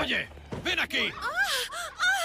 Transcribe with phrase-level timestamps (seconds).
[0.00, 0.28] Oye,
[0.64, 1.10] ven aquí.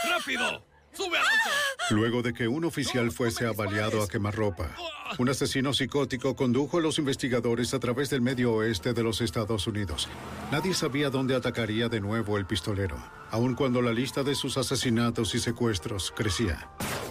[0.09, 0.64] ¡Rápido!
[0.92, 1.56] ¡Sube al auto!
[1.92, 4.75] Luego de que un oficial fuese avaliado a quemarropa,
[5.17, 9.67] un asesino psicótico condujo a los investigadores a través del medio oeste de los Estados
[9.67, 10.09] Unidos.
[10.52, 12.97] Nadie sabía dónde atacaría de nuevo el pistolero,
[13.31, 16.70] aun cuando la lista de sus asesinatos y secuestros crecía.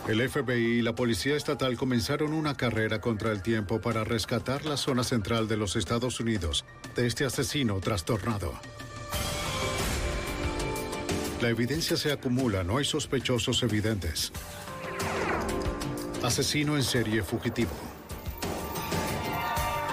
[0.08, 4.76] El FBI y la Policía Estatal comenzaron una carrera contra el tiempo para rescatar la
[4.76, 6.64] zona central de los Estados Unidos
[6.94, 8.52] de este asesino trastornado.
[11.40, 14.32] La evidencia se acumula, no hay sospechosos evidentes.
[16.20, 17.70] Asesino en serie fugitivo.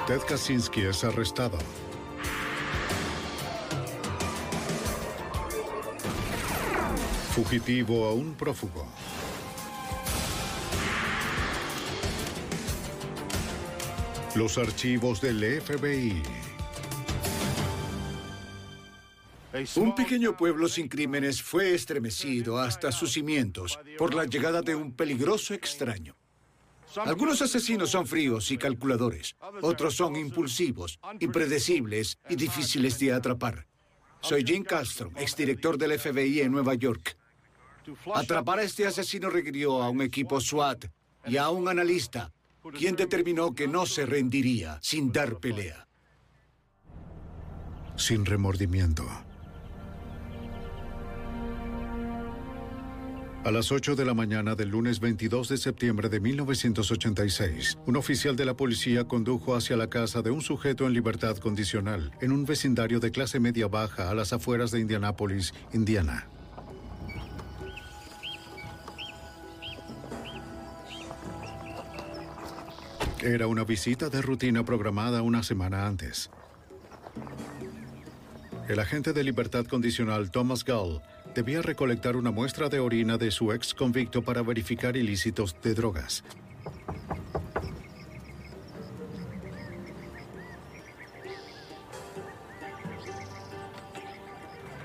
[0.08, 1.60] Ted Kaczynski es arrestado.
[7.36, 8.88] Fugitivo a un prófugo.
[14.34, 16.45] Los archivos del FBI.
[19.76, 24.92] Un pequeño pueblo sin crímenes fue estremecido hasta sus cimientos por la llegada de un
[24.92, 26.16] peligroso extraño.
[26.98, 33.68] Algunos asesinos son fríos y calculadores, otros son impulsivos, impredecibles y difíciles de atrapar.
[34.22, 37.18] Soy Jim Castro, exdirector del FBI en Nueva York.
[38.14, 40.86] Atrapar a este asesino requirió a un equipo SWAT
[41.28, 42.32] y a un analista,
[42.78, 45.88] quien determinó que no se rendiría sin dar pelea.
[47.96, 49.06] Sin remordimiento.
[53.46, 58.36] A las 8 de la mañana del lunes 22 de septiembre de 1986, un oficial
[58.36, 62.46] de la policía condujo hacia la casa de un sujeto en libertad condicional en un
[62.46, 66.28] vecindario de clase media baja a las afueras de Indianápolis, Indiana.
[73.22, 76.32] Era una visita de rutina programada una semana antes.
[78.68, 81.00] El agente de libertad condicional Thomas Gull
[81.36, 86.24] debía recolectar una muestra de orina de su ex convicto para verificar ilícitos de drogas.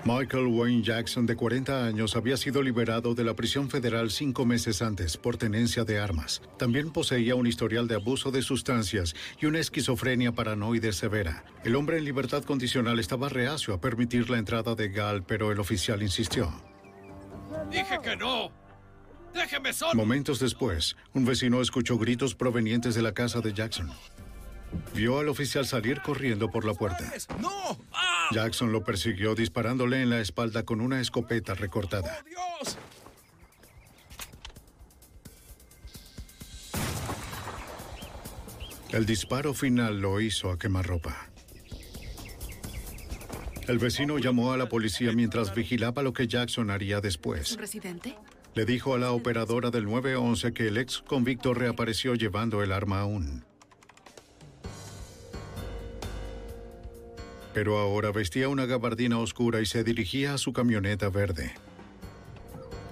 [0.05, 4.81] Michael Wayne Jackson, de 40 años, había sido liberado de la prisión federal cinco meses
[4.81, 6.41] antes por tenencia de armas.
[6.59, 11.44] También poseía un historial de abuso de sustancias y una esquizofrenia paranoide severa.
[11.65, 15.60] El hombre en libertad condicional estaba reacio a permitir la entrada de Gal, pero el
[15.60, 16.50] oficial insistió.
[17.71, 18.50] ¡Dije que no!
[19.34, 19.94] ¡Déjeme solo!
[19.94, 23.91] Momentos después, un vecino escuchó gritos provenientes de la casa de Jackson.
[24.95, 27.13] Vio al oficial salir corriendo por la puerta.
[27.39, 27.79] ¡No!
[28.33, 32.23] Jackson lo persiguió disparándole en la espalda con una escopeta recortada.
[32.25, 32.79] ¡Dios!
[38.93, 41.31] El disparo final lo hizo a quemarropa.
[43.69, 47.57] El vecino llamó a la policía mientras vigilaba lo que Jackson haría después.
[47.57, 48.17] ¿Residente?
[48.55, 53.01] Le dijo a la operadora del 911 que el ex convicto reapareció llevando el arma
[53.01, 53.45] aún.
[57.53, 61.53] Pero ahora vestía una gabardina oscura y se dirigía a su camioneta verde.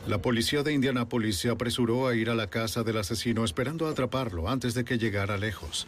[0.06, 4.48] La policía de Indianápolis se apresuró a ir a la casa del asesino esperando atraparlo
[4.48, 5.86] antes de que llegara lejos.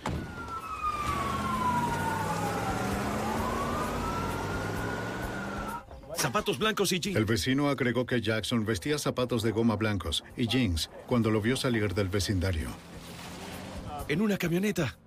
[6.20, 7.16] Zapatos blancos y jeans.
[7.16, 11.56] El vecino agregó que Jackson vestía zapatos de goma blancos y jeans cuando lo vio
[11.56, 12.68] salir del vecindario.
[14.06, 14.98] En una camioneta.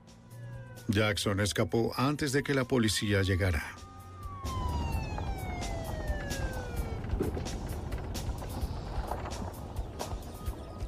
[0.88, 3.75] Jackson escapó antes de que la policía llegara.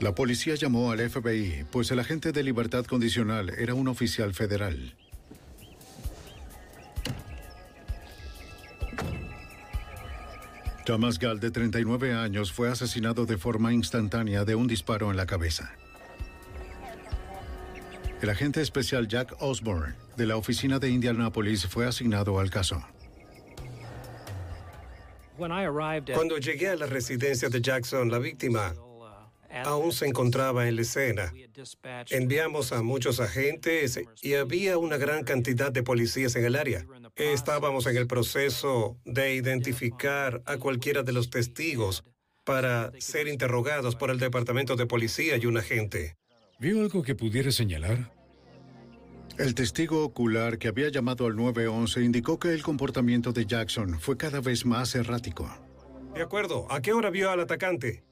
[0.01, 4.94] La policía llamó al FBI, pues el agente de libertad condicional era un oficial federal.
[10.86, 15.25] Thomas Gall, de 39 años, fue asesinado de forma instantánea de un disparo en la
[15.25, 15.74] cabeza.
[18.25, 22.83] El agente especial Jack Osborne, de la oficina de Indianapolis, fue asignado al caso.
[25.38, 28.74] Cuando llegué a la residencia de Jackson, la víctima
[29.63, 31.31] aún se encontraba en la escena.
[32.10, 36.83] Enviamos a muchos agentes y había una gran cantidad de policías en el área.
[37.16, 42.04] Estábamos en el proceso de identificar a cualquiera de los testigos
[42.44, 46.18] para ser interrogados por el departamento de policía y un agente.
[46.57, 48.14] ¿Vio algo que pudiera señalar?
[49.37, 54.15] El testigo ocular que había llamado al 911 indicó que el comportamiento de Jackson fue
[54.15, 55.49] cada vez más errático.
[56.13, 56.71] De acuerdo.
[56.71, 58.05] ¿A qué hora vio al atacante?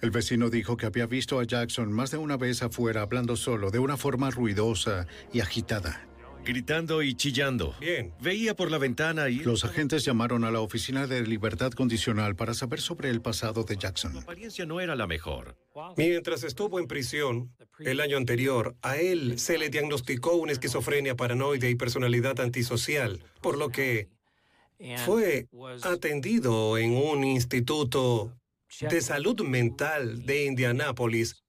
[0.00, 3.70] El vecino dijo que había visto a Jackson más de una vez afuera hablando solo,
[3.70, 6.09] de una forma ruidosa y agitada.
[6.44, 7.74] Gritando y chillando.
[7.80, 8.12] Bien.
[8.20, 9.40] Veía por la ventana y...
[9.40, 13.76] Los agentes llamaron a la Oficina de Libertad Condicional para saber sobre el pasado de
[13.76, 14.14] Jackson.
[14.14, 15.56] La apariencia no era la mejor.
[15.96, 21.70] Mientras estuvo en prisión, el año anterior, a él se le diagnosticó una esquizofrenia paranoide
[21.70, 24.08] y personalidad antisocial, por lo que
[25.04, 25.46] fue
[25.82, 28.34] atendido en un instituto
[28.80, 31.42] de Salud Mental de Indianápolis,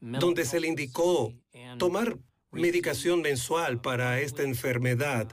[0.00, 1.32] donde se le indicó
[1.78, 2.18] tomar
[2.56, 5.28] medicación mensual para esta enfermedad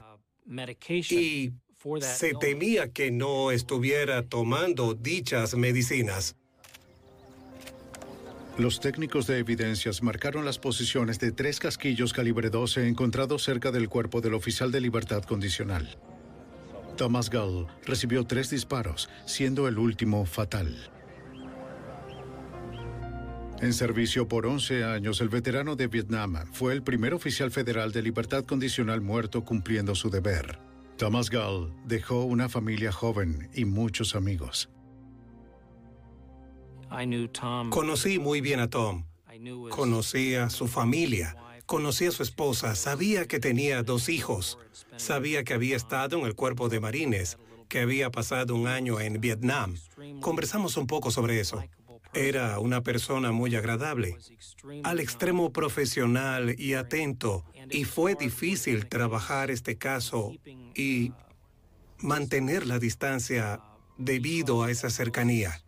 [1.10, 1.52] y
[2.00, 6.36] se temía que no estuviera tomando dichas medicinas.
[8.56, 13.88] Los técnicos de evidencias marcaron las posiciones de tres casquillos calibre 12 encontrados cerca del
[13.88, 15.98] cuerpo del oficial de libertad condicional.
[16.96, 20.93] Thomas Gull recibió tres disparos, siendo el último fatal.
[23.64, 28.02] En servicio por 11 años, el veterano de Vietnam fue el primer oficial federal de
[28.02, 30.58] libertad condicional muerto cumpliendo su deber.
[30.98, 34.68] Thomas Gall dejó una familia joven y muchos amigos.
[37.70, 39.06] Conocí muy bien a Tom.
[39.70, 41.34] Conocí a su familia.
[41.64, 42.74] Conocí a su esposa.
[42.74, 44.58] Sabía que tenía dos hijos.
[44.98, 47.38] Sabía que había estado en el cuerpo de marines,
[47.70, 49.74] que había pasado un año en Vietnam.
[50.20, 51.64] Conversamos un poco sobre eso.
[52.14, 54.16] Era una persona muy agradable,
[54.84, 60.32] al extremo profesional y atento, y fue difícil trabajar este caso
[60.74, 61.12] y
[61.98, 63.60] mantener la distancia
[63.98, 65.60] debido a esa cercanía.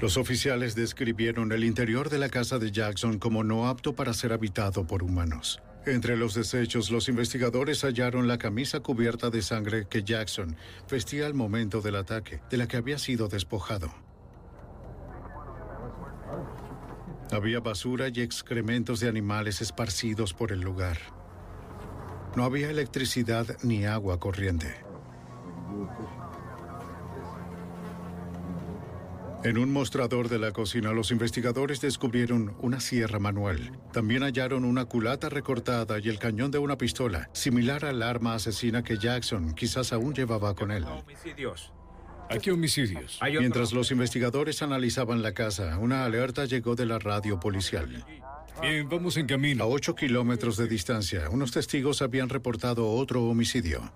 [0.00, 4.32] Los oficiales describieron el interior de la casa de Jackson como no apto para ser
[4.32, 5.62] habitado por humanos.
[5.86, 10.56] Entre los desechos, los investigadores hallaron la camisa cubierta de sangre que Jackson
[10.90, 13.94] vestía al momento del ataque, de la que había sido despojado.
[17.32, 20.98] Había basura y excrementos de animales esparcidos por el lugar.
[22.36, 24.74] No había electricidad ni agua corriente.
[29.42, 33.72] En un mostrador de la cocina, los investigadores descubrieron una sierra manual.
[33.90, 38.82] También hallaron una culata recortada y el cañón de una pistola, similar al arma asesina
[38.82, 40.84] que Jackson quizás aún llevaba con él.
[42.30, 43.18] Aquí homicidios.
[43.22, 48.04] Mientras los investigadores analizaban la casa, una alerta llegó de la radio policial.
[48.62, 49.64] Bien, vamos en camino.
[49.64, 53.90] A ocho kilómetros de distancia, unos testigos habían reportado otro homicidio.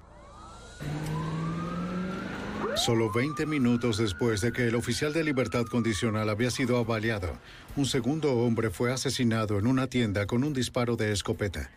[2.74, 7.38] Solo 20 minutos después de que el oficial de libertad condicional había sido avaliado,
[7.76, 11.70] un segundo hombre fue asesinado en una tienda con un disparo de escopeta.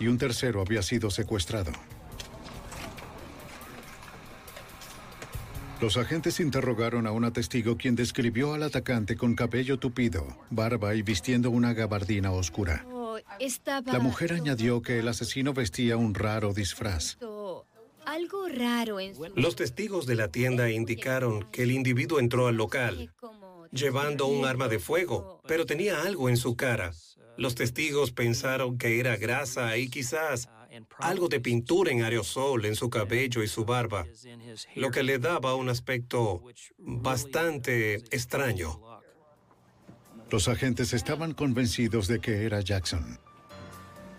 [0.00, 1.70] Y un tercero había sido secuestrado.
[5.80, 11.02] Los agentes interrogaron a una testigo quien describió al atacante con cabello tupido, barba y
[11.02, 12.84] vistiendo una gabardina oscura.
[12.92, 13.18] Oh,
[13.86, 17.16] La mujer añadió que el asesino vestía un raro disfraz.
[18.04, 23.10] Algo raro en Los testigos de la tienda indicaron que el individuo entró al local
[23.72, 26.92] llevando un arma de fuego, pero tenía algo en su cara.
[27.36, 30.48] Los testigos pensaron que era grasa y quizás
[30.98, 34.06] algo de pintura en aerosol en su cabello y su barba,
[34.76, 36.42] lo que le daba un aspecto
[36.78, 38.80] bastante extraño.
[40.30, 43.18] Los agentes estaban convencidos de que era Jackson.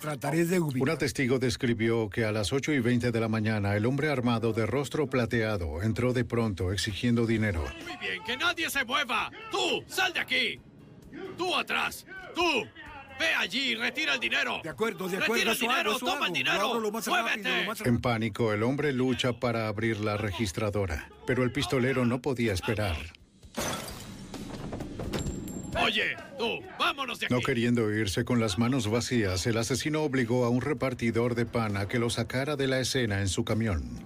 [0.01, 3.86] Trataré de Una testigo describió que a las 8 y 20 de la mañana el
[3.86, 7.63] hombre armado de rostro plateado entró de pronto exigiendo dinero.
[7.86, 9.32] Muy bien, que nadie se mueva.
[9.51, 10.60] Tú, sal de aquí.
[11.38, 12.08] Tú atrás.
[12.34, 12.65] Tú.
[13.22, 14.62] Ve allí, retira el dinero.
[14.63, 15.36] De acuerdo, de acuerdo.
[15.36, 16.58] Retira el dinero, hago, toma el dinero.
[16.58, 17.38] Lo abro lo más Muévete.
[17.38, 22.04] rápido, lo más En pánico, el hombre lucha para abrir la registradora, pero el pistolero
[22.04, 22.98] no podía esperar.
[25.86, 27.36] Oye, tú, vámonos de aquí.
[27.36, 31.78] No queriendo irse con las manos vacías, el asesino obligó a un repartidor de pan
[31.78, 34.00] a que lo sacara de la escena en su camión.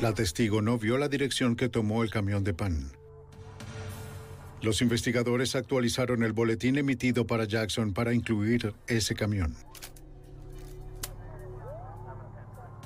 [0.00, 2.90] La testigo no vio la dirección que tomó el camión de pan.
[4.66, 9.54] Los investigadores actualizaron el boletín emitido para Jackson para incluir ese camión.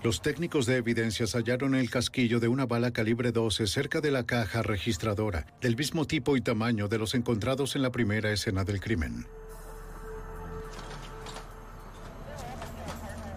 [0.02, 4.26] Los técnicos de evidencias hallaron el casquillo de una bala calibre 12 cerca de la
[4.26, 8.78] caja registradora, del mismo tipo y tamaño de los encontrados en la primera escena del
[8.78, 9.24] crimen.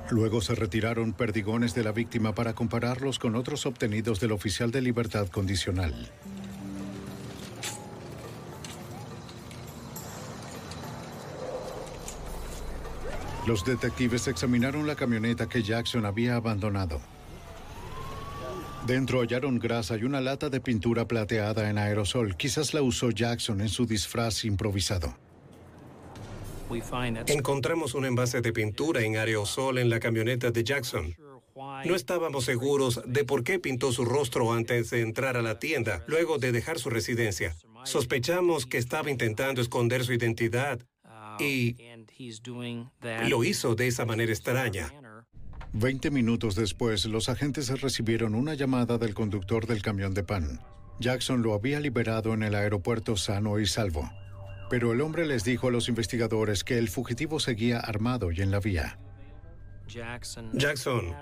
[0.10, 4.82] Luego se retiraron perdigones de la víctima para compararlos con otros obtenidos del oficial de
[4.82, 6.12] libertad condicional.
[13.46, 17.02] Los detectives examinaron la camioneta que Jackson había abandonado.
[18.88, 22.36] Dentro hallaron grasa y una lata de pintura plateada en aerosol.
[22.38, 25.16] Quizás la usó Jackson en su disfraz improvisado.
[27.28, 31.16] Encontramos un envase de pintura en aerosol en la camioneta de Jackson.
[31.86, 36.04] No estábamos seguros de por qué pintó su rostro antes de entrar a la tienda,
[36.08, 37.56] luego de dejar su residencia.
[37.84, 40.80] Sospechamos que estaba intentando esconder su identidad
[41.40, 41.78] y
[43.28, 44.92] lo hizo de esa manera extraña.
[45.72, 50.60] Veinte minutos después, los agentes recibieron una llamada del conductor del camión de pan.
[51.00, 54.10] Jackson lo había liberado en el aeropuerto sano y salvo.
[54.70, 58.52] Pero el hombre les dijo a los investigadores que el fugitivo seguía armado y en
[58.52, 59.00] la vía.
[59.88, 61.16] Jackson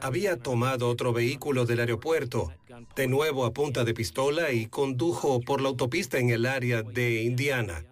[0.00, 2.52] había tomado otro vehículo del aeropuerto,
[2.94, 7.22] de nuevo a punta de pistola y condujo por la autopista en el área de
[7.22, 7.84] Indiana.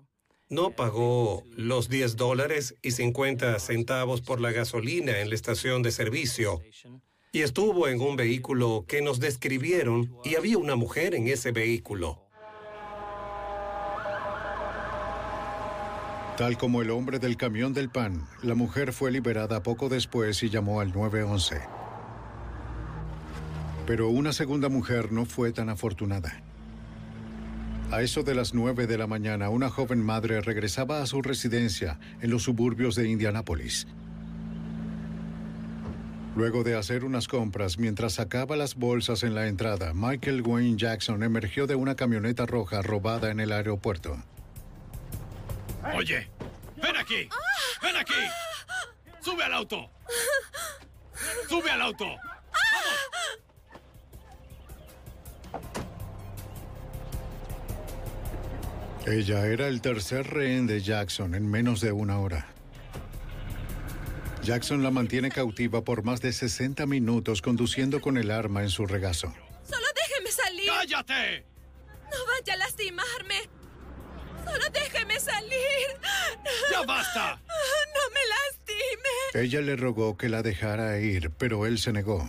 [0.51, 5.91] No pagó los 10 dólares y 50 centavos por la gasolina en la estación de
[5.91, 6.61] servicio.
[7.33, 12.21] Y estuvo en un vehículo que nos describieron y había una mujer en ese vehículo.
[16.37, 20.51] Tal como el hombre del camión del pan, la mujer fue liberada poco después y
[20.51, 21.61] llamó al 911.
[23.87, 26.44] Pero una segunda mujer no fue tan afortunada.
[27.95, 32.01] A eso de las 9 de la mañana, una joven madre regresaba a su residencia
[32.21, 33.87] en los suburbios de Indianápolis.
[36.35, 41.23] Luego de hacer unas compras mientras sacaba las bolsas en la entrada, Michael Wayne Jackson
[41.23, 44.21] emergió de una camioneta roja robada en el aeropuerto.
[45.97, 46.29] Oye,
[46.83, 47.29] ven aquí.
[47.81, 48.13] Ven aquí.
[49.21, 49.89] Sube al auto.
[51.49, 52.07] Sube al auto.
[59.07, 62.47] Ella era el tercer rehén de Jackson en menos de una hora.
[64.43, 68.87] Jackson la mantiene cautiva por más de 60 minutos conduciendo con el arma en su
[68.87, 69.35] regazo.
[69.63, 70.69] ¡Solo déjeme salir!
[70.69, 71.45] ¡Cállate!
[72.05, 73.49] ¡No vaya a lastimarme!
[74.43, 76.01] ¡Solo déjeme salir!
[76.71, 77.43] ¡Ya basta!
[77.47, 79.45] ¡No me lastime!
[79.45, 82.27] Ella le rogó que la dejara ir, pero él se negó.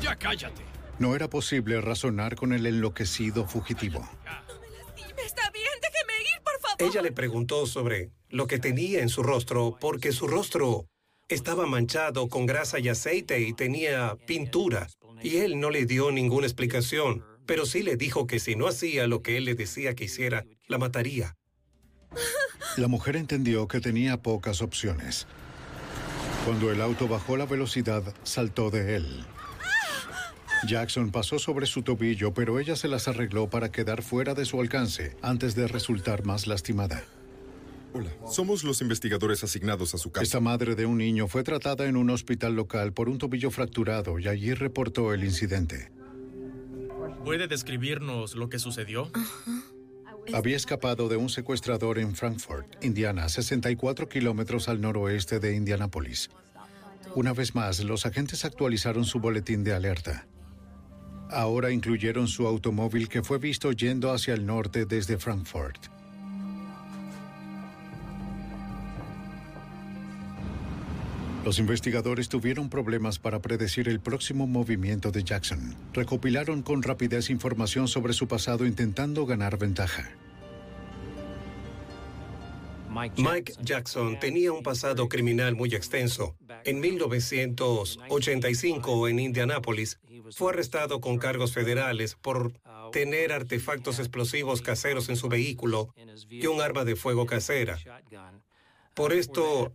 [0.00, 0.71] ¡Ya cállate!
[1.02, 4.08] No era posible razonar con el enloquecido fugitivo.
[4.24, 5.22] ¡No me!
[5.24, 5.66] ¡Está bien!
[5.82, 6.76] ¡Déjeme ir, por favor!
[6.78, 10.86] Ella le preguntó sobre lo que tenía en su rostro porque su rostro
[11.28, 14.86] estaba manchado con grasa y aceite y tenía pintura.
[15.20, 19.08] Y él no le dio ninguna explicación, pero sí le dijo que si no hacía
[19.08, 21.34] lo que él le decía que hiciera, la mataría.
[22.76, 25.26] La mujer entendió que tenía pocas opciones.
[26.44, 29.26] Cuando el auto bajó la velocidad, saltó de él.
[30.66, 34.60] Jackson pasó sobre su tobillo, pero ella se las arregló para quedar fuera de su
[34.60, 37.02] alcance antes de resultar más lastimada.
[37.94, 40.22] Hola, somos los investigadores asignados a su caso.
[40.22, 44.18] Esta madre de un niño fue tratada en un hospital local por un tobillo fracturado
[44.18, 45.90] y allí reportó el incidente.
[47.24, 49.10] ¿Puede describirnos lo que sucedió?
[50.32, 56.30] Había escapado de un secuestrador en Frankfurt, Indiana, 64 kilómetros al noroeste de Indianápolis.
[57.14, 60.26] Una vez más, los agentes actualizaron su boletín de alerta.
[61.32, 65.78] Ahora incluyeron su automóvil que fue visto yendo hacia el norte desde Frankfurt.
[71.44, 75.74] Los investigadores tuvieron problemas para predecir el próximo movimiento de Jackson.
[75.92, 80.10] Recopilaron con rapidez información sobre su pasado intentando ganar ventaja.
[83.16, 86.36] Mike Jackson tenía un pasado criminal muy extenso.
[86.64, 89.98] En 1985, en Indianápolis,
[90.30, 92.52] fue arrestado con cargos federales por
[92.92, 95.92] tener artefactos explosivos caseros en su vehículo
[96.28, 97.78] y un arma de fuego casera.
[98.94, 99.72] Por esto,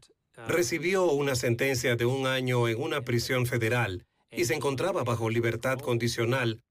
[0.47, 5.79] recibió una sentencia de un año en una prisión federal y se encontraba bajo libertad
[5.79, 6.61] condicional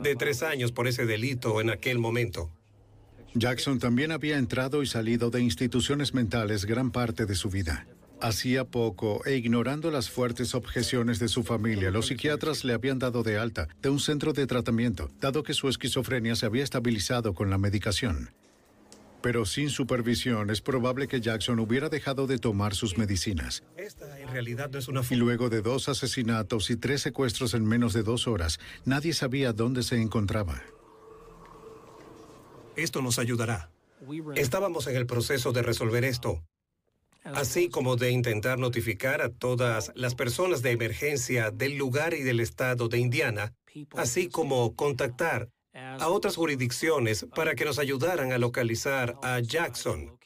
[0.00, 2.50] de tres años por ese delito en aquel momento.
[3.34, 7.86] Jackson también había entrado y salido de instituciones mentales gran parte de su vida.
[8.20, 13.22] Hacía poco, e ignorando las fuertes objeciones de su familia, los psiquiatras le habían dado
[13.24, 17.50] de alta de un centro de tratamiento, dado que su esquizofrenia se había estabilizado con
[17.50, 18.30] la medicación.
[19.22, 23.62] Pero sin supervisión es probable que Jackson hubiera dejado de tomar sus medicinas.
[23.76, 25.00] Esta en realidad no es una...
[25.08, 29.52] Y luego de dos asesinatos y tres secuestros en menos de dos horas, nadie sabía
[29.52, 30.62] dónde se encontraba.
[32.76, 33.70] Esto nos ayudará.
[34.34, 36.42] Estábamos en el proceso de resolver esto
[37.24, 42.40] así como de intentar notificar a todas las personas de emergencia del lugar y del
[42.40, 43.54] estado de Indiana,
[43.96, 50.18] así como contactar a otras jurisdicciones para que nos ayudaran a localizar a Jackson.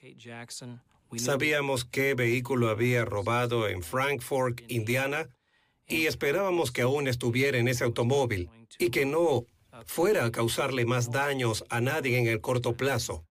[1.17, 5.29] Sabíamos qué vehículo había robado en Frankfort, Indiana,
[5.89, 9.47] y esperábamos que aún estuviera en ese automóvil y que no
[9.85, 13.25] fuera a causarle más daños a nadie en el corto plazo.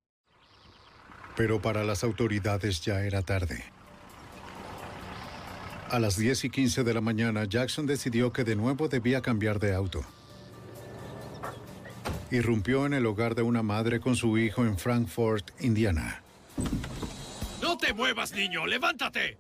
[1.35, 3.63] Pero para las autoridades ya era tarde.
[5.89, 9.59] A las 10 y 15 de la mañana, Jackson decidió que de nuevo debía cambiar
[9.59, 10.03] de auto.
[12.31, 16.23] Irrumpió en el hogar de una madre con su hijo en Frankfort, Indiana.
[17.61, 18.65] ¡No te muevas, niño!
[18.65, 19.37] ¡Levántate!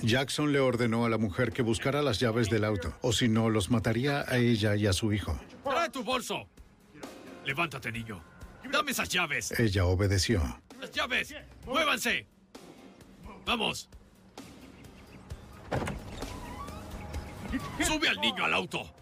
[0.00, 3.50] Jackson le ordenó a la mujer que buscara las llaves del auto, o si no,
[3.50, 5.38] los mataría a ella y a su hijo.
[5.96, 6.48] ¡Trae tu bolso!
[7.46, 8.22] Levántate, niño.
[8.70, 9.58] Dame esas llaves.
[9.58, 10.42] Ella obedeció.
[10.78, 11.34] ¡Las llaves!
[11.64, 12.26] ¡Muévanse!
[13.46, 13.88] ¡Vamos!
[17.82, 18.92] ¡Sube al niño al auto!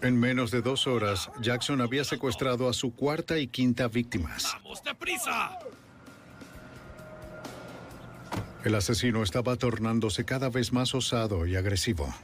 [0.00, 4.54] En menos de dos horas, Jackson había secuestrado a su cuarta y quinta víctimas.
[4.54, 5.58] ¡Vamos, deprisa!
[8.64, 12.14] El asesino estaba tornándose cada vez más osado y agresivo.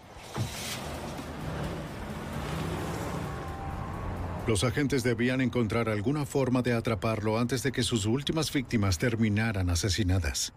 [4.46, 9.70] Los agentes debían encontrar alguna forma de atraparlo antes de que sus últimas víctimas terminaran
[9.70, 10.52] asesinadas.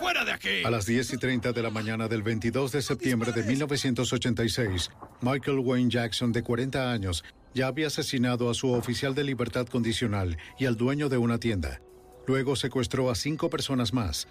[0.00, 0.64] ¡Fuera de aquí!
[0.64, 4.90] A las 10 y 30 de la mañana del 22 de septiembre de 1986,
[5.20, 10.36] Michael Wayne Jackson, de 40 años, ya había asesinado a su oficial de libertad condicional
[10.58, 11.80] y al dueño de una tienda.
[12.26, 14.26] Luego secuestró a cinco personas más,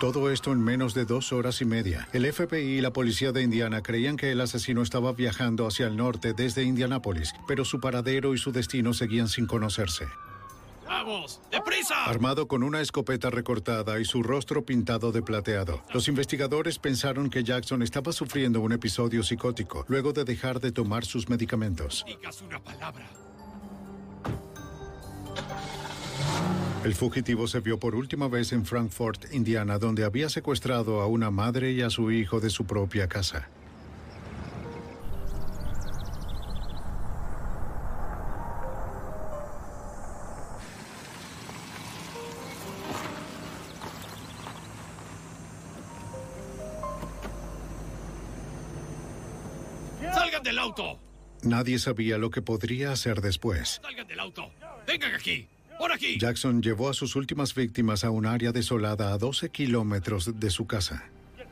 [0.00, 2.08] todo esto en menos de dos horas y media.
[2.12, 5.96] El FBI y la policía de Indiana creían que el asesino estaba viajando hacia el
[5.96, 10.06] norte desde Indianápolis, pero su paradero y su destino seguían sin conocerse.
[10.86, 11.40] ¡Vamos!
[11.50, 12.04] ¡Deprisa!
[12.04, 17.42] Armado con una escopeta recortada y su rostro pintado de plateado, los investigadores pensaron que
[17.42, 22.04] Jackson estaba sufriendo un episodio psicótico luego de dejar de tomar sus medicamentos.
[22.06, 23.08] Digas una palabra.
[26.86, 31.32] El fugitivo se vio por última vez en Frankfort, Indiana, donde había secuestrado a una
[31.32, 33.48] madre y a su hijo de su propia casa.
[50.14, 51.00] ¡Salgan del auto!
[51.42, 53.80] Nadie sabía lo que podría hacer después.
[53.82, 54.52] ¡Salgan del auto!
[54.86, 55.48] ¡Vengan aquí!
[55.78, 56.18] ¡Por aquí!
[56.18, 60.66] Jackson llevó a sus últimas víctimas a un área desolada a 12 kilómetros de su
[60.66, 61.04] casa.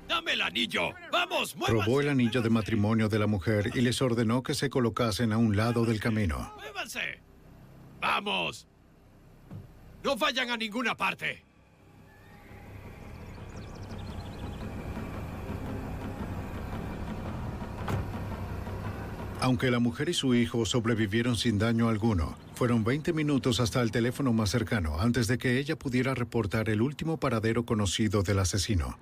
[0.08, 0.90] ¡Dame el anillo!
[1.12, 1.56] ¡Vamos!
[1.56, 1.84] ¡Muévanse!
[1.84, 5.38] Robó el anillo de matrimonio de la mujer y les ordenó que se colocasen a
[5.38, 6.52] un lado del camino.
[6.56, 7.20] ¡Muévanse!
[8.00, 8.66] ¡Vamos!
[10.02, 11.42] ¡No vayan a ninguna parte!
[19.40, 23.90] Aunque la mujer y su hijo sobrevivieron sin daño alguno, fueron 20 minutos hasta el
[23.90, 28.98] teléfono más cercano antes de que ella pudiera reportar el último paradero conocido del asesino.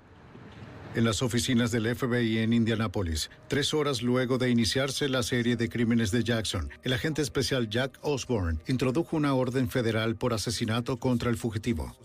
[0.94, 5.70] En las oficinas del FBI en Indianápolis, tres horas luego de iniciarse la serie de
[5.70, 11.30] crímenes de Jackson, el agente especial Jack Osborne introdujo una orden federal por asesinato contra
[11.30, 11.96] el fugitivo.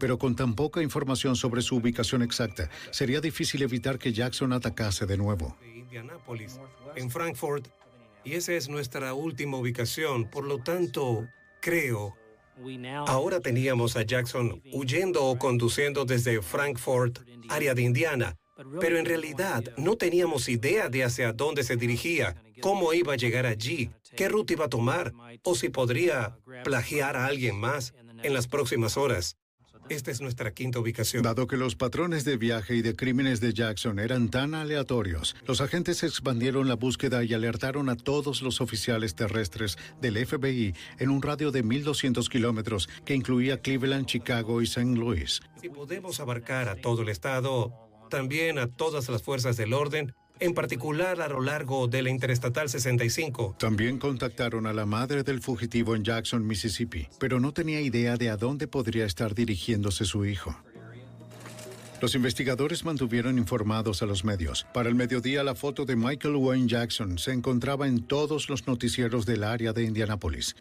[0.00, 5.04] Pero con tan poca información sobre su ubicación exacta, sería difícil evitar que Jackson atacase
[5.04, 5.54] de nuevo.
[6.96, 7.68] En Frankfurt,
[8.26, 10.28] y esa es nuestra última ubicación.
[10.28, 11.28] Por lo tanto,
[11.60, 12.16] creo,
[13.06, 18.36] ahora teníamos a Jackson huyendo o conduciendo desde Frankfurt, área de Indiana,
[18.80, 23.46] pero en realidad no teníamos idea de hacia dónde se dirigía, cómo iba a llegar
[23.46, 25.12] allí, qué ruta iba a tomar,
[25.44, 29.36] o si podría plagiar a alguien más en las próximas horas.
[29.88, 31.22] Esta es nuestra quinta ubicación.
[31.22, 35.60] Dado que los patrones de viaje y de crímenes de Jackson eran tan aleatorios, los
[35.60, 41.22] agentes expandieron la búsqueda y alertaron a todos los oficiales terrestres del FBI en un
[41.22, 44.96] radio de 1.200 kilómetros que incluía Cleveland, Chicago y St.
[44.96, 45.40] Louis.
[45.60, 47.72] Si podemos abarcar a todo el estado,
[48.10, 52.68] también a todas las fuerzas del orden, en particular a lo largo de la Interestatal
[52.68, 53.56] 65.
[53.58, 58.30] También contactaron a la madre del fugitivo en Jackson, Mississippi, pero no tenía idea de
[58.30, 60.56] a dónde podría estar dirigiéndose su hijo.
[62.00, 64.66] Los investigadores mantuvieron informados a los medios.
[64.74, 69.24] Para el mediodía, la foto de Michael Wayne Jackson se encontraba en todos los noticieros
[69.24, 70.56] del área de Indianápolis.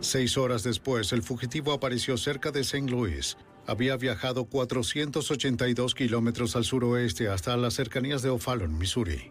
[0.00, 2.90] Seis horas después, el fugitivo apareció cerca de St.
[2.90, 3.36] Louis
[3.66, 9.30] había viajado 482 kilómetros al suroeste hasta las cercanías de O'Fallon, Missouri.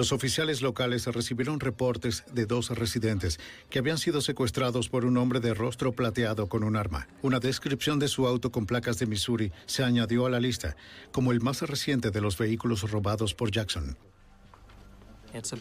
[0.00, 5.40] Los oficiales locales recibieron reportes de dos residentes que habían sido secuestrados por un hombre
[5.40, 7.06] de rostro plateado con un arma.
[7.20, 10.74] Una descripción de su auto con placas de Missouri se añadió a la lista
[11.12, 13.98] como el más reciente de los vehículos robados por Jackson.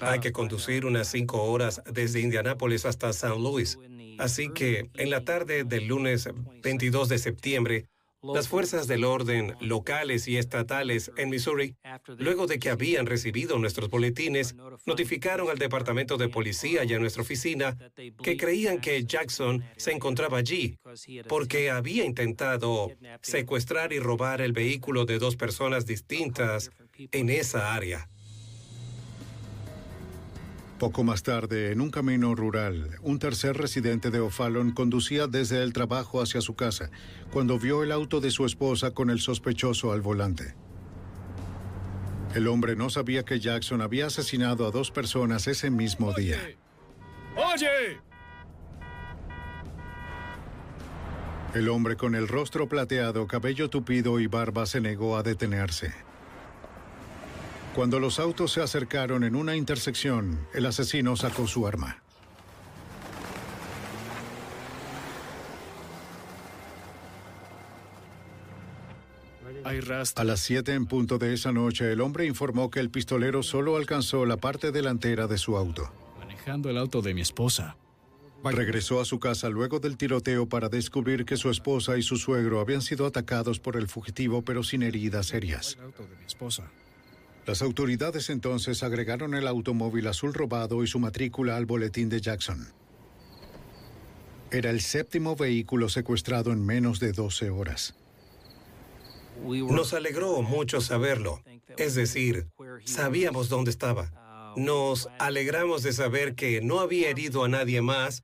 [0.02, 3.78] Hay que conducir unas cinco horas desde Indianápolis hasta San Luis.
[4.18, 6.30] Así que en la tarde del lunes
[6.62, 7.86] 22 de septiembre,
[8.22, 11.76] las fuerzas del orden locales y estatales en Missouri,
[12.18, 14.56] luego de que habían recibido nuestros boletines,
[14.86, 17.78] notificaron al Departamento de Policía y a nuestra oficina
[18.22, 20.78] que creían que Jackson se encontraba allí
[21.30, 26.72] porque había intentado secuestrar y robar el vehículo de dos personas distintas
[27.12, 28.10] en esa área.
[30.80, 35.74] Poco más tarde, en un camino rural, un tercer residente de O'Fallon conducía desde el
[35.74, 36.90] trabajo hacia su casa
[37.32, 40.56] cuando vio el auto de su esposa con el sospechoso al volante.
[42.34, 46.38] El hombre no sabía que Jackson había asesinado a dos personas ese mismo día.
[47.36, 48.00] ¡Oye!
[51.54, 55.94] El hombre con el rostro plateado, cabello tupido y barba se negó a detenerse.
[57.76, 62.02] Cuando los autos se acercaron en una intersección, el asesino sacó su arma.
[70.16, 73.78] A las 7 en punto de esa noche, el hombre informó que el pistolero solo
[73.78, 75.92] alcanzó la parte delantera de su auto.
[76.18, 77.78] Manejando el auto de mi esposa.
[78.44, 82.62] Regresó a su casa luego del tiroteo para descubrir que su esposa y su suegro
[82.62, 85.76] habían sido atacados por el fugitivo pero sin heridas serias.
[85.78, 86.72] El auto de mi esposa.
[87.50, 92.72] Las autoridades entonces agregaron el automóvil azul robado y su matrícula al boletín de Jackson.
[94.52, 97.96] Era el séptimo vehículo secuestrado en menos de 12 horas.
[99.44, 101.42] Nos alegró mucho saberlo.
[101.76, 102.46] Es decir,
[102.86, 104.54] sabíamos dónde estaba.
[104.56, 108.22] Nos alegramos de saber que no había herido a nadie más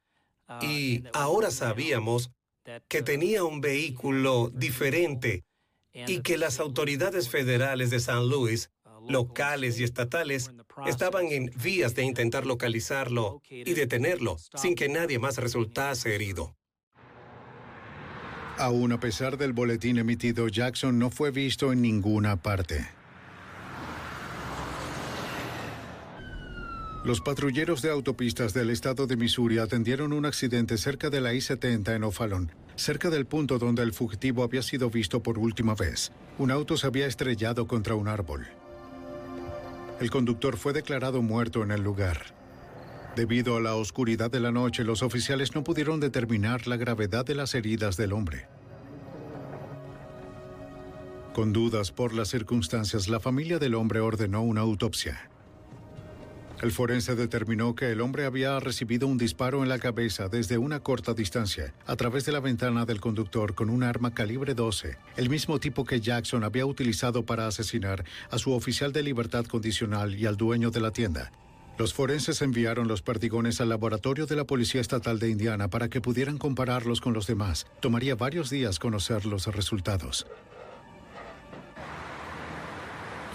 [0.62, 2.30] y ahora sabíamos
[2.88, 5.46] que tenía un vehículo diferente
[5.94, 8.70] y que las autoridades federales de San Luis
[9.08, 10.52] locales y estatales
[10.88, 16.56] estaban en vías de intentar localizarlo y detenerlo sin que nadie más resultase herido.
[18.58, 22.88] Aún a pesar del boletín emitido, Jackson no fue visto en ninguna parte.
[27.04, 31.96] Los patrulleros de autopistas del estado de Missouri atendieron un accidente cerca de la I-70
[31.96, 36.12] en O'Fallon, cerca del punto donde el fugitivo había sido visto por última vez.
[36.40, 38.48] Un auto se había estrellado contra un árbol.
[40.00, 42.36] El conductor fue declarado muerto en el lugar.
[43.16, 47.36] Debido a la oscuridad de la noche, los oficiales no pudieron determinar la gravedad de
[47.36, 48.48] las heridas del hombre.
[51.34, 55.30] Con dudas por las circunstancias, la familia del hombre ordenó una autopsia.
[56.62, 60.80] El forense determinó que el hombre había recibido un disparo en la cabeza desde una
[60.80, 65.30] corta distancia, a través de la ventana del conductor con un arma calibre 12, el
[65.30, 70.26] mismo tipo que Jackson había utilizado para asesinar a su oficial de libertad condicional y
[70.26, 71.32] al dueño de la tienda.
[71.78, 76.00] Los forenses enviaron los perdigones al laboratorio de la Policía Estatal de Indiana para que
[76.00, 77.68] pudieran compararlos con los demás.
[77.82, 80.26] Tomaría varios días conocer los resultados.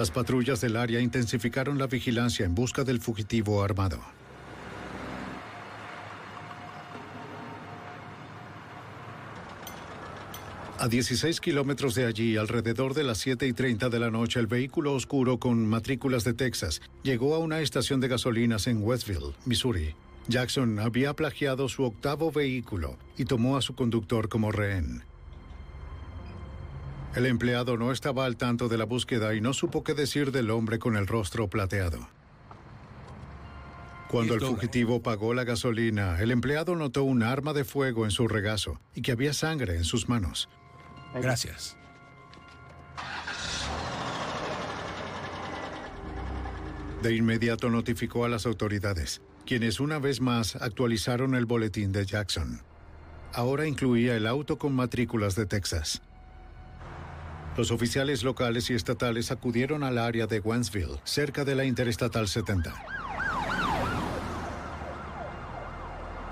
[0.01, 4.01] Las patrullas del área intensificaron la vigilancia en busca del fugitivo armado.
[10.79, 14.47] A 16 kilómetros de allí, alrededor de las 7 y 30 de la noche, el
[14.47, 19.95] vehículo oscuro con matrículas de Texas llegó a una estación de gasolinas en Westville, Missouri.
[20.29, 25.10] Jackson había plagiado su octavo vehículo y tomó a su conductor como rehén.
[27.15, 30.51] El empleado no estaba al tanto de la búsqueda y no supo qué decir del
[30.51, 32.09] hombre con el rostro plateado.
[34.09, 38.27] Cuando el fugitivo pagó la gasolina, el empleado notó un arma de fuego en su
[38.27, 40.49] regazo y que había sangre en sus manos.
[41.15, 41.77] Gracias.
[47.03, 52.63] De inmediato notificó a las autoridades, quienes una vez más actualizaron el boletín de Jackson.
[53.33, 56.03] Ahora incluía el auto con matrículas de Texas.
[57.61, 62.73] Los oficiales locales y estatales acudieron al área de Wentzville, cerca de la Interestatal 70.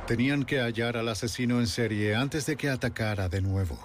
[0.06, 3.78] Tenían que hallar al asesino en serie antes de que atacara de nuevo.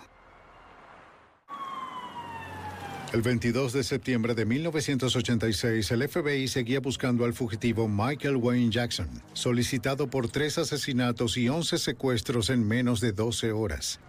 [3.12, 9.10] El 22 de septiembre de 1986, el FBI seguía buscando al fugitivo Michael Wayne Jackson,
[9.34, 13.99] solicitado por tres asesinatos y 11 secuestros en menos de 12 horas.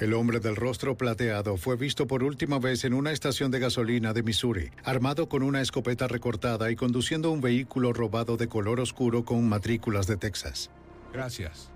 [0.00, 4.12] El hombre del rostro plateado fue visto por última vez en una estación de gasolina
[4.12, 9.24] de Missouri, armado con una escopeta recortada y conduciendo un vehículo robado de color oscuro
[9.24, 10.70] con matrículas de Texas.
[11.12, 11.72] Gracias.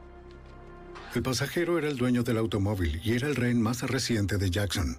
[1.16, 4.98] El pasajero era el dueño del automóvil y era el rehén más reciente de Jackson.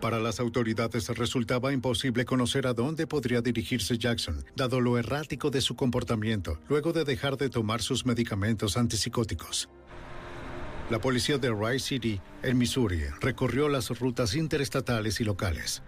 [0.00, 5.60] Para las autoridades resultaba imposible conocer a dónde podría dirigirse Jackson, dado lo errático de
[5.60, 9.68] su comportamiento, luego de dejar de tomar sus medicamentos antipsicóticos.
[10.88, 15.82] La policía de Rice City, en Missouri, recorrió las rutas interestatales y locales.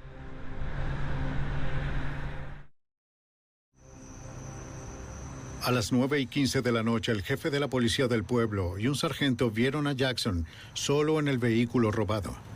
[5.62, 8.78] A las 9 y 15 de la noche, el jefe de la policía del pueblo
[8.78, 10.44] y un sargento vieron a Jackson
[10.74, 12.51] solo en el vehículo robado.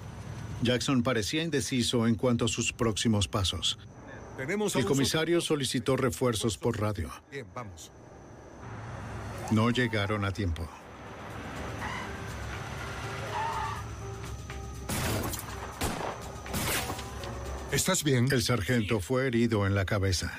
[0.62, 3.78] Jackson parecía indeciso en cuanto a sus próximos pasos.
[4.74, 7.10] el comisario solicitó refuerzos por radio.
[7.30, 7.90] Bien, vamos.
[9.50, 10.68] No llegaron a tiempo.
[17.70, 18.28] ¿Estás bien?
[18.30, 20.32] El sargento fue herido en la cabeza.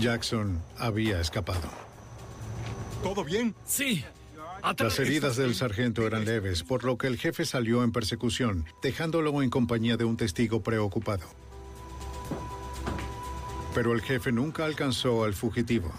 [0.00, 1.68] Jackson había escapado.
[3.02, 3.54] ¿Todo bien?
[3.64, 4.04] Sí.
[4.78, 9.40] Las heridas del sargento eran leves, por lo que el jefe salió en persecución, dejándolo
[9.40, 11.26] en compañía de un testigo preocupado.
[13.74, 15.92] Pero el jefe nunca alcanzó al fugitivo.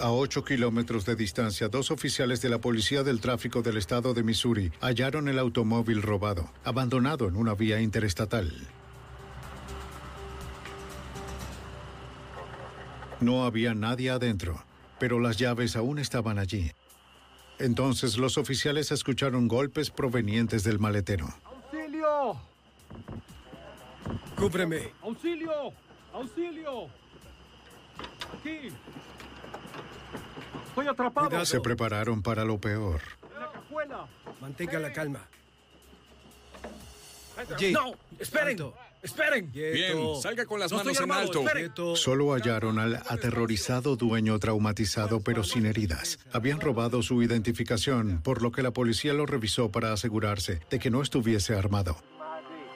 [0.00, 4.22] A ocho kilómetros de distancia, dos oficiales de la Policía del Tráfico del Estado de
[4.22, 8.50] Missouri hallaron el automóvil robado, abandonado en una vía interestatal.
[13.20, 14.62] No había nadie adentro,
[14.98, 16.72] pero las llaves aún estaban allí.
[17.58, 21.28] Entonces los oficiales escucharon golpes provenientes del maletero.
[21.44, 22.40] ¡Auxilio!
[24.36, 24.92] ¡Cúbreme!
[25.02, 25.72] ¡Auxilio!
[26.12, 26.86] ¡Auxilio!
[28.38, 28.72] ¡Aquí!
[30.68, 31.44] ¡Estoy atrapado!
[31.44, 33.00] Se prepararon para lo peor.
[33.32, 34.06] ¡En la cajuela!
[34.40, 35.20] Mantenga la calma.
[37.72, 37.94] ¡No!
[38.18, 38.58] ¡Esperen!
[39.04, 39.52] ¡Esperen!
[39.52, 41.40] Bien, salga con las No manos en alto.
[41.40, 41.72] esperen.
[41.94, 46.18] Solo hallaron al aterrorizado dueño traumatizado pero sin heridas.
[46.32, 50.90] Habían robado su identificación, por lo que la policía lo revisó para asegurarse de que
[50.90, 51.98] no estuviese armado.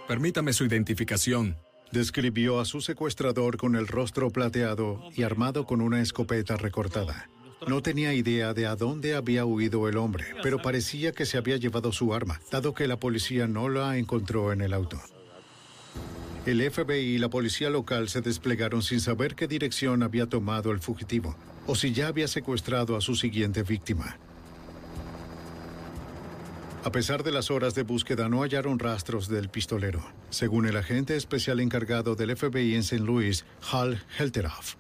[0.07, 1.57] Permítame su identificación.
[1.93, 7.31] Describió a su secuestrador con el rostro plateado y armado con una escopeta recortada.
[7.67, 11.57] No tenía idea de a dónde había huido el hombre, pero parecía que se había
[11.57, 15.01] llevado su arma, dado que la policía no la encontró en el auto.
[16.47, 20.81] El FBI y la policía local se desplegaron sin saber qué dirección había tomado el
[20.81, 24.17] fugitivo o si ya había secuestrado a su siguiente víctima.
[26.85, 31.17] A pesar de las horas de búsqueda, no hallaron rastros del pistolero, según el agente
[31.17, 33.05] especial encargado del FBI en St.
[33.05, 34.77] Louis, Hal Helteroff.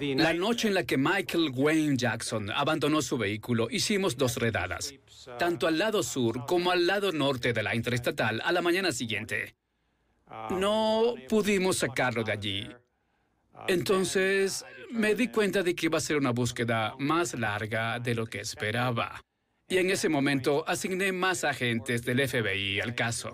[0.00, 4.94] La noche en la que Michael Wayne Jackson abandonó su vehículo, hicimos dos redadas,
[5.38, 9.54] tanto al lado sur como al lado norte de la interestatal a la mañana siguiente.
[10.50, 12.68] No pudimos sacarlo de allí.
[13.68, 18.26] Entonces me di cuenta de que iba a ser una búsqueda más larga de lo
[18.26, 19.22] que esperaba.
[19.68, 23.32] Y en ese momento asigné más agentes del FBI al caso.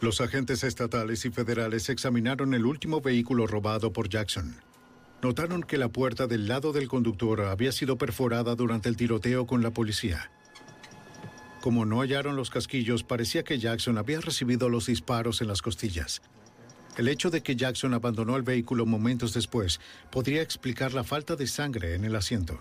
[0.00, 4.54] Los agentes estatales y federales examinaron el último vehículo robado por Jackson.
[5.22, 9.62] Notaron que la puerta del lado del conductor había sido perforada durante el tiroteo con
[9.62, 10.30] la policía.
[11.62, 16.20] Como no hallaron los casquillos, parecía que Jackson había recibido los disparos en las costillas.
[16.98, 19.80] El hecho de que Jackson abandonó el vehículo momentos después
[20.10, 22.60] podría explicar la falta de sangre en el asiento.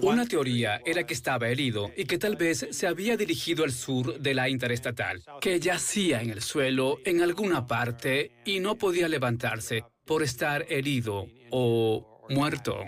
[0.00, 4.20] Una teoría era que estaba herido y que tal vez se había dirigido al sur
[4.20, 9.84] de la interestatal, que yacía en el suelo en alguna parte y no podía levantarse
[10.04, 12.78] por estar herido o muerto.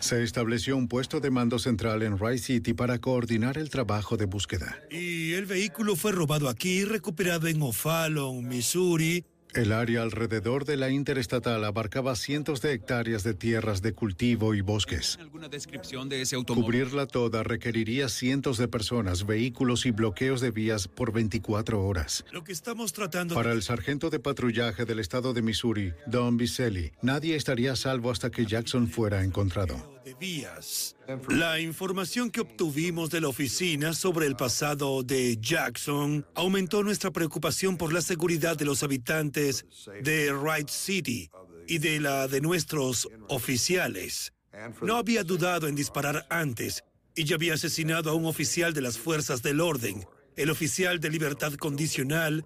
[0.00, 4.26] Se estableció un puesto de mando central en Rice City para coordinar el trabajo de
[4.26, 4.78] búsqueda.
[4.90, 9.24] Y el vehículo fue robado aquí y recuperado en O'Fallon, Missouri,
[9.56, 14.60] el área alrededor de la interestatal abarcaba cientos de hectáreas de tierras de cultivo y
[14.60, 15.16] bosques.
[15.20, 16.64] ¿Alguna descripción de ese automóvil?
[16.64, 22.24] Cubrirla toda requeriría cientos de personas, vehículos y bloqueos de vías por 24 horas.
[22.32, 26.92] Lo que estamos tratando Para el sargento de patrullaje del estado de Missouri, Don Biselli,
[27.02, 29.95] nadie estaría a salvo hasta que Jackson fuera encontrado.
[30.06, 30.94] De vías.
[31.28, 37.76] La información que obtuvimos de la oficina sobre el pasado de Jackson aumentó nuestra preocupación
[37.76, 39.66] por la seguridad de los habitantes
[40.02, 41.28] de Wright City
[41.66, 44.32] y de la de nuestros oficiales.
[44.80, 46.84] No había dudado en disparar antes
[47.16, 51.10] y ya había asesinado a un oficial de las fuerzas del orden, el oficial de
[51.10, 52.44] libertad condicional,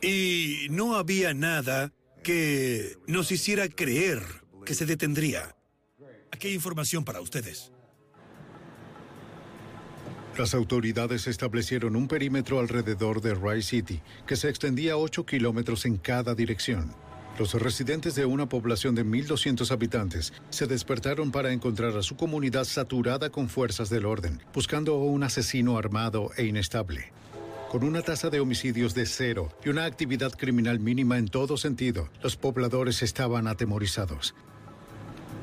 [0.00, 1.92] y no había nada
[2.22, 4.22] que nos hiciera creer
[4.64, 5.56] que se detendría.
[6.32, 7.72] Aquí hay información para ustedes.
[10.38, 15.96] Las autoridades establecieron un perímetro alrededor de Rice City que se extendía 8 kilómetros en
[15.96, 16.94] cada dirección.
[17.38, 22.64] Los residentes de una población de 1.200 habitantes se despertaron para encontrar a su comunidad
[22.64, 27.12] saturada con fuerzas del orden, buscando un asesino armado e inestable.
[27.70, 32.08] Con una tasa de homicidios de cero y una actividad criminal mínima en todo sentido,
[32.22, 34.34] los pobladores estaban atemorizados.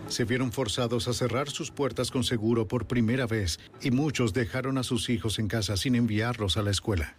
[0.07, 4.77] Se vieron forzados a cerrar sus puertas con seguro por primera vez y muchos dejaron
[4.77, 7.15] a sus hijos en casa sin enviarlos a la escuela.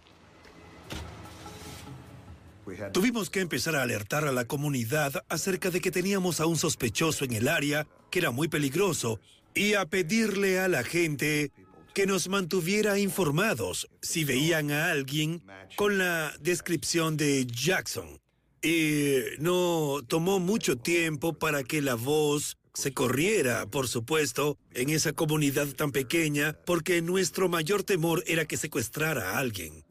[2.93, 7.25] Tuvimos que empezar a alertar a la comunidad acerca de que teníamos a un sospechoso
[7.25, 9.19] en el área que era muy peligroso
[9.53, 11.51] y a pedirle a la gente
[11.93, 15.43] que nos mantuviera informados si veían a alguien
[15.75, 18.19] con la descripción de Jackson.
[18.61, 25.11] Y no tomó mucho tiempo para que la voz se corriera, por supuesto, en esa
[25.11, 29.83] comunidad tan pequeña, porque nuestro mayor temor era que secuestrara a alguien.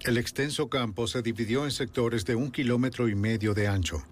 [0.00, 4.04] El extenso campo se dividió en sectores de un kilómetro y medio de ancho.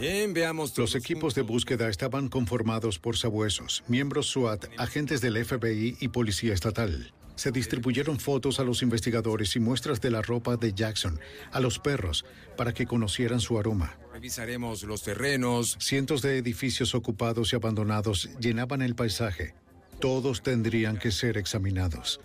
[0.00, 0.76] Bien, veamos.
[0.76, 6.52] Los equipos de búsqueda estaban conformados por sabuesos, miembros SWAT, agentes del FBI y policía
[6.52, 7.14] estatal.
[7.38, 11.20] Se distribuyeron fotos a los investigadores y muestras de la ropa de Jackson,
[11.52, 12.24] a los perros,
[12.56, 13.96] para que conocieran su aroma.
[14.12, 15.76] Revisaremos los terrenos.
[15.78, 19.54] Cientos de edificios ocupados y abandonados llenaban el paisaje.
[20.00, 22.20] Todos tendrían que ser examinados.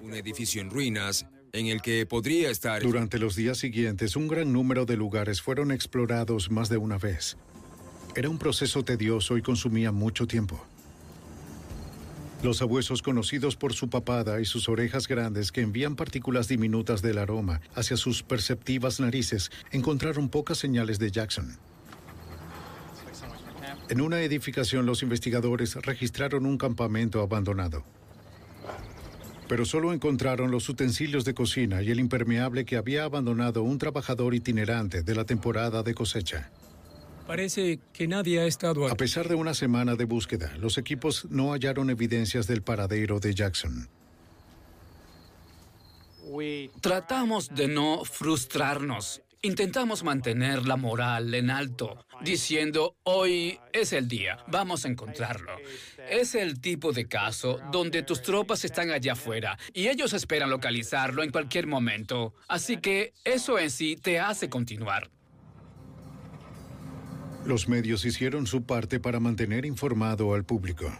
[0.00, 2.82] Un edificio en ruinas en el que podría estar...
[2.82, 7.36] Durante los días siguientes, un gran número de lugares fueron explorados más de una vez.
[8.14, 10.64] Era un proceso tedioso y consumía mucho tiempo.
[12.42, 17.18] Los sabuesos conocidos por su papada y sus orejas grandes que envían partículas diminutas del
[17.18, 21.56] aroma hacia sus perceptivas narices encontraron pocas señales de Jackson.
[23.88, 27.84] En una edificación los investigadores registraron un campamento abandonado.
[29.48, 34.34] Pero solo encontraron los utensilios de cocina y el impermeable que había abandonado un trabajador
[34.34, 36.50] itinerante de la temporada de cosecha.
[37.26, 41.52] Parece que nadie ha estado A pesar de una semana de búsqueda, los equipos no
[41.52, 43.88] hallaron evidencias del paradero de Jackson.
[46.80, 49.22] Tratamos de no frustrarnos.
[49.42, 55.52] Intentamos mantener la moral en alto, diciendo, hoy es el día, vamos a encontrarlo.
[56.08, 61.24] Es el tipo de caso donde tus tropas están allá afuera y ellos esperan localizarlo
[61.24, 62.34] en cualquier momento.
[62.46, 65.10] Así que eso en sí te hace continuar.
[67.44, 70.92] Los medios hicieron su parte para mantener informado al público.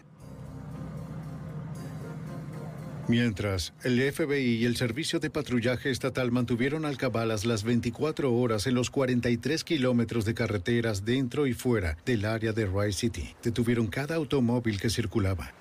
[3.08, 8.74] Mientras, el FBI y el Servicio de Patrullaje Estatal mantuvieron alcabalas las 24 horas en
[8.74, 13.34] los 43 kilómetros de carreteras dentro y fuera del área de Rice City.
[13.42, 15.52] Detuvieron cada automóvil que circulaba.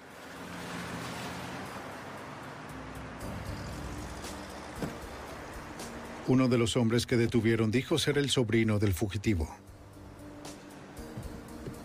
[6.27, 9.60] Uno de los hombres que detuvieron dijo ser el sobrino del fugitivo.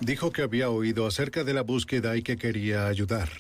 [0.01, 3.31] Dijo que había oído acerca de la búsqueda y que quería ayudar.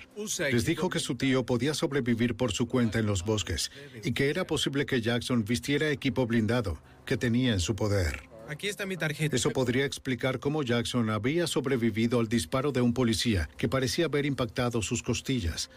[0.50, 3.70] Les dijo que su tío podía sobrevivir por su cuenta en los bosques
[4.02, 8.22] y que era posible que Jackson vistiera equipo blindado que tenía en su poder.
[8.48, 9.34] Aquí está mi tarjeta.
[9.34, 14.24] Eso podría explicar cómo Jackson había sobrevivido al disparo de un policía que parecía haber
[14.24, 15.68] impactado sus costillas.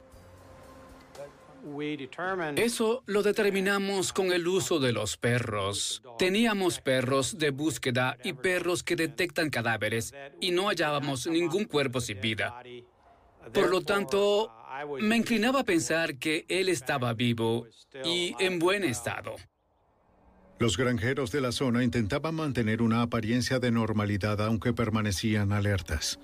[2.55, 6.01] Eso lo determinamos con el uso de los perros.
[6.17, 12.21] Teníamos perros de búsqueda y perros que detectan cadáveres y no hallábamos ningún cuerpo sin
[12.21, 12.61] vida.
[13.53, 14.51] Por lo tanto,
[14.99, 17.67] me inclinaba a pensar que él estaba vivo
[18.03, 19.35] y en buen estado.
[20.59, 26.19] Los granjeros de la zona intentaban mantener una apariencia de normalidad aunque permanecían alertas.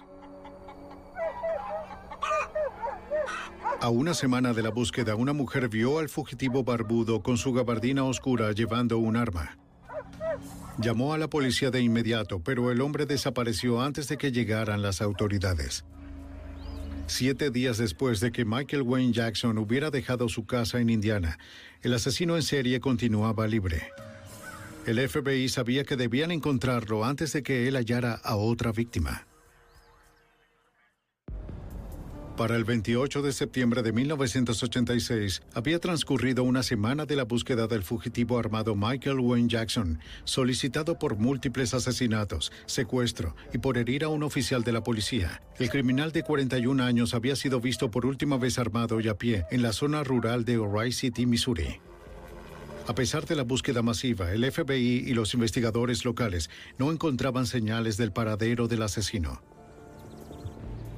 [3.81, 8.03] A una semana de la búsqueda, una mujer vio al fugitivo barbudo con su gabardina
[8.03, 9.57] oscura llevando un arma.
[10.79, 15.01] Llamó a la policía de inmediato, pero el hombre desapareció antes de que llegaran las
[15.01, 15.85] autoridades.
[17.07, 21.37] Siete días después de que Michael Wayne Jackson hubiera dejado su casa en Indiana,
[21.81, 23.89] el asesino en serie continuaba libre.
[24.85, 29.27] El FBI sabía que debían encontrarlo antes de que él hallara a otra víctima.
[32.37, 37.81] Para el 28 de septiembre de 1986, había transcurrido una semana de la búsqueda del
[37.81, 44.21] fugitivo armado Michael Wayne Jackson, solicitado por múltiples asesinatos, secuestro y por herir a un
[44.21, 45.41] oficial de la policía.
[45.59, 49.45] El criminal de 41 años había sido visto por última vez armado y a pie
[49.49, 51.79] en la zona rural de O'Reilly City, Missouri.
[52.85, 57.95] A pesar de la búsqueda masiva, el FBI y los investigadores locales no encontraban señales
[57.95, 59.54] del paradero del asesino.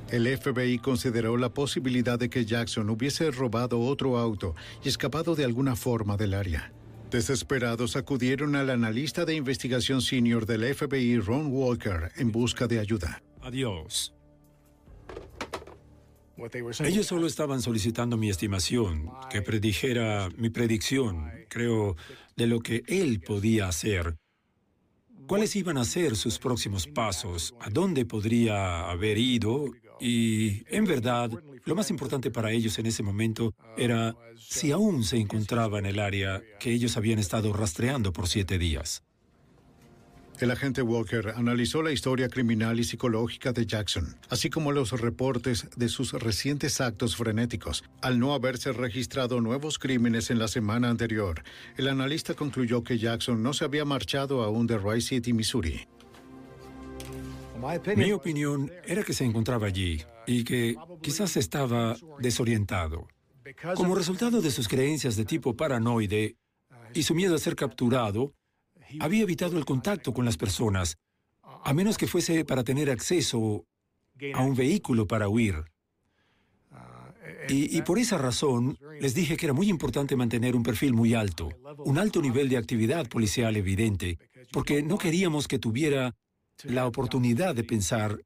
[0.09, 5.43] El FBI consideró la posibilidad de que Jackson hubiese robado otro auto y escapado de
[5.43, 6.71] alguna forma del área.
[7.11, 13.21] Desesperados acudieron al analista de investigación senior del FBI, Ron Walker, en busca de ayuda.
[13.41, 14.13] Adiós.
[16.79, 21.95] Ellos solo estaban solicitando mi estimación, que predijera mi predicción, creo,
[22.35, 24.15] de lo que él podía hacer.
[25.27, 27.55] ¿Cuáles iban a ser sus próximos pasos?
[27.59, 29.65] ¿A dónde podría haber ido?
[29.99, 31.31] Y, en verdad,
[31.65, 35.99] lo más importante para ellos en ese momento era si aún se encontraba en el
[35.99, 39.03] área que ellos habían estado rastreando por siete días.
[40.39, 45.67] El agente Walker analizó la historia criminal y psicológica de Jackson, así como los reportes
[45.75, 47.83] de sus recientes actos frenéticos.
[48.03, 51.43] Al no haberse registrado nuevos crímenes en la semana anterior,
[51.75, 55.87] el analista concluyó que Jackson no se había marchado aún de Rice City, Missouri.
[57.95, 63.07] Mi opinión era que se encontraba allí y que quizás estaba desorientado.
[63.75, 66.35] Como resultado de sus creencias de tipo paranoide
[66.93, 68.33] y su miedo a ser capturado,
[68.99, 70.97] había evitado el contacto con las personas,
[71.41, 73.65] a menos que fuese para tener acceso
[74.33, 75.63] a un vehículo para huir.
[77.49, 81.13] Y, y, por esa razón les dije que era muy importante mantener un perfil muy
[81.13, 81.49] alto,
[81.79, 84.17] un alto nivel de actividad policial evidente,
[84.51, 86.15] porque no queríamos que tuviera
[86.63, 88.21] la oportunidad de pensar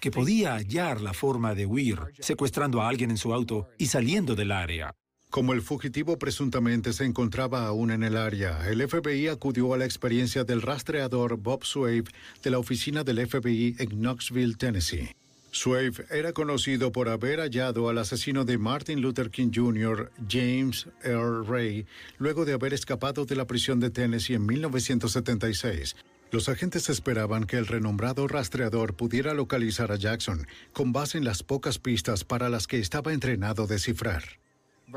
[0.00, 4.34] que podía hallar la forma de huir, secuestrando a alguien en su auto y saliendo
[4.34, 4.94] del área.
[5.30, 9.84] Como el fugitivo presuntamente se encontraba aún en el área, el FBI acudió a la
[9.84, 12.04] experiencia del rastreador Bob Swave
[12.42, 15.10] de la oficina del FBI en Knoxville, Tennessee.
[15.50, 21.46] Swave era conocido por haber hallado al asesino de Martin Luther King Jr., James Earl
[21.46, 21.86] Ray,
[22.18, 25.96] luego de haber escapado de la prisión de Tennessee en 1976.
[26.34, 31.44] Los agentes esperaban que el renombrado rastreador pudiera localizar a Jackson con base en las
[31.44, 34.24] pocas pistas para las que estaba entrenado a descifrar.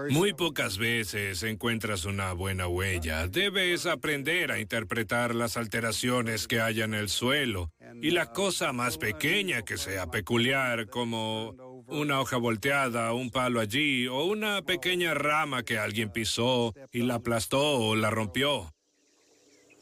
[0.10, 3.28] Muy pocas veces encuentras una buena huella.
[3.28, 7.72] Debes aprender a interpretar las alteraciones que haya en el suelo
[8.02, 14.08] y la cosa más pequeña que sea peculiar, como una hoja volteada, un palo allí
[14.08, 18.74] o una pequeña rama que alguien pisó y la aplastó o la rompió.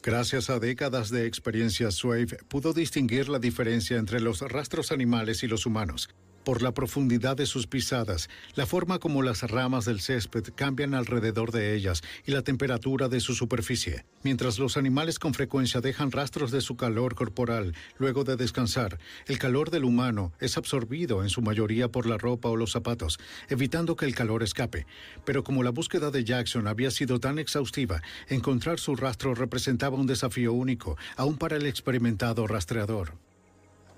[0.06, 5.48] Gracias a décadas de experiencia, Swave pudo distinguir la diferencia entre los rastros animales y
[5.48, 6.10] los humanos
[6.46, 11.50] por la profundidad de sus pisadas, la forma como las ramas del césped cambian alrededor
[11.50, 14.04] de ellas y la temperatura de su superficie.
[14.22, 19.40] Mientras los animales con frecuencia dejan rastros de su calor corporal luego de descansar, el
[19.40, 23.18] calor del humano es absorbido en su mayoría por la ropa o los zapatos,
[23.48, 24.86] evitando que el calor escape.
[25.24, 30.06] Pero como la búsqueda de Jackson había sido tan exhaustiva, encontrar su rastro representaba un
[30.06, 33.25] desafío único, aún para el experimentado rastreador.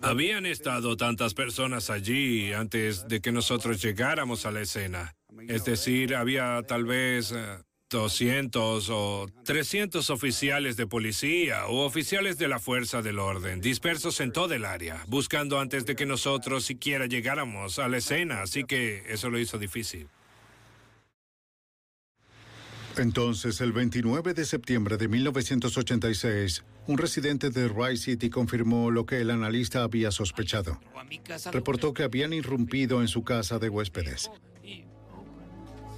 [0.00, 5.14] Habían estado tantas personas allí antes de que nosotros llegáramos a la escena.
[5.48, 7.34] Es decir, había tal vez
[7.90, 14.30] 200 o 300 oficiales de policía o oficiales de la fuerza del orden dispersos en
[14.30, 19.04] todo el área, buscando antes de que nosotros siquiera llegáramos a la escena, así que
[19.08, 20.08] eso lo hizo difícil.
[22.98, 29.20] Entonces, el 29 de septiembre de 1986, un residente de Rice City confirmó lo que
[29.20, 30.80] el analista había sospechado.
[31.52, 34.30] Reportó que habían irrumpido en su casa de huéspedes.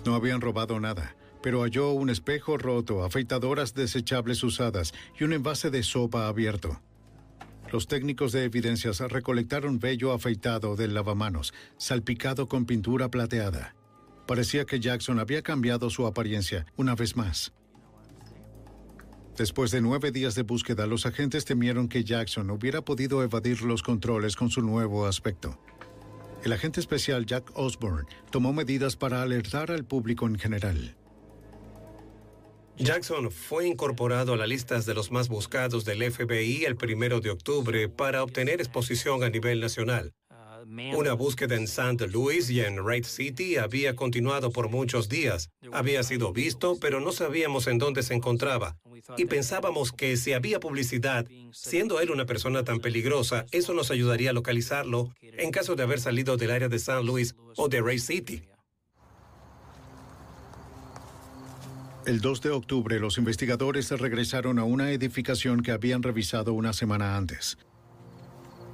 [0.05, 5.71] No habían robado nada, pero halló un espejo roto, afeitadoras desechables usadas y un envase
[5.71, 6.81] de sopa abierto.
[7.73, 13.77] Los técnicos de evidencias recolectaron vello afeitado del lavamanos, salpicado con pintura plateada.
[14.27, 17.53] Parecía que Jackson había cambiado su apariencia una vez más.
[19.41, 23.83] Después de nueve días de búsqueda, los agentes temieron que Jackson hubiera podido evadir los
[23.83, 25.59] controles con su nuevo aspecto.
[26.45, 30.95] El agente especial Jack Osborne tomó medidas para alertar al público en general.
[32.77, 37.31] Jackson fue incorporado a las listas de los más buscados del FBI el primero de
[37.31, 40.13] octubre para obtener exposición a nivel nacional.
[40.95, 42.07] Una búsqueda en St.
[42.09, 45.51] Louis y en Wright City había continuado por muchos días.
[45.73, 48.77] Había sido visto, pero no sabíamos en dónde se encontraba.
[49.17, 54.31] Y pensábamos que si había publicidad, siendo él una persona tan peligrosa, eso nos ayudaría
[54.31, 57.03] a localizarlo en caso de haber salido del área de St.
[57.03, 58.43] Louis o de Wright City.
[62.07, 67.17] El 2 de octubre, los investigadores regresaron a una edificación que habían revisado una semana
[67.17, 67.59] antes.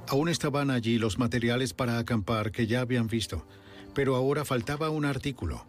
[0.07, 3.45] Aún estaban allí los materiales para acampar que ya habían visto,
[3.93, 5.65] pero ahora faltaba un artículo,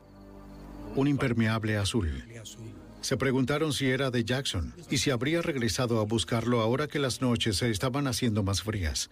[0.95, 2.25] un impermeable azul.
[3.01, 7.21] Se preguntaron si era de Jackson y si habría regresado a buscarlo ahora que las
[7.21, 9.11] noches se estaban haciendo más frías.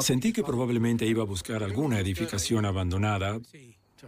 [0.00, 3.40] Sentí que probablemente iba a buscar alguna edificación abandonada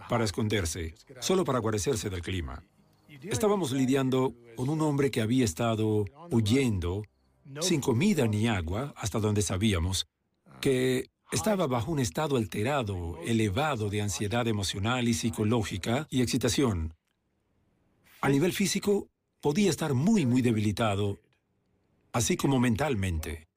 [0.07, 2.63] para esconderse, solo para guarecerse del clima.
[3.23, 7.03] Estábamos lidiando con un hombre que había estado huyendo
[7.61, 10.07] sin comida ni agua, hasta donde sabíamos,
[10.61, 16.95] que estaba bajo un estado alterado, elevado de ansiedad emocional y psicológica y excitación.
[18.21, 19.07] A nivel físico,
[19.41, 21.19] podía estar muy, muy debilitado,
[22.11, 23.47] así como mentalmente.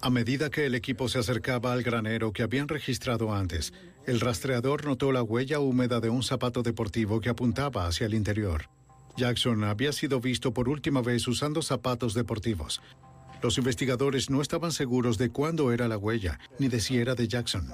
[0.00, 3.72] A medida que el equipo se acercaba al granero que habían registrado antes,
[4.06, 8.70] el rastreador notó la huella húmeda de un zapato deportivo que apuntaba hacia el interior.
[9.18, 12.80] Jackson había sido visto por última vez usando zapatos deportivos.
[13.42, 17.28] Los investigadores no estaban seguros de cuándo era la huella, ni de si era de
[17.28, 17.68] Jackson.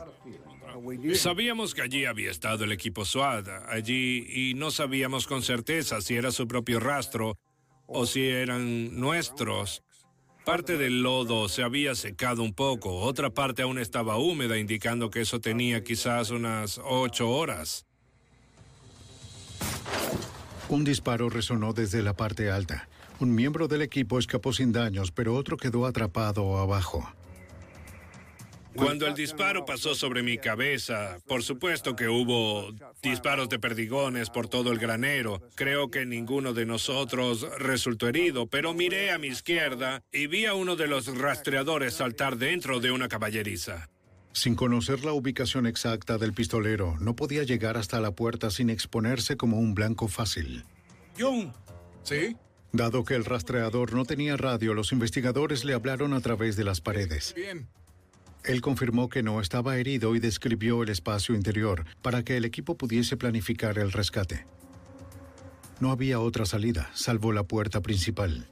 [1.14, 6.16] Sabíamos que allí había estado el equipo SWAT, allí, y no sabíamos con certeza si
[6.16, 7.38] era su propio rastro
[7.86, 9.82] o si eran nuestros.
[10.44, 15.22] Parte del lodo se había secado un poco, otra parte aún estaba húmeda, indicando que
[15.22, 17.86] eso tenía quizás unas ocho horas.
[20.68, 22.88] Un disparo resonó desde la parte alta.
[23.20, 27.08] Un miembro del equipo escapó sin daños, pero otro quedó atrapado abajo.
[28.74, 34.48] Cuando el disparo pasó sobre mi cabeza, por supuesto que hubo disparos de perdigones por
[34.48, 35.40] todo el granero.
[35.54, 40.54] Creo que ninguno de nosotros resultó herido, pero miré a mi izquierda y vi a
[40.54, 43.90] uno de los rastreadores saltar dentro de una caballeriza.
[44.34, 49.36] Sin conocer la ubicación exacta del pistolero, no podía llegar hasta la puerta sin exponerse
[49.36, 50.64] como un blanco fácil.
[51.16, 51.52] John.
[52.02, 52.36] ¿Sí?
[52.72, 56.80] Dado que el rastreador no tenía radio, los investigadores le hablaron a través de las
[56.80, 57.32] paredes.
[57.36, 57.68] Bien.
[58.42, 62.76] Él confirmó que no estaba herido y describió el espacio interior para que el equipo
[62.76, 64.46] pudiese planificar el rescate.
[65.78, 68.48] No había otra salida, salvo la puerta principal.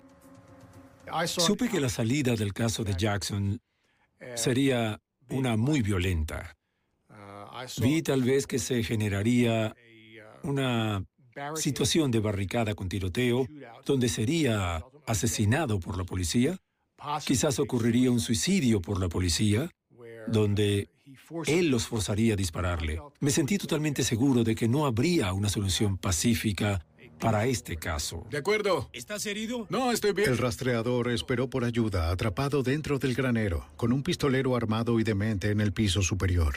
[1.27, 3.61] Supe que la salida del caso de Jackson
[4.37, 5.01] sería
[5.33, 6.57] una muy violenta.
[7.81, 9.75] Vi tal vez que se generaría
[10.43, 11.05] una
[11.57, 13.47] situación de barricada con tiroteo,
[13.85, 16.59] donde sería asesinado por la policía.
[17.25, 19.71] Quizás ocurriría un suicidio por la policía,
[20.27, 20.89] donde
[21.47, 23.01] él los forzaría a dispararle.
[23.21, 26.85] Me sentí totalmente seguro de que no habría una solución pacífica
[27.23, 28.27] para este caso.
[28.31, 28.91] De acuerdo.
[28.93, 29.67] ¿Estás herido?
[29.71, 30.29] No, estoy bien.
[30.29, 35.51] El rastreador esperó por ayuda, atrapado dentro del granero, con un pistolero armado y demente
[35.51, 36.57] en el piso superior.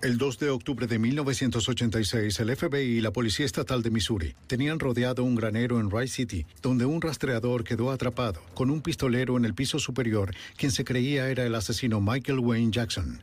[0.00, 4.80] El 2 de octubre de 1986, el FBI y la Policía Estatal de Missouri tenían
[4.80, 9.44] rodeado un granero en Rice City, donde un rastreador quedó atrapado, con un pistolero en
[9.44, 13.22] el piso superior, quien se creía era el asesino Michael Wayne Jackson.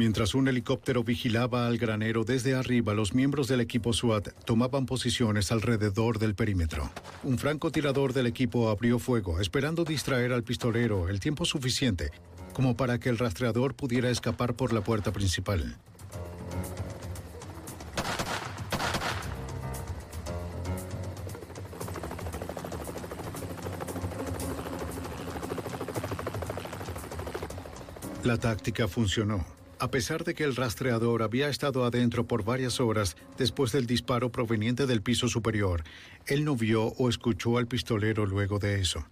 [0.00, 5.52] Mientras un helicóptero vigilaba al granero desde arriba, los miembros del equipo SWAT tomaban posiciones
[5.52, 6.90] alrededor del perímetro.
[7.22, 12.12] Un francotirador del equipo abrió fuego, esperando distraer al pistolero el tiempo suficiente
[12.54, 15.76] como para que el rastreador pudiera escapar por la puerta principal.
[28.24, 29.59] La táctica funcionó.
[29.80, 34.30] A pesar de que el rastreador había estado adentro por varias horas después del disparo
[34.30, 35.84] proveniente del piso superior,
[36.26, 39.06] él no vio o escuchó al pistolero luego de eso.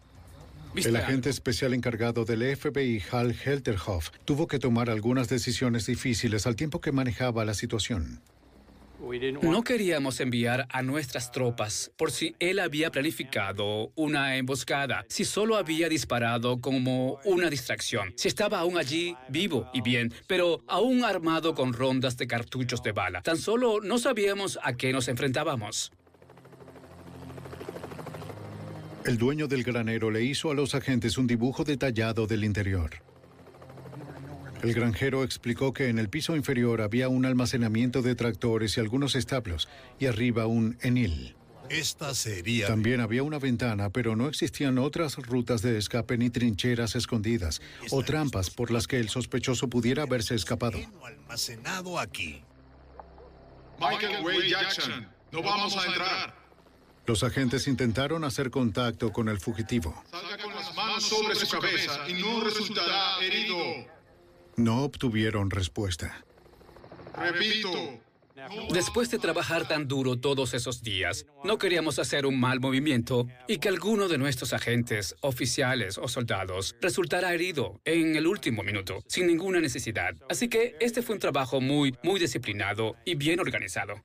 [0.77, 6.55] El agente especial encargado del FBI, Hal Helterhoff, tuvo que tomar algunas decisiones difíciles al
[6.55, 8.21] tiempo que manejaba la situación.
[9.43, 15.57] No queríamos enviar a nuestras tropas por si él había planificado una emboscada, si solo
[15.57, 21.55] había disparado como una distracción, si estaba aún allí vivo y bien, pero aún armado
[21.55, 23.23] con rondas de cartuchos de bala.
[23.23, 25.93] Tan solo no sabíamos a qué nos enfrentábamos.
[29.05, 33.08] El dueño del granero le hizo a los agentes un dibujo detallado del interior.
[34.63, 39.15] El granjero explicó que en el piso inferior había un almacenamiento de tractores y algunos
[39.15, 41.37] establos, y arriba un enil.
[41.69, 42.67] Esta sería...
[42.67, 48.03] También había una ventana, pero no existían otras rutas de escape ni trincheras escondidas o
[48.03, 50.79] trampas por las que el sospechoso pudiera haberse escapado.
[51.05, 52.43] Almacenado aquí.
[53.79, 56.35] Michael Wayne Jackson, no vamos a entrar.
[57.07, 60.03] Los agentes intentaron hacer contacto con el fugitivo.
[60.11, 63.57] Salga con las manos sobre su cabeza y no resultará herido.
[64.59, 66.25] No obtuvieron respuesta.
[67.17, 68.01] Repito,
[68.73, 73.59] Después de trabajar tan duro todos esos días, no queríamos hacer un mal movimiento y
[73.59, 79.27] que alguno de nuestros agentes, oficiales o soldados, resultara herido en el último minuto, sin
[79.27, 80.15] ninguna necesidad.
[80.29, 84.03] Así que este fue un trabajo muy, muy disciplinado y bien organizado.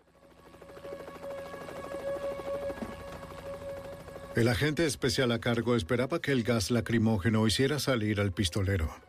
[4.35, 9.02] El agente especial a cargo esperaba que el gas lacrimógeno hiciera salir al pistolero.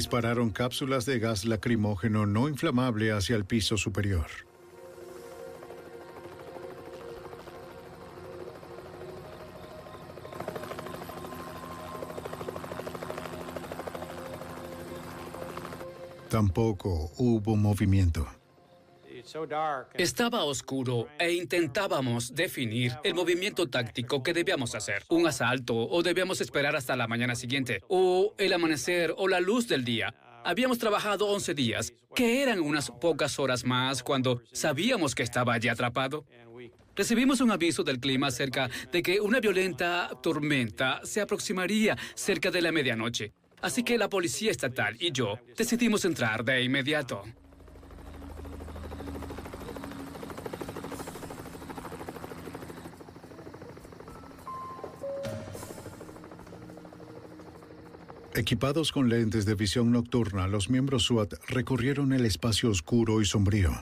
[0.00, 4.24] Dispararon cápsulas de gas lacrimógeno no inflamable hacia el piso superior.
[16.30, 18.39] Tampoco hubo movimiento.
[19.94, 25.04] Estaba oscuro e intentábamos definir el movimiento táctico que debíamos hacer.
[25.08, 29.68] Un asalto o debíamos esperar hasta la mañana siguiente o el amanecer o la luz
[29.68, 30.14] del día.
[30.44, 35.68] Habíamos trabajado 11 días, que eran unas pocas horas más cuando sabíamos que estaba allí
[35.68, 36.24] atrapado.
[36.96, 42.62] Recibimos un aviso del clima acerca de que una violenta tormenta se aproximaría cerca de
[42.62, 43.32] la medianoche.
[43.62, 47.22] Así que la policía estatal y yo decidimos entrar de inmediato.
[58.34, 63.72] Equipados con lentes de visión nocturna, los miembros SWAT recorrieron el espacio oscuro y sombrío.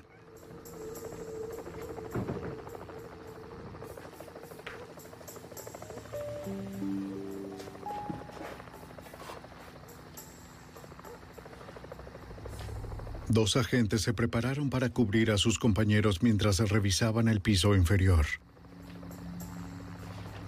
[13.28, 18.24] Dos agentes se prepararon para cubrir a sus compañeros mientras revisaban el piso inferior.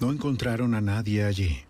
[0.01, 1.70] No encontraron a nadie allí.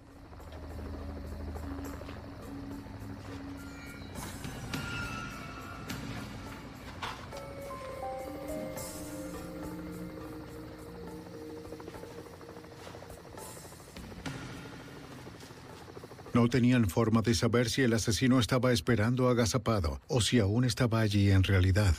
[16.32, 21.00] No tenían forma de saber si el asesino estaba esperando agazapado o si aún estaba
[21.00, 21.94] allí en realidad.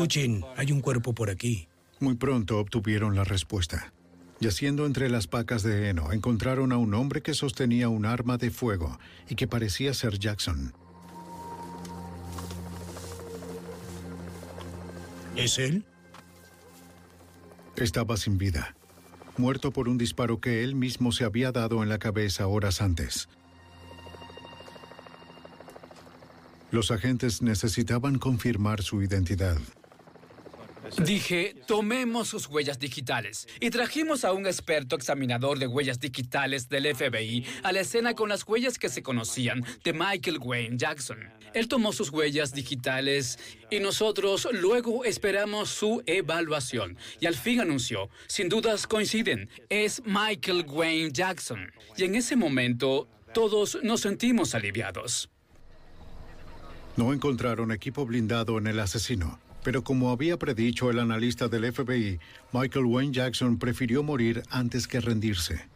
[0.00, 1.68] Escuchen, hay un cuerpo por aquí.
[1.98, 3.92] Muy pronto obtuvieron la respuesta.
[4.40, 8.50] Yaciendo entre las pacas de heno, encontraron a un hombre que sostenía un arma de
[8.50, 8.98] fuego
[9.28, 10.72] y que parecía ser Jackson.
[15.36, 15.84] ¿Es él?
[17.76, 18.74] Estaba sin vida,
[19.36, 23.28] muerto por un disparo que él mismo se había dado en la cabeza horas antes.
[26.70, 29.58] Los agentes necesitaban confirmar su identidad.
[30.98, 33.46] Dije, tomemos sus huellas digitales.
[33.60, 38.28] Y trajimos a un experto examinador de huellas digitales del FBI a la escena con
[38.28, 41.18] las huellas que se conocían de Michael Wayne Jackson.
[41.54, 43.38] Él tomó sus huellas digitales
[43.70, 46.96] y nosotros luego esperamos su evaluación.
[47.20, 51.72] Y al fin anunció, sin dudas coinciden, es Michael Wayne Jackson.
[51.96, 55.30] Y en ese momento todos nos sentimos aliviados.
[56.96, 62.18] No encontraron equipo blindado en el asesino, pero como había predicho el analista del FBI,
[62.52, 65.66] Michael Wayne Jackson prefirió morir antes que rendirse.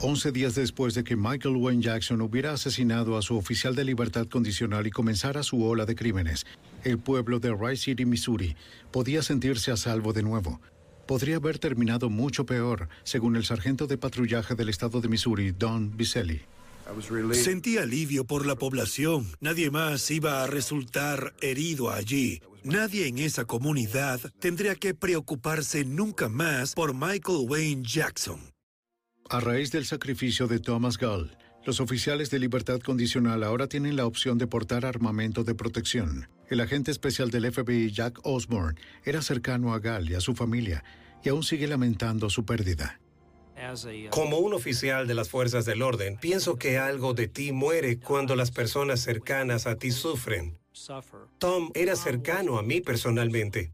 [0.00, 4.26] Once días después de que Michael Wayne Jackson hubiera asesinado a su oficial de libertad
[4.26, 6.44] condicional y comenzara su ola de crímenes,
[6.84, 8.56] el pueblo de Rice City, Missouri,
[8.90, 10.60] podía sentirse a salvo de nuevo.
[11.06, 15.96] Podría haber terminado mucho peor, según el sargento de patrullaje del estado de Missouri, Don
[15.96, 16.42] Biselli.
[17.32, 19.26] Sentí alivio por la población.
[19.40, 22.40] Nadie más iba a resultar herido allí.
[22.64, 28.40] nadie en esa comunidad tendría que preocuparse nunca más por Michael Wayne Jackson.
[29.28, 34.06] A raíz del sacrificio de Thomas Gall, los oficiales de libertad condicional ahora tienen la
[34.06, 36.28] opción de portar armamento de protección.
[36.48, 40.84] El agente especial del FBI, Jack Osborne, era cercano a Gall y a su familia,
[41.24, 43.00] y aún sigue lamentando su pérdida.
[44.10, 48.36] Como un oficial de las fuerzas del orden, pienso que algo de ti muere cuando
[48.36, 50.58] las personas cercanas a ti sufren.
[51.38, 53.72] Tom era cercano a mí personalmente.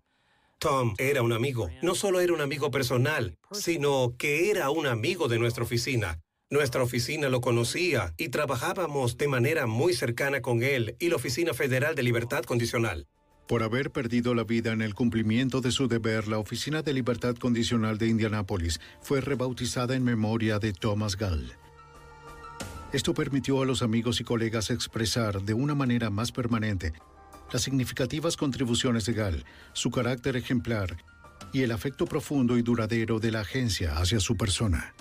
[0.59, 1.69] Tom era un amigo.
[1.83, 6.21] No solo era un amigo personal, sino que era un amigo de nuestra oficina.
[6.51, 11.55] Nuestra oficina lo conocía y trabajábamos de manera muy cercana con él y la Oficina
[11.55, 13.09] Federal de Libertad Condicional.
[13.47, 17.37] Por haber perdido la vida en el cumplimiento de su deber, la Oficina de Libertad
[17.37, 21.53] Condicional de Indianápolis fue rebautizada en memoria de Thomas Gall.
[22.93, 26.93] Esto permitió a los amigos y colegas expresar de una manera más permanente
[27.53, 30.97] las significativas contribuciones de Gall, su carácter ejemplar
[31.53, 34.95] y el afecto profundo y duradero de la agencia hacia su persona.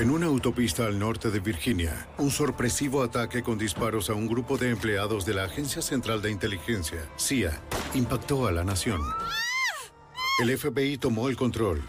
[0.00, 4.58] En una autopista al norte de Virginia, un sorpresivo ataque con disparos a un grupo
[4.58, 7.62] de empleados de la Agencia Central de Inteligencia, CIA,
[7.94, 9.00] impactó a la nación.
[10.42, 11.80] El FBI tomó el control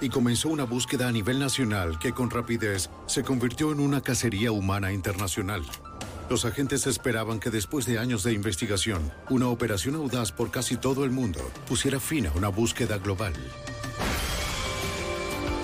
[0.00, 4.50] y comenzó una búsqueda a nivel nacional que con rapidez se convirtió en una cacería
[4.50, 5.62] humana internacional.
[6.28, 11.04] Los agentes esperaban que después de años de investigación, una operación audaz por casi todo
[11.04, 13.34] el mundo pusiera fin a una búsqueda global.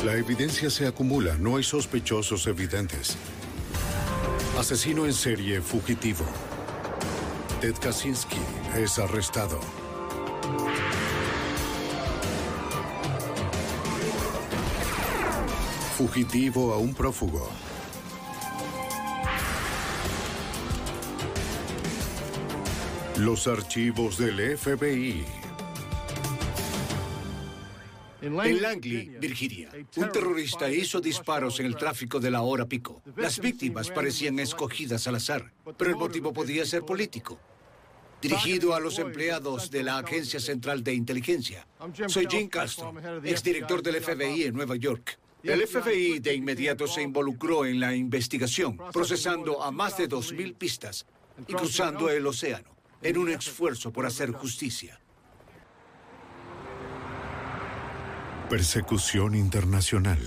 [0.05, 3.17] La evidencia se acumula, no hay sospechosos evidentes.
[4.59, 6.25] Asesino en serie fugitivo.
[7.61, 8.41] Ted Kaczynski
[8.77, 9.61] es arrestado.
[15.97, 17.49] Fugitivo a un prófugo.
[23.19, 25.42] Los archivos del FBI.
[28.23, 33.03] En Langley, Virginia, un terrorista hizo disparos en el tráfico de la hora pico.
[33.17, 37.41] Las víctimas parecían escogidas al azar, pero el motivo podía ser político.
[38.21, 41.67] Dirigido a los empleados de la Agencia Central de Inteligencia.
[42.07, 42.95] Soy Jim Castro,
[43.25, 45.19] exdirector del FBI en Nueva York.
[45.43, 51.05] El FBI de inmediato se involucró en la investigación, procesando a más de 2.000 pistas
[51.49, 52.71] y cruzando el océano
[53.03, 55.02] en un esfuerzo por hacer justicia.
[58.53, 60.19] Persecución internacional.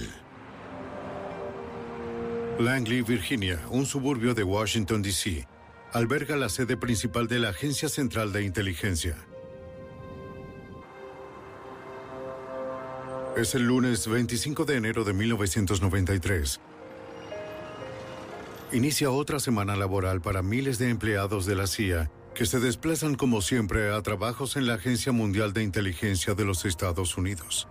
[2.58, 5.48] Langley, Virginia, un suburbio de Washington, D.C.,
[5.94, 9.16] alberga la sede principal de la Agencia Central de Inteligencia.
[13.38, 16.60] Es el lunes 25 de enero de 1993.
[18.72, 23.44] Inicia otra semana laboral para miles de empleados de la CIA que se desplazan como
[23.44, 27.68] siempre a trabajos en la Agencia Mundial de Inteligencia de los Estados Unidos.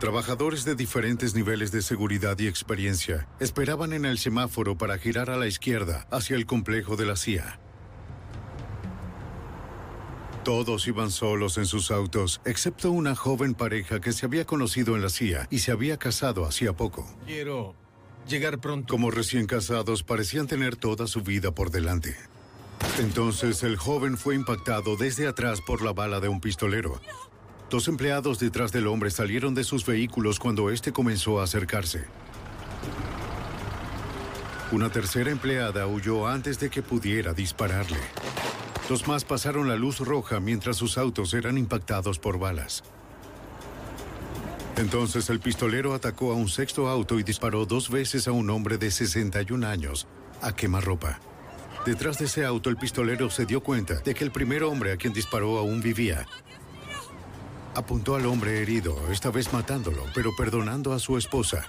[0.00, 5.36] Trabajadores de diferentes niveles de seguridad y experiencia esperaban en el semáforo para girar a
[5.36, 7.58] la izquierda hacia el complejo de la CIA.
[10.44, 15.02] Todos iban solos en sus autos, excepto una joven pareja que se había conocido en
[15.02, 17.04] la CIA y se había casado hacía poco.
[17.26, 17.74] Quiero
[18.28, 18.94] llegar pronto.
[18.94, 22.16] Como recién casados, parecían tener toda su vida por delante.
[23.00, 27.00] Entonces el joven fue impactado desde atrás por la bala de un pistolero.
[27.70, 32.06] Dos empleados detrás del hombre salieron de sus vehículos cuando éste comenzó a acercarse.
[34.72, 37.98] Una tercera empleada huyó antes de que pudiera dispararle.
[38.88, 42.84] Dos más pasaron la luz roja mientras sus autos eran impactados por balas.
[44.76, 48.78] Entonces el pistolero atacó a un sexto auto y disparó dos veces a un hombre
[48.78, 50.06] de 61 años
[50.40, 51.20] a quemarropa.
[51.84, 54.96] Detrás de ese auto el pistolero se dio cuenta de que el primer hombre a
[54.96, 56.26] quien disparó aún vivía
[57.74, 61.66] Apuntó al hombre herido, esta vez matándolo, pero perdonando a su esposa.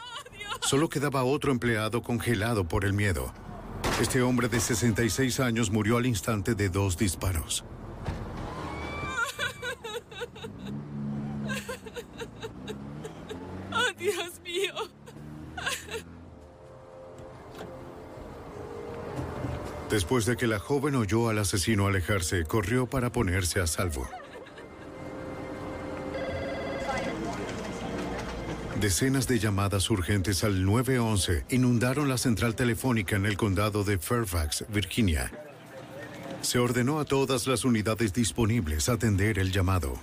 [0.62, 3.34] Solo quedaba otro empleado congelado por el miedo.
[4.02, 7.64] Este hombre de 66 años murió al instante de dos disparos.
[13.72, 14.74] ¡Oh, Dios mío!
[19.90, 24.08] Después de que la joven oyó al asesino alejarse, corrió para ponerse a salvo.
[28.80, 34.64] Decenas de llamadas urgentes al 911 inundaron la central telefónica en el condado de Fairfax,
[34.70, 35.30] Virginia.
[36.42, 39.96] Se ordenó a todas las unidades disponibles atender el llamado.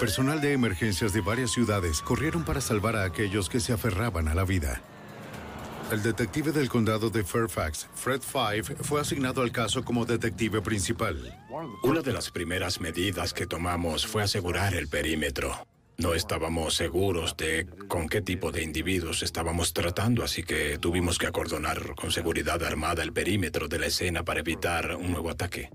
[0.00, 4.34] Personal de emergencias de varias ciudades corrieron para salvar a aquellos que se aferraban a
[4.34, 4.82] la vida.
[5.92, 11.32] El detective del condado de Fairfax, Fred Five, fue asignado al caso como detective principal.
[11.84, 15.67] Una de las primeras medidas que tomamos fue asegurar el perímetro.
[16.00, 21.26] No estábamos seguros de con qué tipo de individuos estábamos tratando, así que tuvimos que
[21.26, 25.70] acordonar con seguridad armada el perímetro de la escena para evitar un nuevo ataque.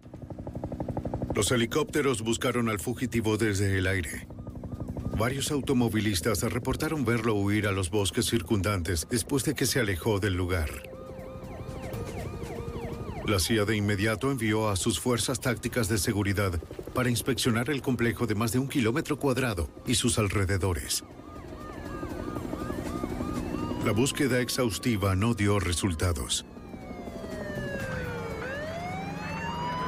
[1.35, 4.25] Los helicópteros buscaron al fugitivo desde el aire.
[5.17, 10.35] Varios automovilistas reportaron verlo huir a los bosques circundantes después de que se alejó del
[10.35, 10.69] lugar.
[13.27, 16.61] La CIA de inmediato envió a sus fuerzas tácticas de seguridad
[16.93, 21.03] para inspeccionar el complejo de más de un kilómetro cuadrado y sus alrededores.
[23.85, 26.45] La búsqueda exhaustiva no dio resultados.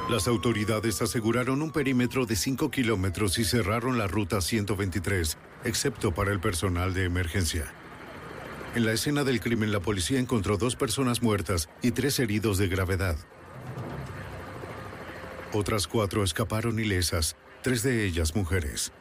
[0.09, 6.31] Las autoridades aseguraron un perímetro de 5 kilómetros y cerraron la ruta 123, excepto para
[6.31, 7.73] el personal de emergencia.
[8.75, 12.67] En la escena del crimen, la policía encontró dos personas muertas y tres heridos de
[12.67, 13.15] gravedad.
[15.53, 18.91] Otras cuatro escaparon ilesas, tres de ellas mujeres.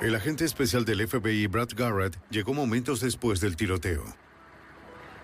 [0.00, 4.04] El agente especial del FBI, Brad Garrett, llegó momentos después del tiroteo.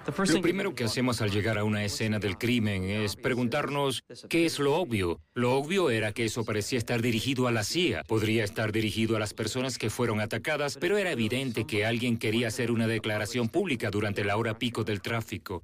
[0.07, 4.59] Lo primero que hacemos al llegar a una escena del crimen es preguntarnos qué es
[4.59, 5.20] lo obvio.
[5.34, 8.05] Lo obvio era que eso parecía estar dirigido a la CIA.
[8.05, 12.49] Podría estar dirigido a las personas que fueron atacadas, pero era evidente que alguien quería
[12.49, 15.62] hacer una declaración pública durante la hora pico del tráfico.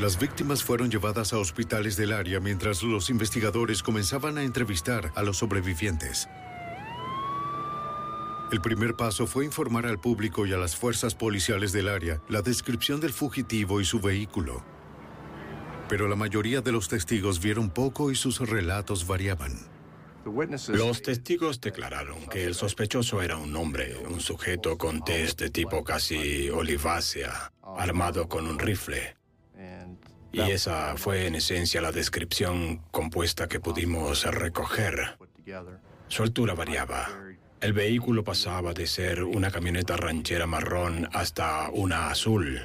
[0.00, 5.24] Las víctimas fueron llevadas a hospitales del área mientras los investigadores comenzaban a entrevistar a
[5.24, 6.28] los sobrevivientes.
[8.52, 12.42] El primer paso fue informar al público y a las fuerzas policiales del área la
[12.42, 14.62] descripción del fugitivo y su vehículo.
[15.88, 19.58] Pero la mayoría de los testigos vieron poco y sus relatos variaban.
[20.68, 25.82] Los testigos declararon que el sospechoso era un hombre, un sujeto con tez de tipo
[25.82, 29.17] casi olivácea, armado con un rifle.
[30.32, 35.16] Y esa fue en esencia la descripción compuesta que pudimos recoger.
[36.08, 37.08] Su altura variaba.
[37.60, 42.60] El vehículo pasaba de ser una camioneta ranchera marrón hasta una azul.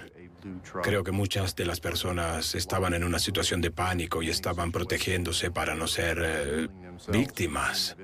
[0.84, 5.51] Creo que muchas de las personas estaban en una situación de pánico y estaban protegiéndose
[5.51, 6.68] para no ser eh,
[7.07, 7.95] víctimas.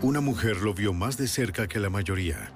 [0.00, 2.52] Una mujer lo vio más de cerca que la mayoría.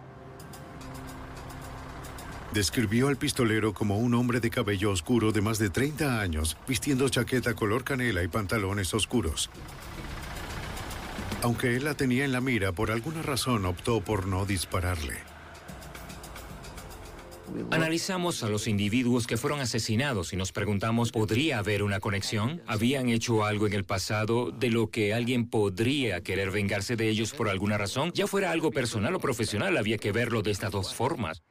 [2.52, 7.08] Describió al pistolero como un hombre de cabello oscuro de más de 30 años, vistiendo
[7.08, 9.50] chaqueta color canela y pantalones oscuros.
[11.42, 15.18] Aunque él la tenía en la mira, por alguna razón optó por no dispararle.
[17.70, 22.62] Analizamos a los individuos que fueron asesinados y nos preguntamos, ¿podría haber una conexión?
[22.66, 27.32] ¿Habían hecho algo en el pasado de lo que alguien podría querer vengarse de ellos
[27.32, 28.12] por alguna razón?
[28.14, 31.42] Ya fuera algo personal o profesional, había que verlo de estas dos formas.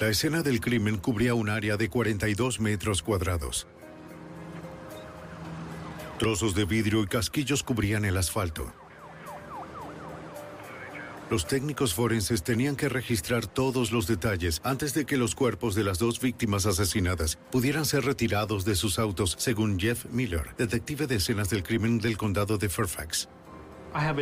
[0.00, 3.68] La escena del crimen cubría un área de 42 metros cuadrados.
[6.18, 8.72] Trozos de vidrio y casquillos cubrían el asfalto.
[11.30, 15.84] Los técnicos forenses tenían que registrar todos los detalles antes de que los cuerpos de
[15.84, 21.16] las dos víctimas asesinadas pudieran ser retirados de sus autos, según Jeff Miller, detective de
[21.16, 23.28] escenas del crimen del condado de Fairfax.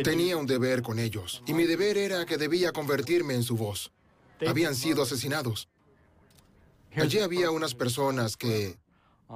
[0.03, 3.91] Tenía un deber con ellos, y mi deber era que debía convertirme en su voz.
[4.45, 5.69] Habían sido asesinados.
[6.95, 8.77] Allí había unas personas que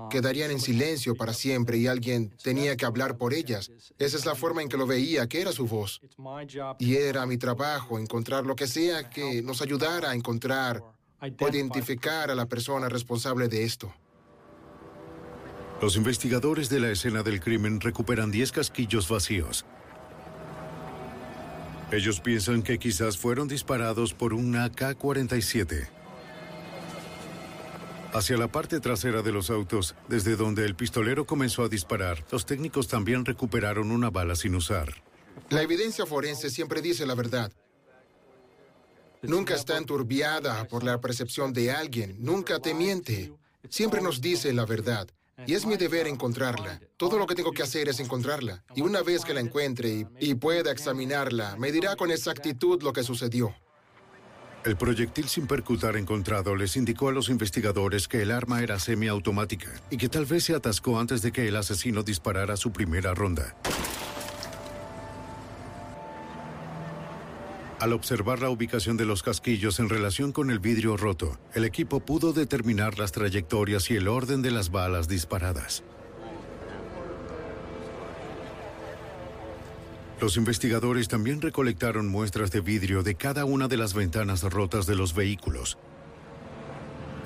[0.10, 3.72] quedarían en silencio para siempre y alguien tenía que hablar por ellas.
[3.98, 6.02] Esa es la forma en que lo veía, que era su voz.
[6.80, 10.84] Y era mi trabajo encontrar lo que sea que nos ayudara a encontrar
[11.22, 13.94] o identificar a la persona responsable de esto.
[15.82, 19.66] Los investigadores de la escena del crimen recuperan 10 casquillos vacíos.
[21.92, 25.88] Ellos piensan que quizás fueron disparados por un AK-47.
[28.14, 32.46] Hacia la parte trasera de los autos, desde donde el pistolero comenzó a disparar, los
[32.46, 34.96] técnicos también recuperaron una bala sin usar.
[35.50, 37.54] La evidencia forense siempre dice la verdad.
[39.22, 43.34] Nunca está enturbiada por la percepción de alguien, nunca te miente.
[43.70, 45.08] Siempre nos dice la verdad.
[45.46, 46.80] Y es mi deber encontrarla.
[46.98, 48.64] Todo lo que tengo que hacer es encontrarla.
[48.76, 53.04] Y una vez que la encuentre y, pueda examinarla, me dirá con exactitud lo que
[53.04, 53.54] sucedió.
[54.66, 59.70] El proyectil sin percutar encontrado les indicó a los investigadores que el arma era semiautomática
[59.90, 63.56] y que tal vez se atascó antes de que el asesino disparara su primera ronda.
[67.80, 72.00] Al observar la ubicación de los casquillos en relación con el vidrio roto, el equipo
[72.00, 75.84] pudo determinar las trayectorias y el orden de las balas disparadas.
[80.20, 84.96] Los investigadores también recolectaron muestras de vidrio de cada una de las ventanas rotas de
[84.96, 85.78] los vehículos.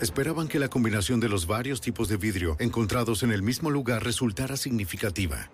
[0.01, 4.03] Esperaban que la combinación de los varios tipos de vidrio encontrados en el mismo lugar
[4.03, 5.49] resultara significativa.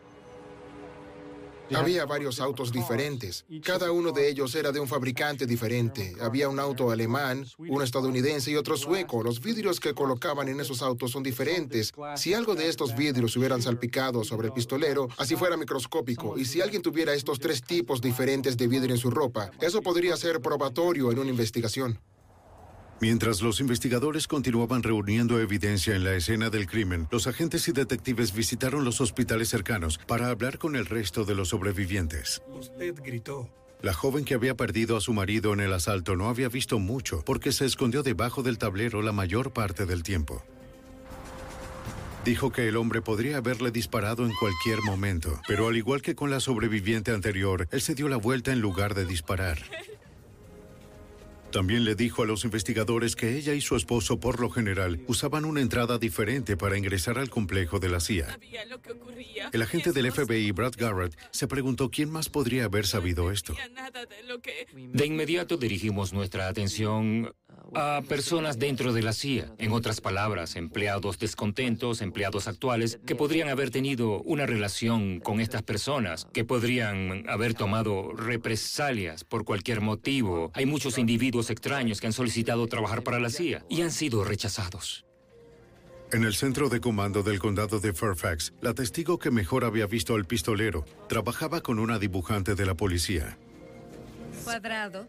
[1.74, 3.46] Había varios autos diferentes.
[3.64, 6.16] Cada uno de ellos era de un fabricante diferente.
[6.22, 9.24] Había un auto alemán, uno estadounidense y otro sueco.
[9.24, 11.94] Los vidrios que colocaban en esos autos son diferentes.
[12.16, 16.62] Si algo de estos vidrios hubieran salpicado sobre el pistolero, así fuera microscópico, y si
[16.62, 21.12] alguien tuviera estos tres tipos diferentes de vidrio en su ropa, eso podría ser probatorio
[21.12, 22.00] en una investigación.
[23.00, 28.34] Mientras los investigadores continuaban reuniendo evidencia en la escena del crimen, los agentes y detectives
[28.34, 32.42] visitaron los hospitales cercanos para hablar con el resto de los sobrevivientes.
[32.48, 33.50] Usted gritó.
[33.84, 37.22] La joven que había perdido a su marido en el asalto no había visto mucho
[37.24, 40.44] porque se escondió debajo del tablero la mayor parte del tiempo.
[42.26, 46.32] Dijo que el hombre podría haberle disparado en cualquier momento, pero al igual que con
[46.32, 49.60] la sobreviviente anterior, él se dio la vuelta en lugar de disparar.
[51.58, 55.44] También le dijo a los investigadores que ella y su esposo, por lo general, usaban
[55.44, 58.38] una entrada diferente para ingresar al complejo de la CIA.
[59.52, 63.56] El agente del FBI, Brad Garrett, se preguntó quién más podría haber sabido esto.
[64.76, 67.34] De inmediato dirigimos nuestra atención
[67.74, 69.54] a personas dentro de la CIA.
[69.58, 75.64] En otras palabras, empleados descontentos, empleados actuales, que podrían haber tenido una relación con estas
[75.64, 80.52] personas, que podrían haber tomado represalias por cualquier motivo.
[80.54, 85.06] Hay muchos individuos extraños que han solicitado trabajar para la CIA y han sido rechazados.
[86.10, 90.16] En el centro de comando del condado de Fairfax, la testigo que mejor había visto
[90.16, 93.38] al pistolero trabajaba con una dibujante de la policía.
[94.46, 95.06] Cuadrado.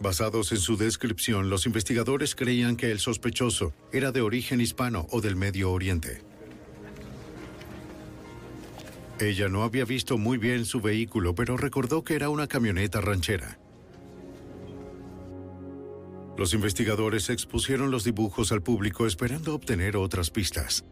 [0.00, 5.20] Basados en su descripción, los investigadores creían que el sospechoso era de origen hispano o
[5.20, 6.22] del Medio Oriente.
[9.20, 13.58] Ella no había visto muy bien su vehículo, pero recordó que era una camioneta ranchera.
[16.38, 20.86] Los investigadores expusieron los dibujos al público esperando obtener otras pistas.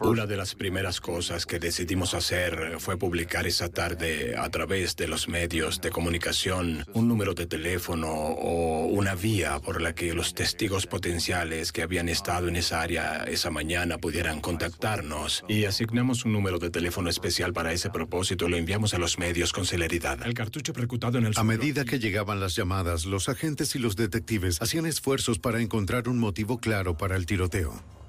[0.00, 5.06] Una de las primeras cosas que decidimos hacer fue publicar esa tarde a través de
[5.06, 10.32] los medios de comunicación un número de teléfono o una vía por la que los
[10.34, 15.44] testigos potenciales que habían estado en esa área esa mañana pudieran contactarnos.
[15.46, 19.18] Y asignamos un número de teléfono especial para ese propósito y lo enviamos a los
[19.18, 20.24] medios con celeridad.
[20.24, 23.96] El cartucho percutado en el A medida que llegaban las llamadas, los agentes y los
[23.96, 27.99] detectives hacían esfuerzos para encontrar un motivo claro para el tiroteo.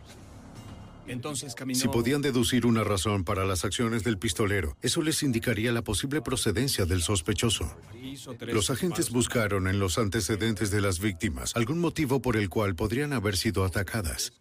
[1.11, 1.77] Entonces caminó...
[1.77, 6.21] Si podían deducir una razón para las acciones del pistolero, eso les indicaría la posible
[6.21, 7.75] procedencia del sospechoso.
[8.47, 13.11] Los agentes buscaron en los antecedentes de las víctimas algún motivo por el cual podrían
[13.11, 14.31] haber sido atacadas.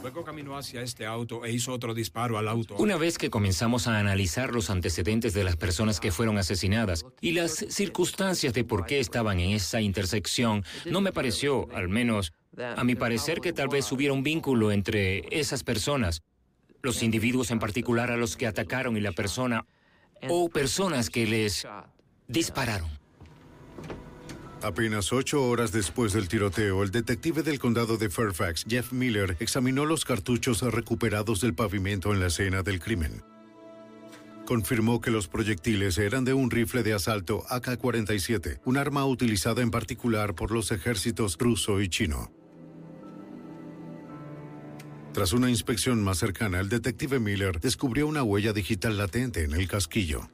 [0.00, 2.76] Luego caminó hacia este auto e hizo otro disparo al auto.
[2.76, 7.32] Una vez que comenzamos a analizar los antecedentes de las personas que fueron asesinadas y
[7.32, 12.84] las circunstancias de por qué estaban en esa intersección, no me pareció, al menos a
[12.84, 16.22] mi parecer, que tal vez hubiera un vínculo entre esas personas,
[16.82, 19.66] los individuos en particular a los que atacaron y la persona,
[20.28, 21.66] o personas que les
[22.26, 22.88] dispararon.
[24.62, 29.84] Apenas ocho horas después del tiroteo, el detective del condado de Fairfax, Jeff Miller, examinó
[29.84, 33.22] los cartuchos recuperados del pavimento en la escena del crimen.
[34.46, 39.70] Confirmó que los proyectiles eran de un rifle de asalto AK-47, un arma utilizada en
[39.70, 42.32] particular por los ejércitos ruso y chino.
[45.18, 49.66] Tras una inspección más cercana, el detective Miller descubrió una huella digital latente en el
[49.66, 50.30] casquillo.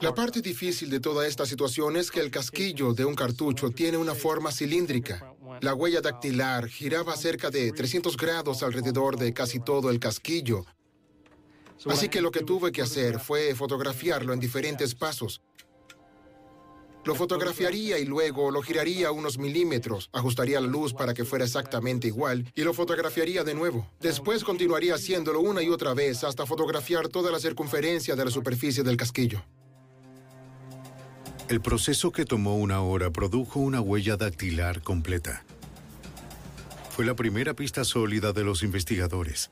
[0.00, 3.98] La parte difícil de toda esta situación es que el casquillo de un cartucho tiene
[3.98, 5.34] una forma cilíndrica.
[5.60, 10.64] La huella dactilar giraba cerca de 300 grados alrededor de casi todo el casquillo.
[11.84, 15.42] Así que lo que tuve que hacer fue fotografiarlo en diferentes pasos.
[17.04, 22.06] Lo fotografiaría y luego lo giraría unos milímetros, ajustaría la luz para que fuera exactamente
[22.06, 23.88] igual y lo fotografiaría de nuevo.
[24.00, 28.84] Después continuaría haciéndolo una y otra vez hasta fotografiar toda la circunferencia de la superficie
[28.84, 29.42] del casquillo.
[31.48, 35.44] El proceso que tomó una hora produjo una huella dactilar completa.
[36.90, 39.50] Fue la primera pista sólida de los investigadores.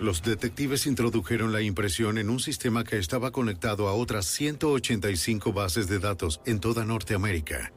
[0.00, 5.88] Los detectives introdujeron la impresión en un sistema que estaba conectado a otras 185 bases
[5.88, 7.70] de datos en toda Norteamérica.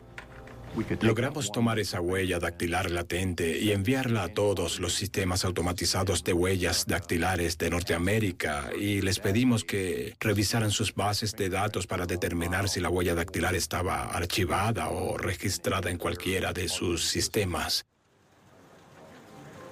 [1.01, 6.85] Logramos tomar esa huella dactilar latente y enviarla a todos los sistemas automatizados de huellas
[6.87, 12.79] dactilares de Norteamérica y les pedimos que revisaran sus bases de datos para determinar si
[12.79, 17.85] la huella dactilar estaba archivada o registrada en cualquiera de sus sistemas.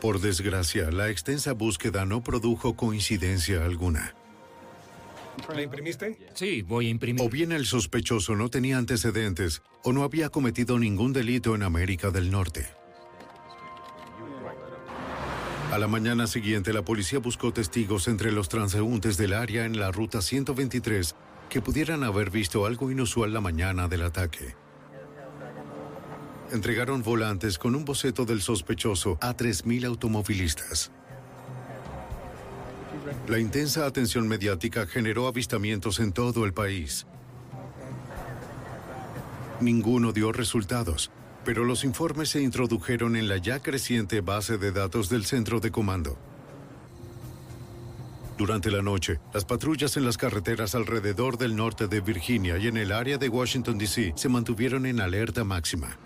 [0.02, 4.16] Por desgracia, la extensa búsqueda no produjo coincidencia alguna.
[5.54, 6.18] ¿La imprimiste?
[6.34, 7.22] Sí, voy a imprimir.
[7.24, 12.10] O bien el sospechoso no tenía antecedentes o no había cometido ningún delito en América
[12.10, 12.68] del Norte.
[15.72, 19.92] A la mañana siguiente, la policía buscó testigos entre los transeúntes del área en la
[19.92, 21.16] ruta 123
[21.48, 24.56] que pudieran haber visto algo inusual la mañana del ataque.
[26.52, 30.92] Entregaron volantes con un boceto del sospechoso a 3.000 automovilistas.
[33.28, 37.08] La intensa atención mediática generó avistamientos en todo el país.
[39.62, 41.10] Ninguno dio resultados,
[41.46, 45.72] pero los informes se introdujeron en la ya creciente base de datos del centro de
[45.72, 46.18] comando.
[48.38, 52.76] Durante la noche, las patrullas en las carreteras alrededor del norte de Virginia y en
[52.76, 54.14] el área de Washington, D.C.
[54.16, 55.98] se mantuvieron en alerta máxima.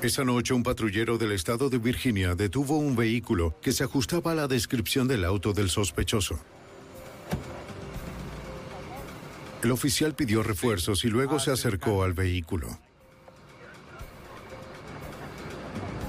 [0.00, 4.34] Esa noche un patrullero del estado de Virginia detuvo un vehículo que se ajustaba a
[4.36, 6.38] la descripción del auto del sospechoso.
[9.64, 12.78] El oficial pidió refuerzos y luego se acercó al vehículo.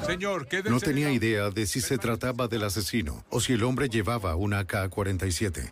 [0.06, 0.48] Señor.
[0.70, 4.60] No tenía idea de si se trataba del asesino o si el hombre llevaba una
[4.60, 5.72] AK-47.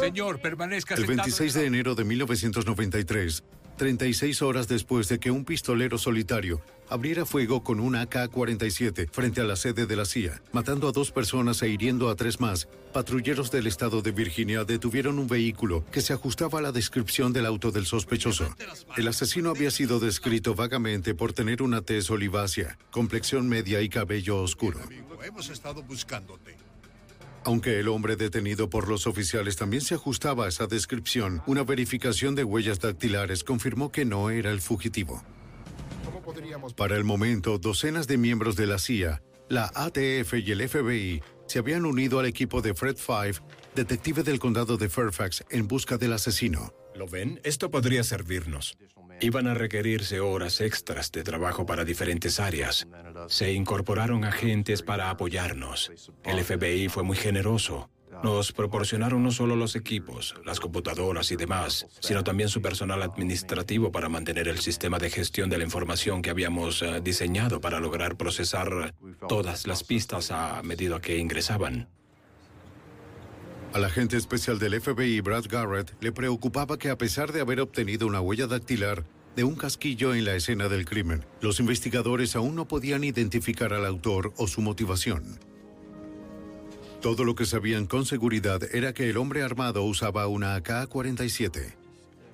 [0.00, 3.42] Señor, permanezca El sentado 26 de enero de 1993,
[3.78, 6.60] 36 horas después de que un pistolero solitario
[6.90, 11.12] abriera fuego con una AK-47 frente a la sede de la CIA, matando a dos
[11.12, 16.00] personas e hiriendo a tres más, patrulleros del estado de Virginia detuvieron un vehículo que
[16.00, 18.54] se ajustaba a la descripción del auto del sospechoso.
[18.96, 24.42] El asesino había sido descrito vagamente por tener una tez olivácea, complexión media y cabello
[24.42, 24.80] oscuro.
[25.24, 26.57] Hemos estado buscándote.
[27.44, 32.34] Aunque el hombre detenido por los oficiales también se ajustaba a esa descripción, una verificación
[32.34, 35.22] de huellas dactilares confirmó que no era el fugitivo.
[36.76, 41.58] Para el momento, docenas de miembros de la CIA, la ATF y el FBI se
[41.58, 43.38] habían unido al equipo de Fred Five,
[43.74, 46.74] detective del condado de Fairfax, en busca del asesino.
[46.94, 47.40] ¿Lo ven?
[47.44, 48.76] Esto podría servirnos.
[49.20, 52.86] Iban a requerirse horas extras de trabajo para diferentes áreas.
[53.28, 55.90] Se incorporaron agentes para apoyarnos.
[56.24, 57.90] El FBI fue muy generoso.
[58.22, 63.92] Nos proporcionaron no solo los equipos, las computadoras y demás, sino también su personal administrativo
[63.92, 68.16] para mantener el sistema de gestión de la información que habíamos eh, diseñado para lograr
[68.16, 68.94] procesar
[69.28, 71.88] todas las pistas a medida que ingresaban.
[73.74, 78.06] Al agente especial del FBI, Brad Garrett, le preocupaba que a pesar de haber obtenido
[78.06, 79.04] una huella dactilar
[79.36, 83.84] de un casquillo en la escena del crimen, los investigadores aún no podían identificar al
[83.84, 85.38] autor o su motivación.
[87.02, 91.74] Todo lo que sabían con seguridad era que el hombre armado usaba una AK-47.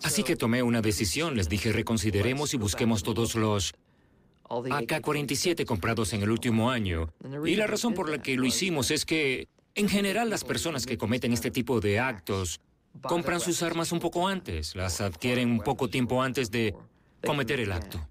[0.05, 1.37] Así que tomé una decisión.
[1.37, 3.75] Les dije, reconsideremos y busquemos todos los
[4.49, 7.13] AK-47 comprados en el último año.
[7.45, 10.97] Y la razón por la que lo hicimos es que, en general, las personas que
[10.97, 12.61] cometen este tipo de actos
[13.03, 16.75] compran sus armas un poco antes, las adquieren un poco tiempo antes de
[17.25, 18.07] cometer el acto.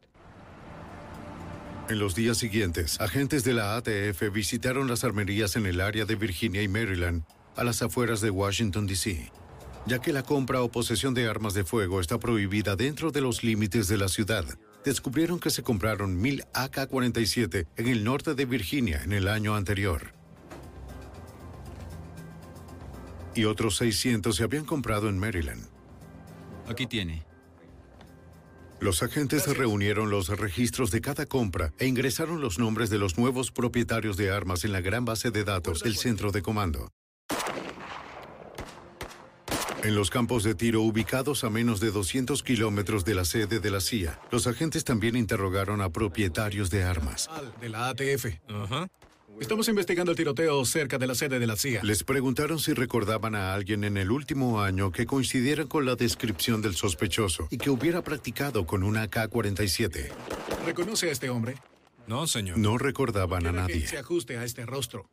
[1.89, 6.15] En los días siguientes, agentes de la ATF visitaron las armerías en el área de
[6.15, 7.23] Virginia y Maryland,
[7.55, 9.31] a las afueras de Washington, D.C.,
[9.85, 13.43] ya que la compra o posesión de armas de fuego está prohibida dentro de los
[13.43, 14.45] límites de la ciudad.
[14.85, 20.22] Descubrieron que se compraron mil AK-47 en el norte de Virginia en el año anterior.
[23.35, 25.67] Y otros 600 se habían comprado en Maryland.
[26.67, 27.25] Aquí tiene.
[28.79, 33.51] Los agentes reunieron los registros de cada compra e ingresaron los nombres de los nuevos
[33.51, 36.91] propietarios de armas en la gran base de datos del centro de comando.
[39.83, 43.69] En los campos de tiro ubicados a menos de 200 kilómetros de la sede de
[43.69, 47.29] la CIA, los agentes también interrogaron a propietarios de armas.
[47.59, 48.27] De la ATF.
[49.39, 51.81] Estamos investigando el tiroteo cerca de la sede de la CIA.
[51.83, 56.61] Les preguntaron si recordaban a alguien en el último año que coincidiera con la descripción
[56.61, 60.09] del sospechoso y que hubiera practicado con una AK-47.
[60.65, 61.55] ¿Reconoce a este hombre?
[62.07, 62.57] No, señor.
[62.57, 63.87] No recordaban a Quiero que nadie.
[63.87, 65.09] se ajuste a este rostro.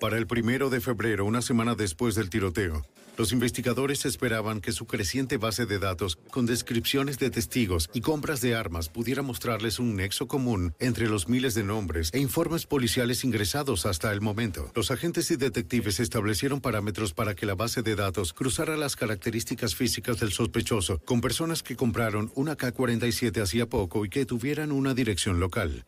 [0.00, 4.86] Para el primero de febrero, una semana después del tiroteo, los investigadores esperaban que su
[4.86, 9.96] creciente base de datos, con descripciones de testigos y compras de armas, pudiera mostrarles un
[9.96, 14.70] nexo común entre los miles de nombres e informes policiales ingresados hasta el momento.
[14.74, 19.74] Los agentes y detectives establecieron parámetros para que la base de datos cruzara las características
[19.74, 24.94] físicas del sospechoso con personas que compraron una K-47 hacía poco y que tuvieran una
[24.94, 25.84] dirección local.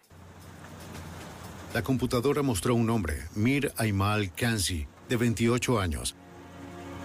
[1.75, 6.17] La computadora mostró un hombre, Mir Aimal Kansi, de 28 años.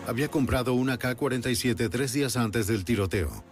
[0.07, 3.43] Había comprado una K-47 tres días antes del tiroteo.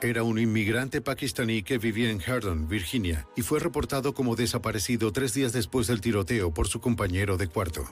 [0.00, 5.34] Era un inmigrante pakistaní que vivía en Hardon, Virginia, y fue reportado como desaparecido tres
[5.34, 7.86] días después del tiroteo por su compañero de cuarto.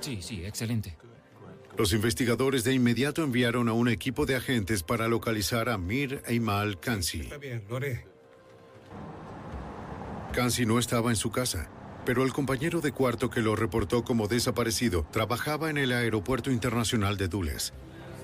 [0.00, 0.96] Sí, sí, excelente.
[1.78, 6.80] Los investigadores de inmediato enviaron a un equipo de agentes para localizar a Mir Eimal
[6.80, 7.20] Kansi.
[7.20, 8.04] Está bien, lo haré.
[10.32, 11.70] Kansi no estaba en su casa,
[12.04, 17.16] pero el compañero de cuarto que lo reportó como desaparecido trabajaba en el aeropuerto internacional
[17.16, 17.72] de Dulles.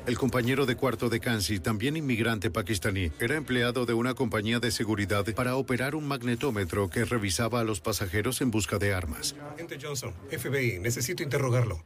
[0.07, 4.71] El compañero de cuarto de Kansi, también inmigrante pakistaní, era empleado de una compañía de
[4.71, 9.35] seguridad para operar un magnetómetro que revisaba a los pasajeros en busca de armas.
[9.53, 11.83] Agente Johnson, FBI, necesito interrogarlo.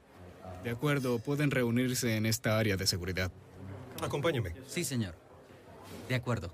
[0.63, 3.33] De acuerdo, pueden reunirse en esta área de seguridad.
[4.03, 4.55] Acompáñame.
[4.67, 5.15] Sí, señor.
[6.07, 6.53] De acuerdo.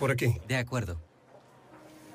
[0.00, 0.34] Por aquí.
[0.48, 1.07] De acuerdo.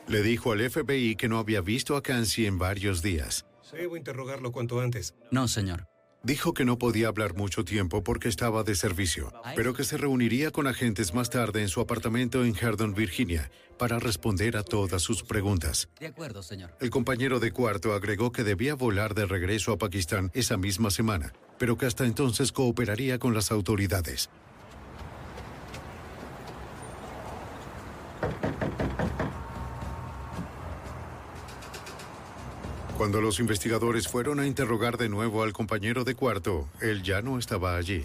[0.07, 3.45] Le dijo al FBI que no había visto a Kansi en varios días.
[3.71, 5.15] Debo interrogarlo cuanto antes.
[5.31, 5.88] No, señor.
[6.21, 10.51] Dijo que no podía hablar mucho tiempo porque estaba de servicio, pero que se reuniría
[10.51, 15.23] con agentes más tarde en su apartamento en Hardon, Virginia, para responder a todas sus
[15.23, 15.89] preguntas.
[15.99, 16.77] De acuerdo, señor.
[16.80, 21.34] El compañero de cuarto agregó que debía volar de regreso a Pakistán esa misma semana,
[21.57, 24.30] pero que hasta entonces cooperaría con las autoridades.
[32.98, 37.40] Cuando los investigadores fueron a interrogar de nuevo al compañero de cuarto, él ya no
[37.40, 38.03] estaba allí.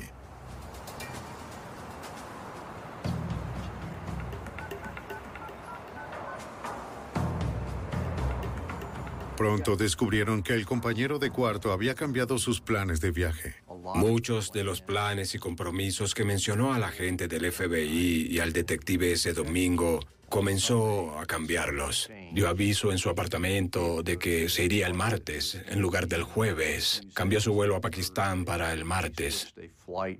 [9.37, 13.55] Pronto descubrieron que el compañero de cuarto había cambiado sus planes de viaje.
[13.95, 18.53] Muchos de los planes y compromisos que mencionó a la gente del FBI y al
[18.53, 22.11] detective ese domingo comenzó a cambiarlos.
[22.33, 27.03] Dio aviso en su apartamento de que se iría el martes en lugar del jueves.
[27.15, 29.55] Cambió su vuelo a Pakistán para el martes.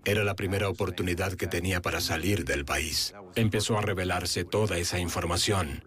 [0.05, 3.15] Era la primera oportunidad que tenía para salir del país.
[3.35, 5.85] Empezó a revelarse toda esa información.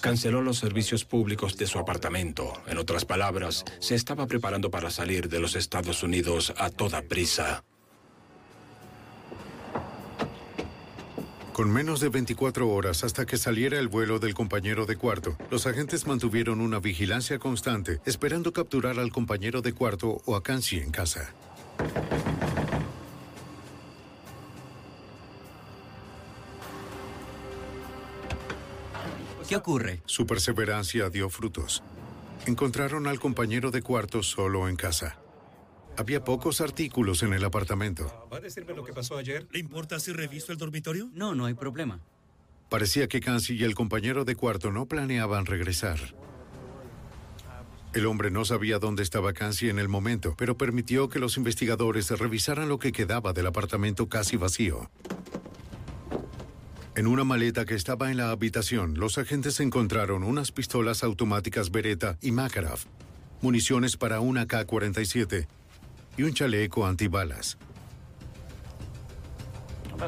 [0.00, 2.52] Canceló los servicios públicos de su apartamento.
[2.66, 7.64] En otras palabras, se estaba preparando para salir de los Estados Unidos a toda prisa.
[11.60, 15.66] Con menos de 24 horas hasta que saliera el vuelo del compañero de cuarto, los
[15.66, 20.90] agentes mantuvieron una vigilancia constante, esperando capturar al compañero de cuarto o a Kansi en
[20.90, 21.34] casa.
[29.46, 30.00] ¿Qué ocurre?
[30.06, 31.82] Su perseverancia dio frutos.
[32.46, 35.18] Encontraron al compañero de cuarto solo en casa.
[36.00, 38.26] Había pocos artículos en el apartamento.
[38.32, 39.46] ¿Va a decirme lo que pasó ayer?
[39.52, 41.10] ¿Le importa si reviso el dormitorio?
[41.12, 42.00] No, no hay problema.
[42.70, 45.98] Parecía que Kansi y el compañero de cuarto no planeaban regresar.
[47.92, 52.10] El hombre no sabía dónde estaba Kansi en el momento, pero permitió que los investigadores
[52.10, 54.90] revisaran lo que quedaba del apartamento casi vacío.
[56.96, 62.16] En una maleta que estaba en la habitación, los agentes encontraron unas pistolas automáticas Beretta
[62.22, 62.78] y Makarov,
[63.42, 65.59] municiones para una K-47
[66.16, 67.56] y un chaleco antibalas.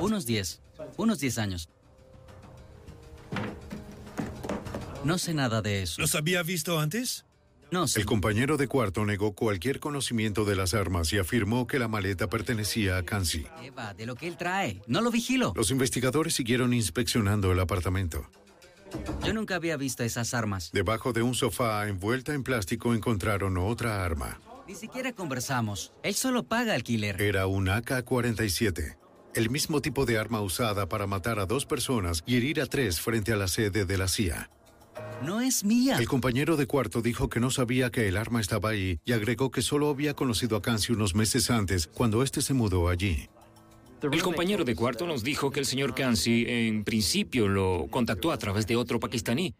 [0.00, 0.60] Unos 10.
[0.96, 1.68] Unos 10 años.
[5.04, 6.00] No sé nada de eso.
[6.00, 7.24] ¿Los había visto antes?
[7.70, 11.88] No, El compañero de cuarto negó cualquier conocimiento de las armas y afirmó que la
[11.88, 13.46] maleta pertenecía a Kansi.
[13.62, 14.82] Eva, de lo que él trae.
[14.86, 15.54] No lo vigilo.
[15.56, 18.28] Los investigadores siguieron inspeccionando el apartamento.
[19.24, 20.70] Yo nunca había visto esas armas.
[20.74, 24.38] Debajo de un sofá envuelta en plástico encontraron otra arma.
[24.72, 25.92] Ni siquiera conversamos.
[26.02, 27.20] Él solo paga alquiler.
[27.20, 28.96] Era un AK-47,
[29.34, 32.98] el mismo tipo de arma usada para matar a dos personas y herir a tres
[32.98, 34.48] frente a la sede de la CIA.
[35.22, 35.98] No es mía.
[35.98, 39.50] El compañero de cuarto dijo que no sabía que el arma estaba ahí y agregó
[39.50, 43.28] que solo había conocido a Kansi unos meses antes, cuando este se mudó allí.
[44.10, 48.38] El compañero de cuarto nos dijo que el señor Kansi en principio lo contactó a
[48.38, 49.54] través de otro pakistaní.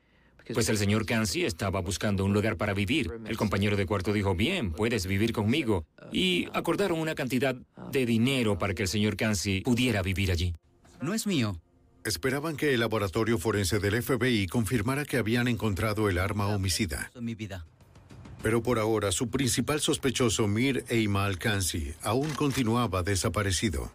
[0.53, 3.11] Pues el señor Kansi estaba buscando un lugar para vivir.
[3.27, 5.87] El compañero de cuarto dijo, bien, puedes vivir conmigo.
[6.11, 7.57] Y acordaron una cantidad
[7.91, 10.55] de dinero para que el señor Kansi pudiera vivir allí.
[11.01, 11.61] No es mío.
[12.05, 17.13] Esperaban que el laboratorio forense del FBI confirmara que habían encontrado el arma homicida.
[17.21, 17.65] Mi vida.
[18.43, 23.93] Pero por ahora, su principal sospechoso, Mir Eimal Kansi, aún continuaba desaparecido.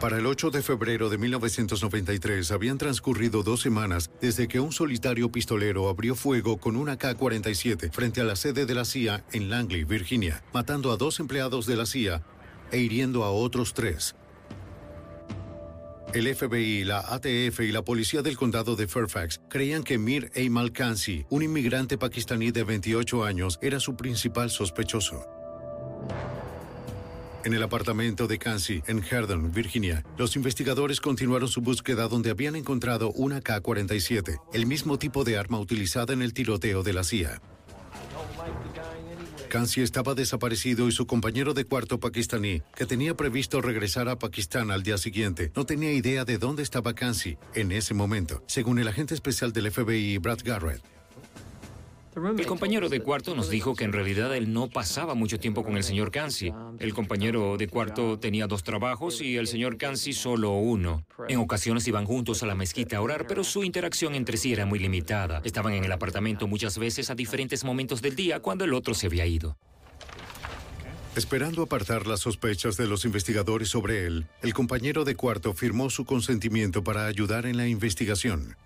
[0.00, 5.32] Para el 8 de febrero de 1993 habían transcurrido dos semanas desde que un solitario
[5.32, 9.82] pistolero abrió fuego con una K-47 frente a la sede de la CIA en Langley,
[9.82, 12.22] Virginia, matando a dos empleados de la CIA
[12.70, 14.14] e hiriendo a otros tres.
[16.14, 20.72] El FBI, la ATF y la policía del condado de Fairfax creían que Mir Eimal
[20.72, 25.37] Kansi, un inmigrante pakistaní de 28 años, era su principal sospechoso.
[27.44, 32.56] En el apartamento de Kansi, en Herndon, Virginia, los investigadores continuaron su búsqueda donde habían
[32.56, 37.40] encontrado una K-47, el mismo tipo de arma utilizada en el tiroteo de la CIA.
[39.48, 44.70] Kansi estaba desaparecido y su compañero de cuarto pakistaní, que tenía previsto regresar a Pakistán
[44.70, 48.88] al día siguiente, no tenía idea de dónde estaba Kansi en ese momento, según el
[48.88, 50.97] agente especial del FBI, Brad Garrett.
[52.14, 55.76] El compañero de cuarto nos dijo que en realidad él no pasaba mucho tiempo con
[55.76, 56.52] el señor Kansi.
[56.78, 61.04] El compañero de cuarto tenía dos trabajos y el señor Kansi solo uno.
[61.28, 64.66] En ocasiones iban juntos a la mezquita a orar, pero su interacción entre sí era
[64.66, 65.40] muy limitada.
[65.44, 69.06] Estaban en el apartamento muchas veces a diferentes momentos del día cuando el otro se
[69.06, 69.56] había ido.
[71.14, 76.04] Esperando apartar las sospechas de los investigadores sobre él, el compañero de cuarto firmó su
[76.04, 78.56] consentimiento para ayudar en la investigación.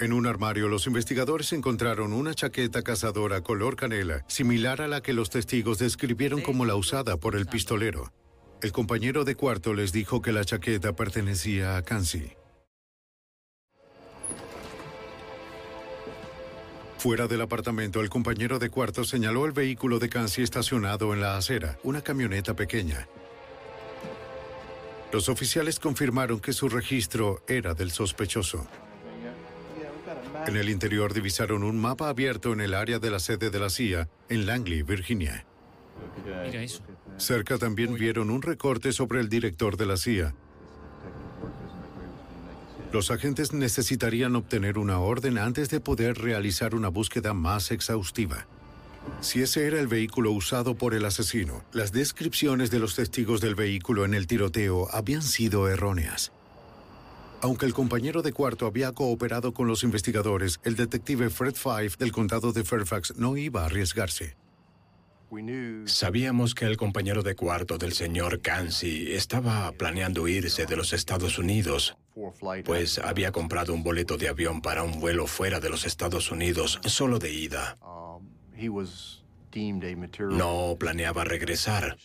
[0.00, 5.12] En un armario, los investigadores encontraron una chaqueta cazadora color canela, similar a la que
[5.12, 8.10] los testigos describieron como la usada por el pistolero.
[8.62, 12.32] El compañero de cuarto les dijo que la chaqueta pertenecía a Kansi.
[16.96, 21.36] Fuera del apartamento, el compañero de cuarto señaló el vehículo de Kansi estacionado en la
[21.36, 23.06] acera, una camioneta pequeña.
[25.12, 28.66] Los oficiales confirmaron que su registro era del sospechoso.
[30.46, 33.70] En el interior divisaron un mapa abierto en el área de la sede de la
[33.70, 35.44] CIA, en Langley, Virginia.
[36.44, 36.82] Mira eso.
[37.18, 40.34] Cerca también vieron un recorte sobre el director de la CIA.
[42.92, 48.46] Los agentes necesitarían obtener una orden antes de poder realizar una búsqueda más exhaustiva.
[49.20, 53.54] Si ese era el vehículo usado por el asesino, las descripciones de los testigos del
[53.54, 56.32] vehículo en el tiroteo habían sido erróneas.
[57.42, 62.12] Aunque el compañero de cuarto había cooperado con los investigadores, el detective Fred Fife del
[62.12, 64.36] condado de Fairfax no iba a arriesgarse.
[65.86, 71.38] Sabíamos que el compañero de cuarto del señor Kansi estaba planeando irse de los Estados
[71.38, 71.96] Unidos,
[72.64, 76.80] pues había comprado un boleto de avión para un vuelo fuera de los Estados Unidos,
[76.84, 77.78] solo de ida.
[80.30, 81.96] No planeaba regresar.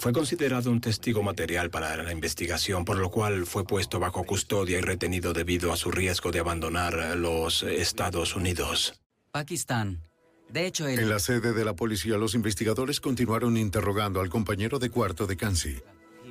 [0.00, 4.78] Fue considerado un testigo material para la investigación, por lo cual fue puesto bajo custodia
[4.78, 8.98] y retenido debido a su riesgo de abandonar los Estados Unidos.
[9.30, 10.00] Pakistán.
[10.48, 10.88] De hecho.
[10.88, 15.36] En la sede de la policía, los investigadores continuaron interrogando al compañero de cuarto de
[15.36, 15.76] Kansi.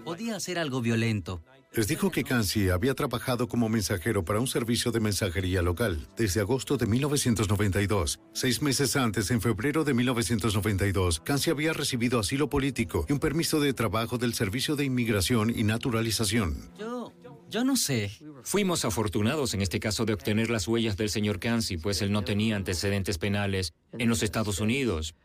[0.04, 1.44] Podía hacer algo violento.
[1.72, 6.42] Les dijo que Kansi había trabajado como mensajero para un servicio de mensajería local desde
[6.42, 8.20] agosto de 1992.
[8.34, 13.60] Seis meses antes, en febrero de 1992, Kansi había recibido asilo político y un permiso
[13.60, 16.72] de trabajo del Servicio de Inmigración y Naturalización.
[16.80, 17.14] Yo...
[17.50, 18.12] Yo no sé.
[18.44, 22.24] Fuimos afortunados en este caso de obtener las huellas del señor Kansi, pues él no
[22.24, 25.16] tenía antecedentes penales en los Estados Unidos.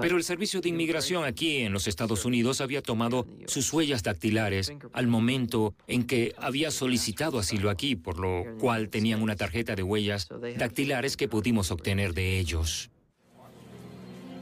[0.00, 4.72] Pero el Servicio de Inmigración aquí en los Estados Unidos había tomado sus huellas dactilares
[4.92, 9.82] al momento en que había solicitado asilo aquí, por lo cual tenían una tarjeta de
[9.82, 12.90] huellas dactilares que pudimos obtener de ellos.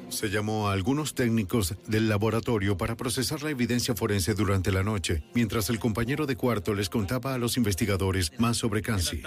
[0.09, 5.25] Se llamó a algunos técnicos del laboratorio para procesar la evidencia forense durante la noche,
[5.35, 9.23] mientras el compañero de cuarto les contaba a los investigadores más sobre Kansi.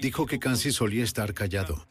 [0.00, 1.86] Dijo que Kansi solía estar callado.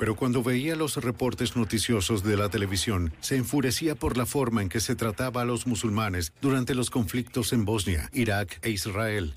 [0.00, 4.70] Pero cuando veía los reportes noticiosos de la televisión, se enfurecía por la forma en
[4.70, 9.34] que se trataba a los musulmanes durante los conflictos en Bosnia, Irak e Israel.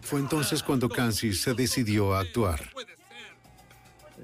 [0.00, 2.72] Fue entonces cuando Kansi se decidió a actuar.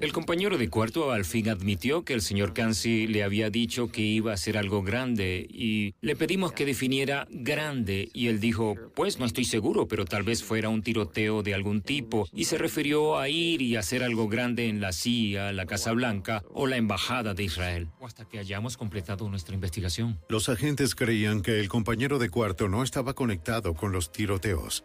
[0.01, 4.01] El compañero de cuarto al fin admitió que el señor Kansi le había dicho que
[4.01, 9.19] iba a hacer algo grande y le pedimos que definiera grande y él dijo, pues
[9.19, 13.17] no estoy seguro, pero tal vez fuera un tiroteo de algún tipo y se refirió
[13.17, 17.33] a ir y hacer algo grande en la CIA, la Casa Blanca o la Embajada
[17.33, 17.87] de Israel.
[18.01, 20.19] Hasta que hayamos completado nuestra investigación.
[20.27, 24.83] Los agentes creían que el compañero de cuarto no estaba conectado con los tiroteos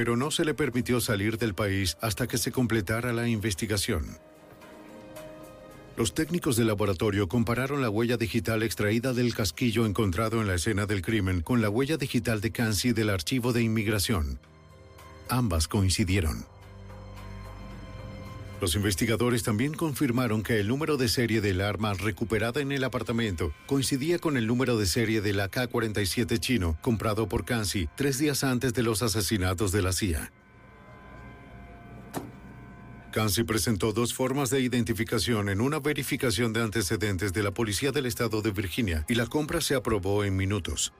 [0.00, 4.16] pero no se le permitió salir del país hasta que se completara la investigación.
[5.94, 10.86] Los técnicos del laboratorio compararon la huella digital extraída del casquillo encontrado en la escena
[10.86, 14.40] del crimen con la huella digital de Kansi del archivo de inmigración.
[15.28, 16.46] Ambas coincidieron.
[18.60, 23.54] Los investigadores también confirmaron que el número de serie del arma recuperada en el apartamento
[23.66, 28.74] coincidía con el número de serie del AK-47 chino comprado por Kansi tres días antes
[28.74, 30.30] de los asesinatos de la CIA.
[33.12, 38.04] Kansi presentó dos formas de identificación en una verificación de antecedentes de la Policía del
[38.04, 40.92] Estado de Virginia y la compra se aprobó en minutos.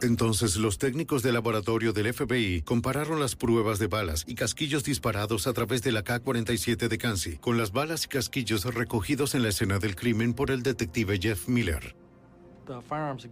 [0.00, 5.46] Entonces los técnicos del laboratorio del FBI compararon las pruebas de balas y casquillos disparados
[5.46, 9.48] a través de la K-47 de Kansi con las balas y casquillos recogidos en la
[9.48, 12.07] escena del crimen por el detective Jeff Miller.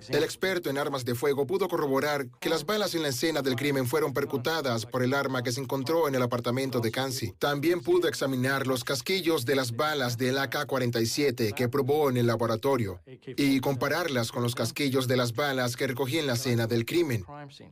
[0.08, 3.56] El experto en armas de fuego pudo corroborar que las balas en la escena del
[3.56, 7.32] crimen fueron percutadas por el arma que se encontró en el apartamento de Kansi.
[7.38, 13.00] También pudo examinar los casquillos de las balas del AK-47 que probó en el laboratorio
[13.24, 17.24] y compararlas con los casquillos de las balas que recogí en la escena del crimen.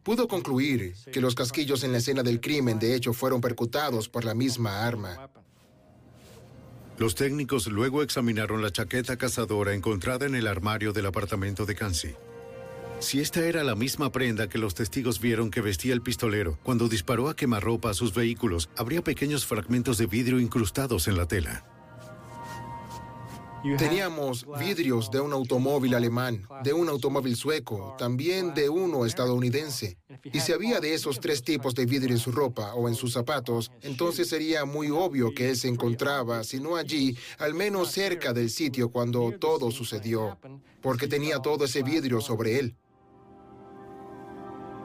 [0.02, 4.24] Pudo concluir que los casquillos en la escena del crimen de hecho fueron percutados por
[4.24, 5.30] la misma arma.
[6.98, 12.14] Los técnicos luego examinaron la chaqueta cazadora encontrada en el armario del apartamento de Kansi.
[13.00, 16.88] Si esta era la misma prenda que los testigos vieron que vestía el pistolero cuando
[16.88, 21.73] disparó a quemarropa a sus vehículos, habría pequeños fragmentos de vidrio incrustados en la tela.
[23.78, 29.96] Teníamos vidrios de un automóvil alemán, de un automóvil sueco, también de uno estadounidense.
[30.22, 33.14] Y si había de esos tres tipos de vidrio en su ropa o en sus
[33.14, 38.34] zapatos, entonces sería muy obvio que él se encontraba, si no allí, al menos cerca
[38.34, 40.38] del sitio cuando todo sucedió,
[40.82, 42.76] porque tenía todo ese vidrio sobre él.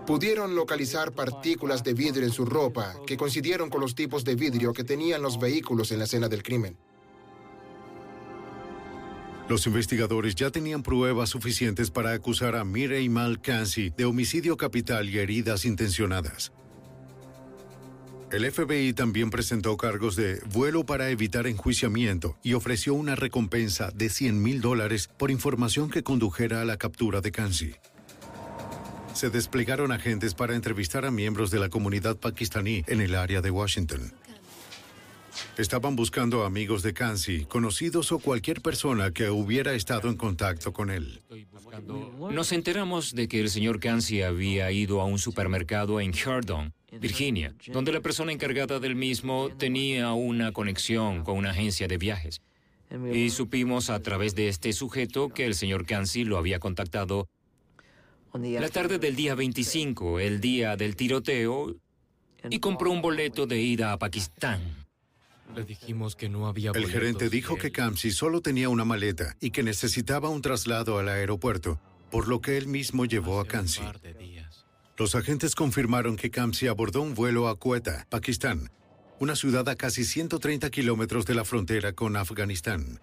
[0.08, 4.72] Pudieron localizar partículas de vidrio en su ropa que coincidieron con los tipos de vidrio
[4.72, 6.78] que tenían los vehículos en la escena del crimen.
[9.50, 15.10] Los investigadores ya tenían pruebas suficientes para acusar a Mirei Mal Kansi de homicidio capital
[15.10, 16.52] y heridas intencionadas.
[18.32, 24.10] El FBI también presentó cargos de vuelo para evitar enjuiciamiento y ofreció una recompensa de
[24.10, 27.74] 100 mil dólares por información que condujera a la captura de Kansi.
[29.16, 33.50] Se desplegaron agentes para entrevistar a miembros de la comunidad pakistaní en el área de
[33.50, 34.14] Washington.
[35.58, 40.90] Estaban buscando amigos de Kansi, conocidos o cualquier persona que hubiera estado en contacto con
[40.90, 41.22] él.
[42.32, 47.54] Nos enteramos de que el señor Kansi había ido a un supermercado en Herdon, Virginia,
[47.68, 52.42] donde la persona encargada del mismo tenía una conexión con una agencia de viajes.
[53.14, 57.28] Y supimos a través de este sujeto que el señor Kansi lo había contactado
[58.34, 61.76] la tarde del día 25, el día del tiroteo,
[62.50, 64.79] y compró un boleto de ida a Pakistán.
[65.56, 69.52] Le dijimos que no había El gerente dijo que Kamsi solo tenía una maleta y
[69.52, 71.80] que necesitaba un traslado al aeropuerto,
[72.12, 73.82] por lo que él mismo llevó a Kamsi.
[74.98, 78.70] Los agentes confirmaron que Kamsi abordó un vuelo a Quetta, Pakistán,
[79.20, 83.00] una ciudad a casi 130 kilómetros de la frontera con Afganistán.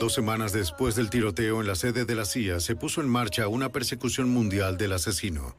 [0.00, 3.48] Dos semanas después del tiroteo en la sede de la CIA, se puso en marcha
[3.48, 5.56] una persecución mundial del asesino.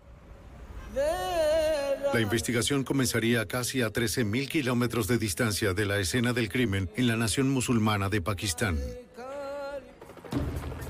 [2.14, 7.08] La investigación comenzaría casi a 13.000 kilómetros de distancia de la escena del crimen en
[7.08, 8.80] la nación musulmana de Pakistán.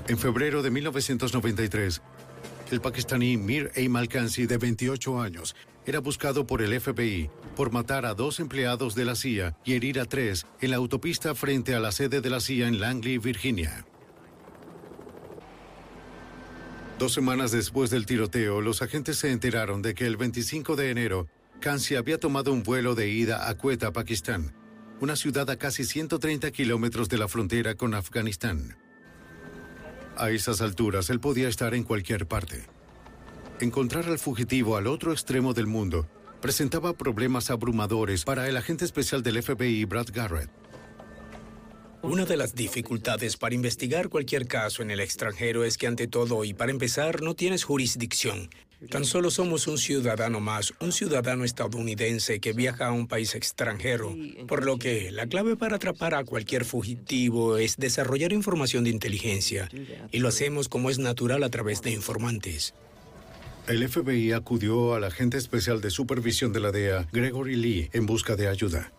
[0.08, 2.00] En febrero de 1993,
[2.70, 8.06] el pakistaní Mir Eimal Kansi, de 28 años, era buscado por el FBI por matar
[8.06, 11.80] a dos empleados de la CIA y herir a tres en la autopista frente a
[11.80, 13.84] la sede de la CIA en Langley, Virginia.
[16.98, 21.28] Dos semanas después del tiroteo, los agentes se enteraron de que el 25 de enero,
[21.60, 24.54] Kansi había tomado un vuelo de ida a Quetta, Pakistán,
[25.02, 28.78] una ciudad a casi 130 kilómetros de la frontera con Afganistán.
[30.16, 32.64] A esas alturas, él podía estar en cualquier parte.
[33.60, 36.08] Encontrar al fugitivo al otro extremo del mundo
[36.40, 40.50] presentaba problemas abrumadores para el agente especial del FBI, Brad Garrett.
[42.08, 46.44] Una de las dificultades para investigar cualquier caso en el extranjero es que ante todo
[46.44, 48.48] y para empezar no tienes jurisdicción.
[48.90, 54.14] Tan solo somos un ciudadano más, un ciudadano estadounidense que viaja a un país extranjero,
[54.46, 59.68] por lo que la clave para atrapar a cualquier fugitivo es desarrollar información de inteligencia,
[60.12, 62.74] y lo hacemos como es natural a través de informantes.
[63.66, 68.36] El FBI acudió al agente especial de supervisión de la DEA, Gregory Lee, en busca
[68.36, 68.92] de ayuda.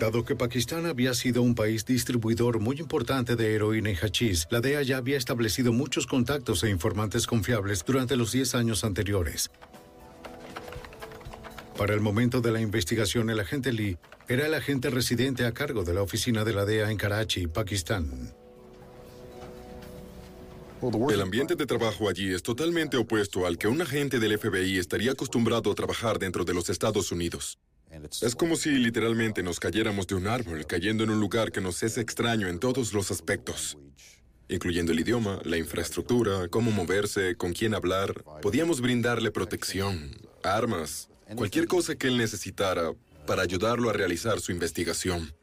[0.00, 4.62] Dado que Pakistán había sido un país distribuidor muy importante de heroína y hachís, la
[4.62, 9.50] DEA ya había establecido muchos contactos e informantes confiables durante los 10 años anteriores.
[11.76, 15.84] Para el momento de la investigación, el agente Lee era el agente residente a cargo
[15.84, 18.32] de la oficina de la DEA en Karachi, Pakistán.
[21.10, 25.12] El ambiente de trabajo allí es totalmente opuesto al que un agente del FBI estaría
[25.12, 27.58] acostumbrado a trabajar dentro de los Estados Unidos.
[28.22, 31.82] Es como si literalmente nos cayéramos de un árbol cayendo en un lugar que nos
[31.82, 33.78] es extraño en todos los aspectos,
[34.48, 38.24] incluyendo el idioma, la infraestructura, cómo moverse, con quién hablar.
[38.42, 42.92] Podíamos brindarle protección, armas, cualquier cosa que él necesitara
[43.26, 45.34] para ayudarlo a realizar su investigación.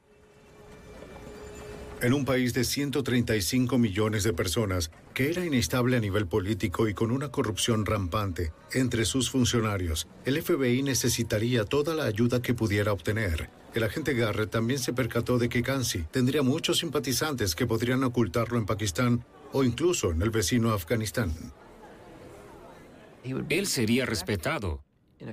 [1.99, 6.93] En un país de 135 millones de personas, que era inestable a nivel político y
[6.93, 12.93] con una corrupción rampante entre sus funcionarios, el FBI necesitaría toda la ayuda que pudiera
[12.93, 13.49] obtener.
[13.73, 18.59] El agente Garrett también se percató de que Kansi tendría muchos simpatizantes que podrían ocultarlo
[18.59, 21.33] en Pakistán o incluso en el vecino Afganistán.
[23.49, 24.83] Él sería respetado.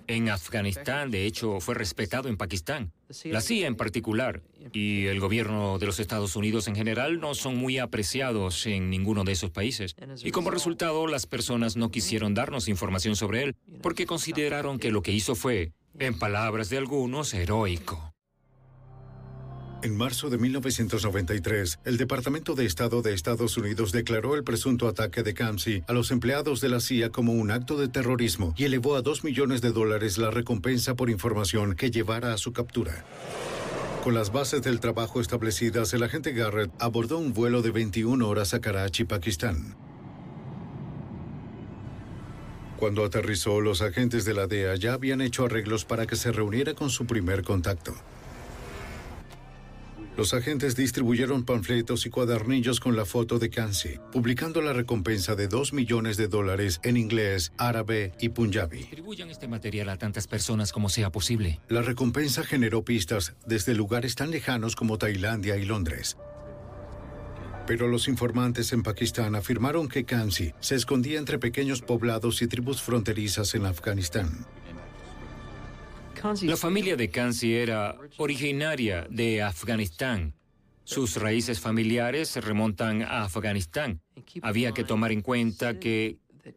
[0.07, 2.91] En Afganistán, de hecho, fue respetado en Pakistán.
[3.24, 4.43] La CIA en particular
[4.73, 9.24] y el gobierno de los Estados Unidos en general no son muy apreciados en ninguno
[9.24, 9.95] de esos países.
[10.23, 15.03] Y como resultado, las personas no quisieron darnos información sobre él porque consideraron que lo
[15.03, 18.14] que hizo fue, en palabras de algunos, heroico.
[19.85, 25.23] En marzo de 1993, el Departamento de Estado de Estados Unidos declaró el presunto ataque
[25.23, 28.97] de Kamsi a los empleados de la CIA como un acto de terrorismo y elevó
[28.97, 33.05] a dos millones de dólares la recompensa por información que llevara a su captura.
[34.02, 38.55] Con las bases del trabajo establecidas, el agente Garrett abordó un vuelo de 21 horas
[38.55, 39.77] a Karachi, Pakistán.
[42.78, 46.73] Cuando aterrizó, los agentes de la DEA ya habían hecho arreglos para que se reuniera
[46.73, 47.94] con su primer contacto.
[50.16, 55.49] Los agentes distribuyeron panfletos y cuadernillos con la foto de Kansi, publicando la recompensa de
[55.49, 58.78] 2 millones de dólares en inglés, árabe y punjabi.
[58.78, 61.61] Distribuyan este material a tantas personas como sea posible.
[61.69, 66.16] La recompensa generó pistas desde lugares tan lejanos como Tailandia y Londres.
[67.66, 72.82] Pero los informantes en Pakistán afirmaron que Kansi se escondía entre pequeños poblados y tribus
[72.82, 74.47] fronterizas en Afganistán.
[76.42, 80.32] La familia de Kansi era originaria de Afganistán.
[80.84, 84.01] Sus raíces familiares se remontan a Afganistán.
[84.40, 86.16] Había que tomar en cuenta que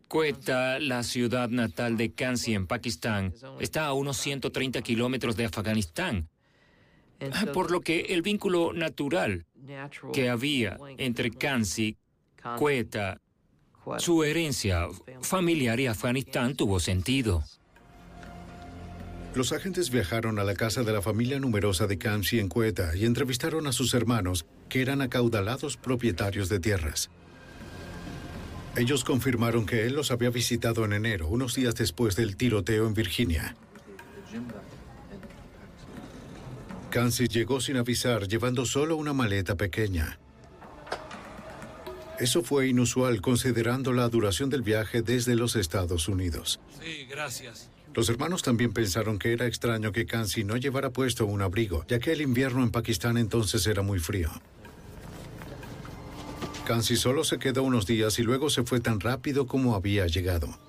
[0.10, 6.30] Quetta, la ciudad natal de Kansi en Pakistán, está a unos 130 kilómetros de Afganistán.
[7.53, 9.45] Por lo que el vínculo natural
[10.14, 11.98] que había entre Kansi,
[12.57, 13.19] Quetta,
[13.98, 14.88] su herencia
[15.22, 17.44] familiar y Afganistán tuvo sentido.
[19.38, 23.06] Los agentes viajaron a la casa de la familia numerosa de Kamsi en Cueta y
[23.06, 27.12] entrevistaron a sus hermanos, que eran acaudalados propietarios de tierras.
[28.76, 32.96] Ellos confirmaron que él los había visitado en enero, unos días después del tiroteo en
[32.96, 33.56] Virginia.
[36.90, 40.18] Kansi llegó sin avisar, llevando solo una maleta pequeña.
[42.20, 46.60] Eso fue inusual considerando la duración del viaje desde los Estados Unidos.
[46.82, 47.70] Sí, gracias.
[47.98, 51.98] Los hermanos también pensaron que era extraño que Kansi no llevara puesto un abrigo, ya
[51.98, 54.30] que el invierno en Pakistán entonces era muy frío.
[56.68, 60.60] Kansi solo se quedó unos días y luego se fue tan rápido como había llegado.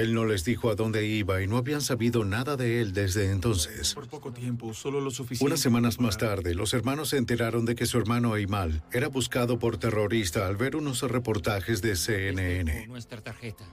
[0.00, 3.30] Él no les dijo a dónde iba y no habían sabido nada de él desde
[3.30, 3.94] entonces.
[3.94, 5.44] Por poco tiempo, solo lo suficiente.
[5.44, 9.58] Unas semanas más tarde, los hermanos se enteraron de que su hermano Aymal era buscado
[9.58, 12.86] por terrorista al ver unos reportajes de CNN.
[12.86, 13.64] Nuestra tarjeta.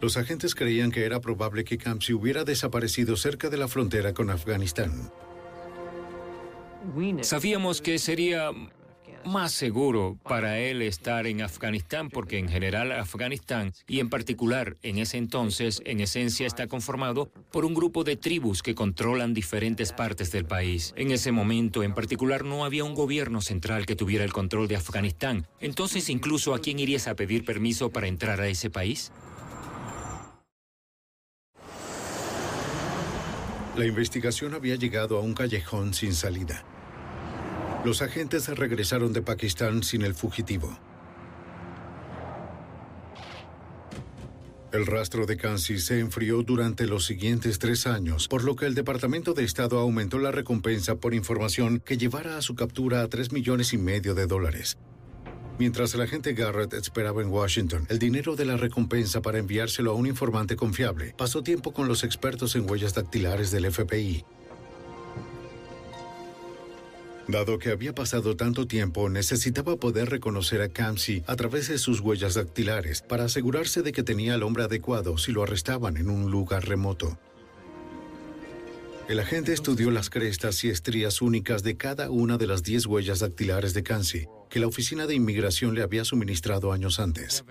[0.00, 4.30] Los agentes creían que era probable que Kamsi hubiera desaparecido cerca de la frontera con
[4.30, 5.10] Afganistán.
[7.22, 8.50] Sabíamos que sería
[9.24, 14.98] más seguro para él estar en Afganistán porque en general Afganistán y en particular en
[14.98, 20.32] ese entonces en esencia está conformado por un grupo de tribus que controlan diferentes partes
[20.32, 20.92] del país.
[20.96, 24.76] En ese momento en particular no había un gobierno central que tuviera el control de
[24.76, 25.46] Afganistán.
[25.60, 29.12] Entonces incluso a quién irías a pedir permiso para entrar a ese país?
[33.76, 36.64] La investigación había llegado a un callejón sin salida.
[37.88, 40.78] Los agentes regresaron de Pakistán sin el fugitivo.
[44.72, 48.74] El rastro de Kansi se enfrió durante los siguientes tres años, por lo que el
[48.74, 53.32] Departamento de Estado aumentó la recompensa por información que llevara a su captura a tres
[53.32, 54.76] millones y medio de dólares.
[55.58, 59.94] Mientras el agente Garrett esperaba en Washington el dinero de la recompensa para enviárselo a
[59.94, 64.26] un informante confiable, pasó tiempo con los expertos en huellas dactilares del FBI.
[67.28, 72.00] Dado que había pasado tanto tiempo, necesitaba poder reconocer a Kamsi a través de sus
[72.00, 76.30] huellas dactilares para asegurarse de que tenía al hombre adecuado si lo arrestaban en un
[76.30, 77.18] lugar remoto.
[79.08, 83.20] El agente estudió las crestas y estrías únicas de cada una de las 10 huellas
[83.20, 87.44] dactilares de Kansi, que la Oficina de Inmigración le había suministrado años antes.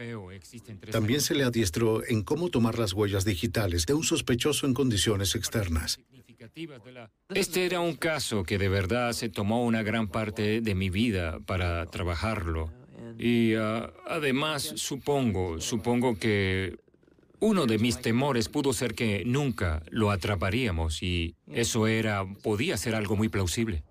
[0.91, 5.35] También se le adiestró en cómo tomar las huellas digitales de un sospechoso en condiciones
[5.35, 5.99] externas.
[7.29, 11.39] Este era un caso que de verdad se tomó una gran parte de mi vida
[11.45, 12.71] para trabajarlo.
[13.17, 16.77] Y ah, además supongo, supongo que
[17.39, 22.95] Uno de mis temores pudo ser que nunca lo atraparíamos y eso era, podía ser
[22.95, 23.83] algo muy plausible.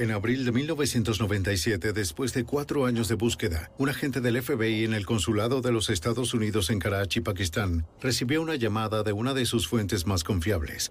[0.00, 4.94] En abril de 1997, después de cuatro años de búsqueda, un agente del FBI en
[4.94, 9.44] el consulado de los Estados Unidos en Karachi, Pakistán, recibió una llamada de una de
[9.44, 10.90] sus fuentes más confiables.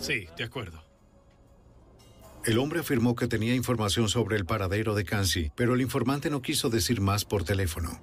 [0.00, 0.82] Sí, de acuerdo.
[2.44, 6.42] El hombre afirmó que tenía información sobre el paradero de Kansi, pero el informante no
[6.42, 8.02] quiso decir más por teléfono.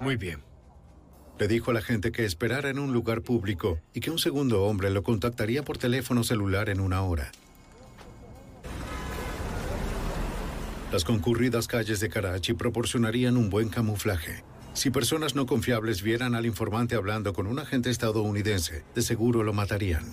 [0.00, 0.42] Muy bien.
[1.38, 4.64] Le dijo a la gente que esperara en un lugar público y que un segundo
[4.64, 7.30] hombre lo contactaría por teléfono celular en una hora.
[10.92, 14.42] Las concurridas calles de Karachi proporcionarían un buen camuflaje.
[14.72, 19.52] Si personas no confiables vieran al informante hablando con un agente estadounidense, de seguro lo
[19.52, 20.04] matarían.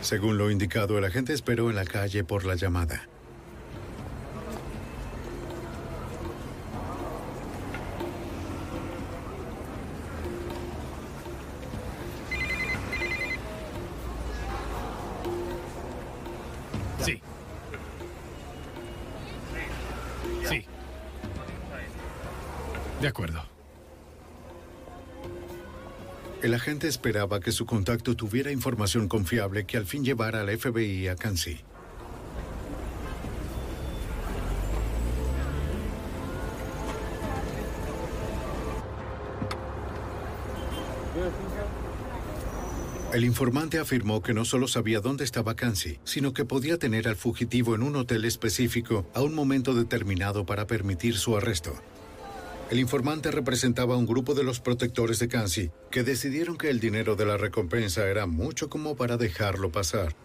[0.00, 3.08] Según lo indicado, el agente esperó en la calle por la llamada.
[23.02, 23.42] De acuerdo.
[26.40, 31.08] El agente esperaba que su contacto tuviera información confiable que al fin llevara al FBI
[31.08, 31.58] a Kansi.
[43.12, 47.16] El informante afirmó que no solo sabía dónde estaba Kansi, sino que podía tener al
[47.16, 51.74] fugitivo en un hotel específico a un momento determinado para permitir su arresto.
[52.72, 56.80] El informante representaba a un grupo de los protectores de Kansi que decidieron que el
[56.80, 60.16] dinero de la recompensa era mucho como para dejarlo pasar.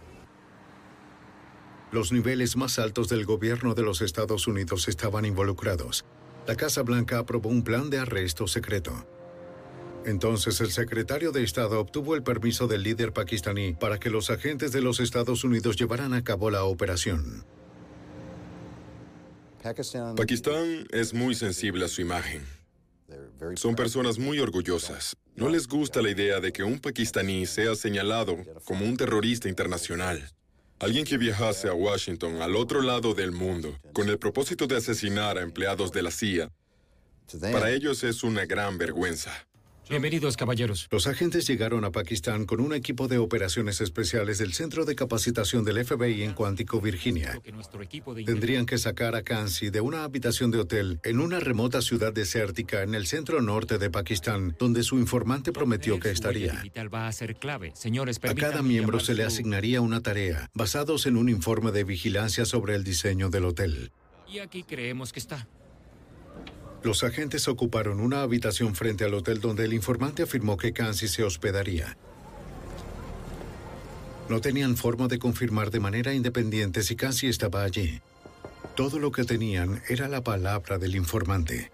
[1.91, 6.05] Los niveles más altos del gobierno de los Estados Unidos estaban involucrados.
[6.47, 8.93] La Casa Blanca aprobó un plan de arresto secreto.
[10.05, 14.71] Entonces el secretario de Estado obtuvo el permiso del líder pakistaní para que los agentes
[14.71, 17.43] de los Estados Unidos llevaran a cabo la operación.
[20.15, 22.45] Pakistán es muy sensible a su imagen.
[23.55, 25.15] Son personas muy orgullosas.
[25.35, 30.31] No les gusta la idea de que un pakistaní sea señalado como un terrorista internacional.
[30.79, 35.37] Alguien que viajase a Washington, al otro lado del mundo, con el propósito de asesinar
[35.37, 36.51] a empleados de la CIA,
[37.51, 39.46] para ellos es una gran vergüenza.
[39.89, 40.87] Bienvenidos, caballeros.
[40.91, 45.63] Los agentes llegaron a Pakistán con un equipo de operaciones especiales del Centro de Capacitación
[45.63, 47.39] del FBI en Cuántico, Virginia.
[48.25, 52.83] Tendrían que sacar a Kansi de una habitación de hotel en una remota ciudad desértica
[52.83, 56.61] en el centro norte de Pakistán, donde su informante prometió que estaría.
[56.61, 62.75] A cada miembro se le asignaría una tarea, basados en un informe de vigilancia sobre
[62.75, 63.91] el diseño del hotel.
[64.27, 65.47] Y aquí creemos que está.
[66.83, 71.23] Los agentes ocuparon una habitación frente al hotel donde el informante afirmó que Kansi se
[71.23, 71.97] hospedaría.
[74.29, 78.01] No tenían forma de confirmar de manera independiente si Kansi estaba allí.
[78.75, 81.71] Todo lo que tenían era la palabra del informante.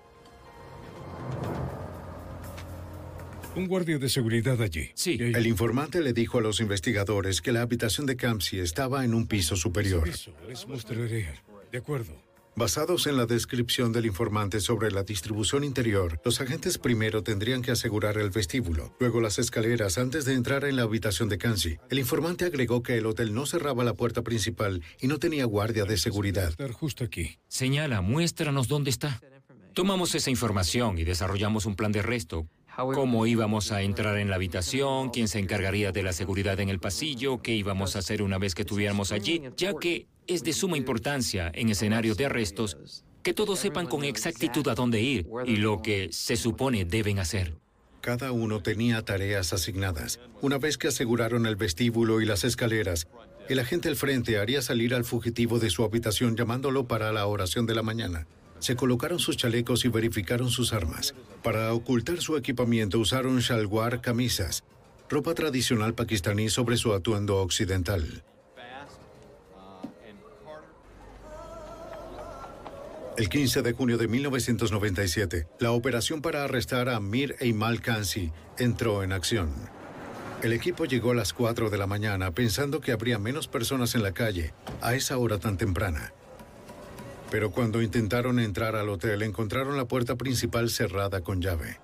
[3.55, 4.89] Un guardia de seguridad allí.
[4.95, 5.17] Sí.
[5.19, 9.27] El informante le dijo a los investigadores que la habitación de Kamsi estaba en un
[9.27, 10.07] piso superior.
[10.07, 11.27] Eso, les mostraré.
[11.71, 12.22] De acuerdo.
[12.55, 17.71] Basados en la descripción del informante sobre la distribución interior, los agentes primero tendrían que
[17.71, 21.77] asegurar el vestíbulo, luego las escaleras antes de entrar en la habitación de Kansi.
[21.89, 25.85] El informante agregó que el hotel no cerraba la puerta principal y no tenía guardia
[25.85, 26.49] de seguridad.
[26.49, 27.39] Estar justo aquí.
[27.47, 29.19] Señala, muéstranos dónde está.
[29.73, 32.47] Tomamos esa información y desarrollamos un plan de arresto.
[32.75, 36.79] Cómo íbamos a entrar en la habitación, quién se encargaría de la seguridad en el
[36.79, 40.77] pasillo, qué íbamos a hacer una vez que estuviéramos allí, ya que es de suma
[40.77, 45.81] importancia en escenarios de arrestos que todos sepan con exactitud a dónde ir y lo
[45.81, 47.55] que se supone deben hacer.
[48.01, 50.19] Cada uno tenía tareas asignadas.
[50.41, 53.07] Una vez que aseguraron el vestíbulo y las escaleras,
[53.47, 57.65] el agente al frente haría salir al fugitivo de su habitación llamándolo para la oración
[57.65, 58.27] de la mañana.
[58.59, 61.15] Se colocaron sus chalecos y verificaron sus armas.
[61.43, 64.65] Para ocultar su equipamiento usaron shalwar camisas,
[65.09, 68.23] ropa tradicional pakistaní sobre su atuendo occidental.
[73.15, 79.03] El 15 de junio de 1997, la operación para arrestar a Mir Eimal Kansi entró
[79.03, 79.53] en acción.
[80.41, 84.01] El equipo llegó a las 4 de la mañana pensando que habría menos personas en
[84.01, 86.11] la calle a esa hora tan temprana.
[87.29, 91.79] Pero cuando intentaron entrar al hotel encontraron la puerta principal cerrada con llave.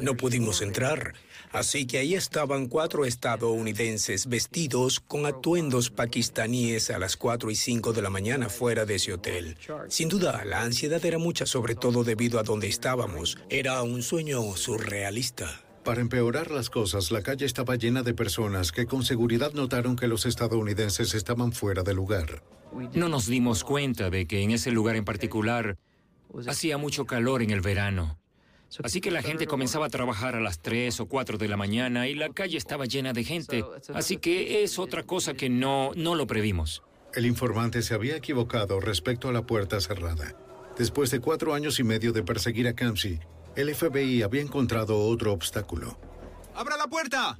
[0.00, 1.14] No pudimos entrar,
[1.52, 7.92] así que ahí estaban cuatro estadounidenses vestidos con atuendos pakistaníes a las 4 y 5
[7.92, 9.56] de la mañana fuera de ese hotel.
[9.88, 13.38] Sin duda, la ansiedad era mucha, sobre todo debido a donde estábamos.
[13.48, 15.62] Era un sueño surrealista.
[15.84, 20.06] Para empeorar las cosas, la calle estaba llena de personas que con seguridad notaron que
[20.06, 22.42] los estadounidenses estaban fuera de lugar.
[22.94, 25.76] No nos dimos cuenta de que en ese lugar en particular
[26.46, 28.21] hacía mucho calor en el verano.
[28.82, 32.08] Así que la gente comenzaba a trabajar a las 3 o 4 de la mañana
[32.08, 33.64] y la calle estaba llena de gente.
[33.94, 36.82] Así que es otra cosa que no, no lo previmos.
[37.14, 40.34] El informante se había equivocado respecto a la puerta cerrada.
[40.78, 43.20] Después de cuatro años y medio de perseguir a Kamsi,
[43.54, 45.98] el FBI había encontrado otro obstáculo.
[46.54, 47.38] ¡Abra la puerta!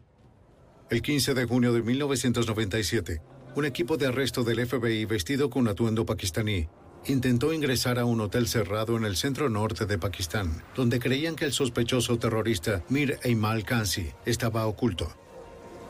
[0.91, 3.23] El 15 de junio de 1997,
[3.57, 6.69] un equipo de arresto del FBI vestido con atuendo pakistaní
[7.07, 11.45] intentó ingresar a un hotel cerrado en el centro norte de Pakistán, donde creían que
[11.45, 15.13] el sospechoso terrorista Mir Eimal Kansi estaba oculto.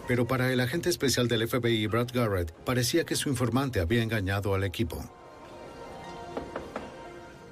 [0.09, 4.55] Pero para el agente especial del FBI, Brad Garrett, parecía que su informante había engañado
[4.55, 5.05] al equipo.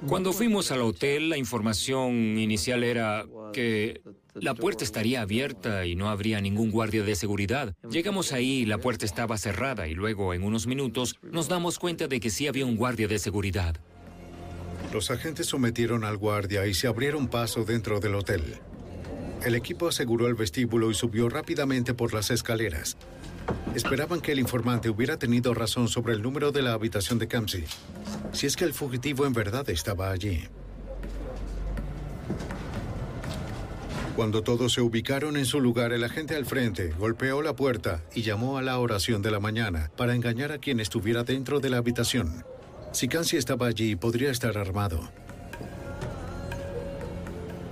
[0.07, 4.01] Cuando fuimos al hotel, la información inicial era que
[4.35, 7.75] la puerta estaría abierta y no habría ningún guardia de seguridad.
[7.91, 12.09] Llegamos ahí y la puerta estaba cerrada y luego, en unos minutos, nos damos cuenta
[12.09, 13.77] de que sí había un guardia de seguridad.
[14.93, 18.43] Los agentes sometieron al guardia y se abrieron paso dentro del hotel.
[19.45, 22.97] El equipo aseguró el vestíbulo y subió rápidamente por las escaleras.
[23.75, 27.65] Esperaban que el informante hubiera tenido razón sobre el número de la habitación de Kamsi,
[28.33, 30.49] si es que el fugitivo en verdad estaba allí.
[34.21, 38.21] Cuando todos se ubicaron en su lugar, el agente al frente golpeó la puerta y
[38.21, 41.79] llamó a la oración de la mañana para engañar a quien estuviera dentro de la
[41.79, 42.45] habitación.
[42.93, 45.11] Si Kansi estaba allí, podría estar armado.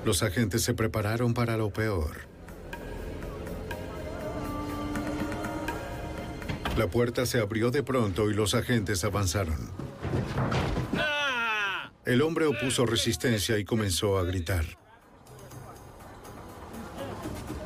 [0.07, 2.17] Los agentes se prepararon para lo peor.
[6.79, 9.71] La puerta se abrió de pronto y los agentes avanzaron.
[12.07, 14.78] El hombre opuso resistencia y comenzó a gritar.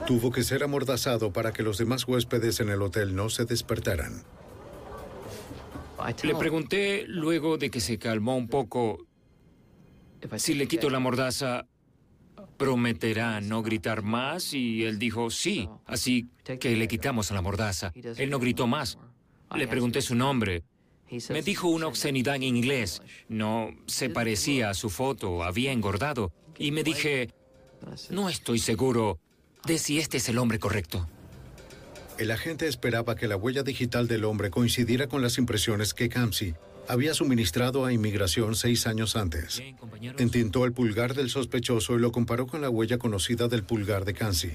[0.07, 4.24] Tuvo que ser amordazado para que los demás huéspedes en el hotel no se despertaran.
[6.23, 9.07] Le pregunté luego de que se calmó un poco
[10.37, 11.66] si le quito la mordaza,
[12.57, 16.29] prometerá no gritar más y él dijo sí, así
[16.61, 17.93] que le quitamos la mordaza.
[17.95, 18.99] Él no gritó más.
[19.55, 20.62] Le pregunté su nombre.
[21.29, 23.03] Me dijo una obscenidad en inglés.
[23.29, 26.33] No se parecía a su foto, había engordado.
[26.57, 27.31] Y me dije,
[28.11, 29.19] no estoy seguro
[29.67, 31.09] de si este es el hombre correcto.
[32.19, 36.55] El agente esperaba que la huella digital del hombre coincidiera con las impresiones que Kamsi
[36.89, 39.63] había suministrado a inmigración seis años antes.
[40.19, 44.15] Entintó el pulgar del sospechoso y lo comparó con la huella conocida del pulgar de
[44.15, 44.53] Kamsi.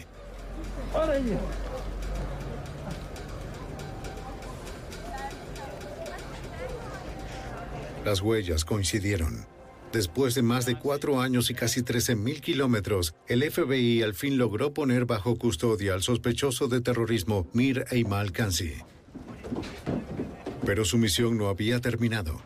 [8.06, 9.57] Las huellas coincidieron.
[9.98, 14.72] Después de más de cuatro años y casi 13.000 kilómetros, el FBI al fin logró
[14.72, 18.74] poner bajo custodia al sospechoso de terrorismo Mir Eimal Kansi.
[20.64, 22.40] Pero su misión no había terminado.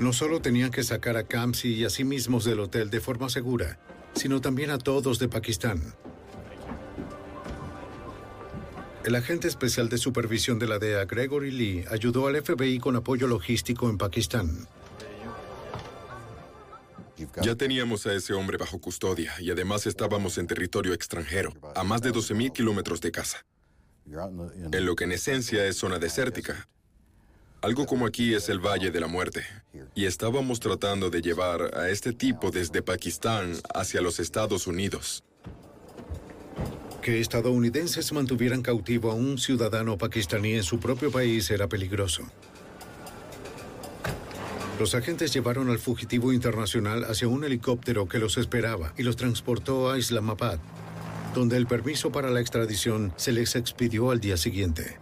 [0.00, 3.28] No solo tenían que sacar a Kamsi y a sí mismos del hotel de forma
[3.28, 3.78] segura,
[4.14, 5.94] sino también a todos de Pakistán.
[9.04, 13.26] El agente especial de supervisión de la DEA, Gregory Lee, ayudó al FBI con apoyo
[13.26, 14.68] logístico en Pakistán.
[17.42, 22.02] Ya teníamos a ese hombre bajo custodia y además estábamos en territorio extranjero, a más
[22.02, 23.44] de 12.000 kilómetros de casa,
[24.06, 26.68] en lo que en esencia es zona desértica.
[27.62, 29.44] Algo como aquí es el Valle de la Muerte.
[29.94, 35.22] Y estábamos tratando de llevar a este tipo desde Pakistán hacia los Estados Unidos.
[37.02, 42.24] Que estadounidenses mantuvieran cautivo a un ciudadano pakistaní en su propio país era peligroso.
[44.78, 49.90] Los agentes llevaron al fugitivo internacional hacia un helicóptero que los esperaba y los transportó
[49.90, 50.58] a Islamabad,
[51.34, 54.98] donde el permiso para la extradición se les expidió al día siguiente.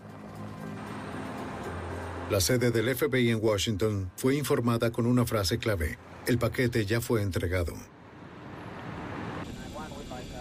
[2.31, 5.97] La sede del FBI en Washington fue informada con una frase clave.
[6.27, 7.73] El paquete ya fue entregado.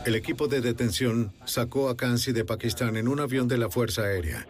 [0.07, 4.03] El equipo de detención sacó a Kansi de Pakistán en un avión de la Fuerza
[4.03, 4.47] Aérea.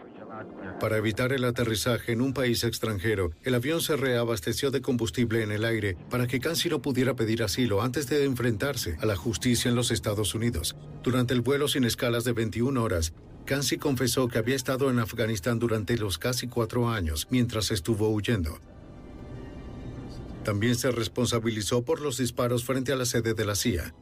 [0.78, 5.50] Para evitar el aterrizaje en un país extranjero, el avión se reabasteció de combustible en
[5.50, 9.68] el aire para que Kansi no pudiera pedir asilo antes de enfrentarse a la justicia
[9.68, 10.76] en los Estados Unidos.
[11.02, 13.12] Durante el vuelo sin escalas de 21 horas,
[13.44, 18.60] Kansi confesó que había estado en Afganistán durante los casi cuatro años mientras estuvo huyendo.
[20.44, 23.92] También se responsabilizó por los disparos frente a la sede de la CIA.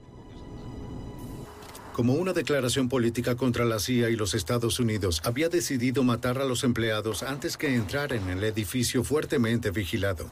[1.97, 6.45] Como una declaración política contra la CIA y los Estados Unidos, había decidido matar a
[6.45, 10.31] los empleados antes que entrar en el edificio fuertemente vigilado.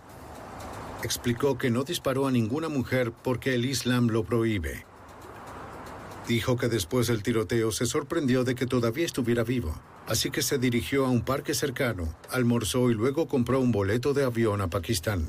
[1.03, 4.85] Explicó que no disparó a ninguna mujer porque el Islam lo prohíbe.
[6.29, 9.75] Dijo que después del tiroteo se sorprendió de que todavía estuviera vivo,
[10.07, 14.25] así que se dirigió a un parque cercano, almorzó y luego compró un boleto de
[14.25, 15.25] avión a Pakistán.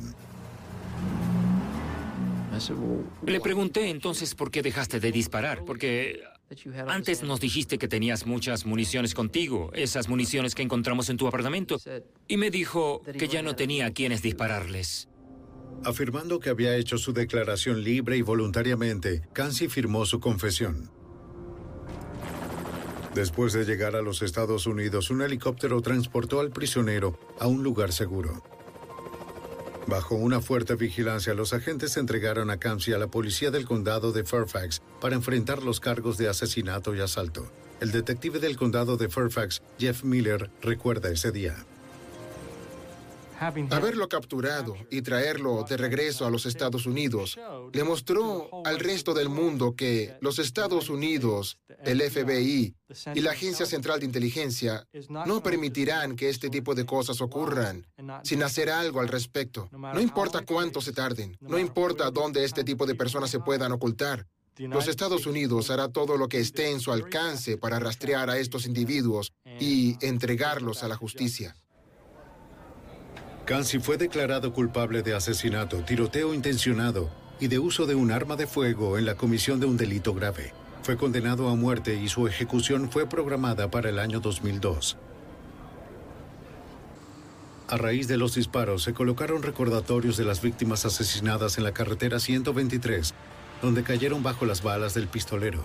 [3.26, 6.22] Le pregunté entonces por qué dejaste de disparar, porque
[6.88, 11.80] antes nos dijiste que tenías muchas municiones contigo, esas municiones que encontramos en tu apartamento,
[12.28, 15.10] y me dijo que ya no tenía a quienes dispararles.
[15.84, 20.90] Afirmando que había hecho su declaración libre y voluntariamente, Kansi firmó su confesión.
[23.14, 27.94] Después de llegar a los Estados Unidos, un helicóptero transportó al prisionero a un lugar
[27.94, 28.44] seguro.
[29.88, 34.24] Bajo una fuerte vigilancia, los agentes entregaron a Kamsi a la policía del condado de
[34.24, 37.48] Fairfax para enfrentar los cargos de asesinato y asalto.
[37.80, 41.66] El detective del condado de Fairfax, Jeff Miller, recuerda ese día.
[43.40, 47.38] Haberlo capturado y traerlo de regreso a los Estados Unidos
[47.74, 52.76] le mostró al resto del mundo que los Estados Unidos, el FBI
[53.14, 57.86] y la Agencia Central de Inteligencia no permitirán que este tipo de cosas ocurran
[58.24, 59.70] sin hacer algo al respecto.
[59.72, 64.26] No importa cuánto se tarden, no importa dónde este tipo de personas se puedan ocultar.
[64.58, 68.66] Los Estados Unidos hará todo lo que esté en su alcance para rastrear a estos
[68.66, 71.56] individuos y entregarlos a la justicia.
[73.46, 78.48] Kansi fue declarado culpable de asesinato, tiroteo intencionado y de uso de un arma de
[78.48, 80.52] fuego en la comisión de un delito grave.
[80.82, 84.98] Fue condenado a muerte y su ejecución fue programada para el año 2002.
[87.68, 92.20] A raíz de los disparos se colocaron recordatorios de las víctimas asesinadas en la carretera
[92.20, 93.14] 123,
[93.62, 95.62] donde cayeron bajo las balas del pistolero.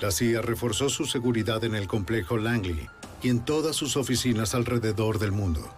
[0.00, 2.88] La CIA reforzó su seguridad en el complejo Langley
[3.22, 5.70] y en todas sus oficinas alrededor del mundo.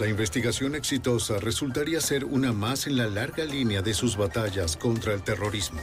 [0.00, 5.12] La investigación exitosa resultaría ser una más en la larga línea de sus batallas contra
[5.12, 5.82] el terrorismo.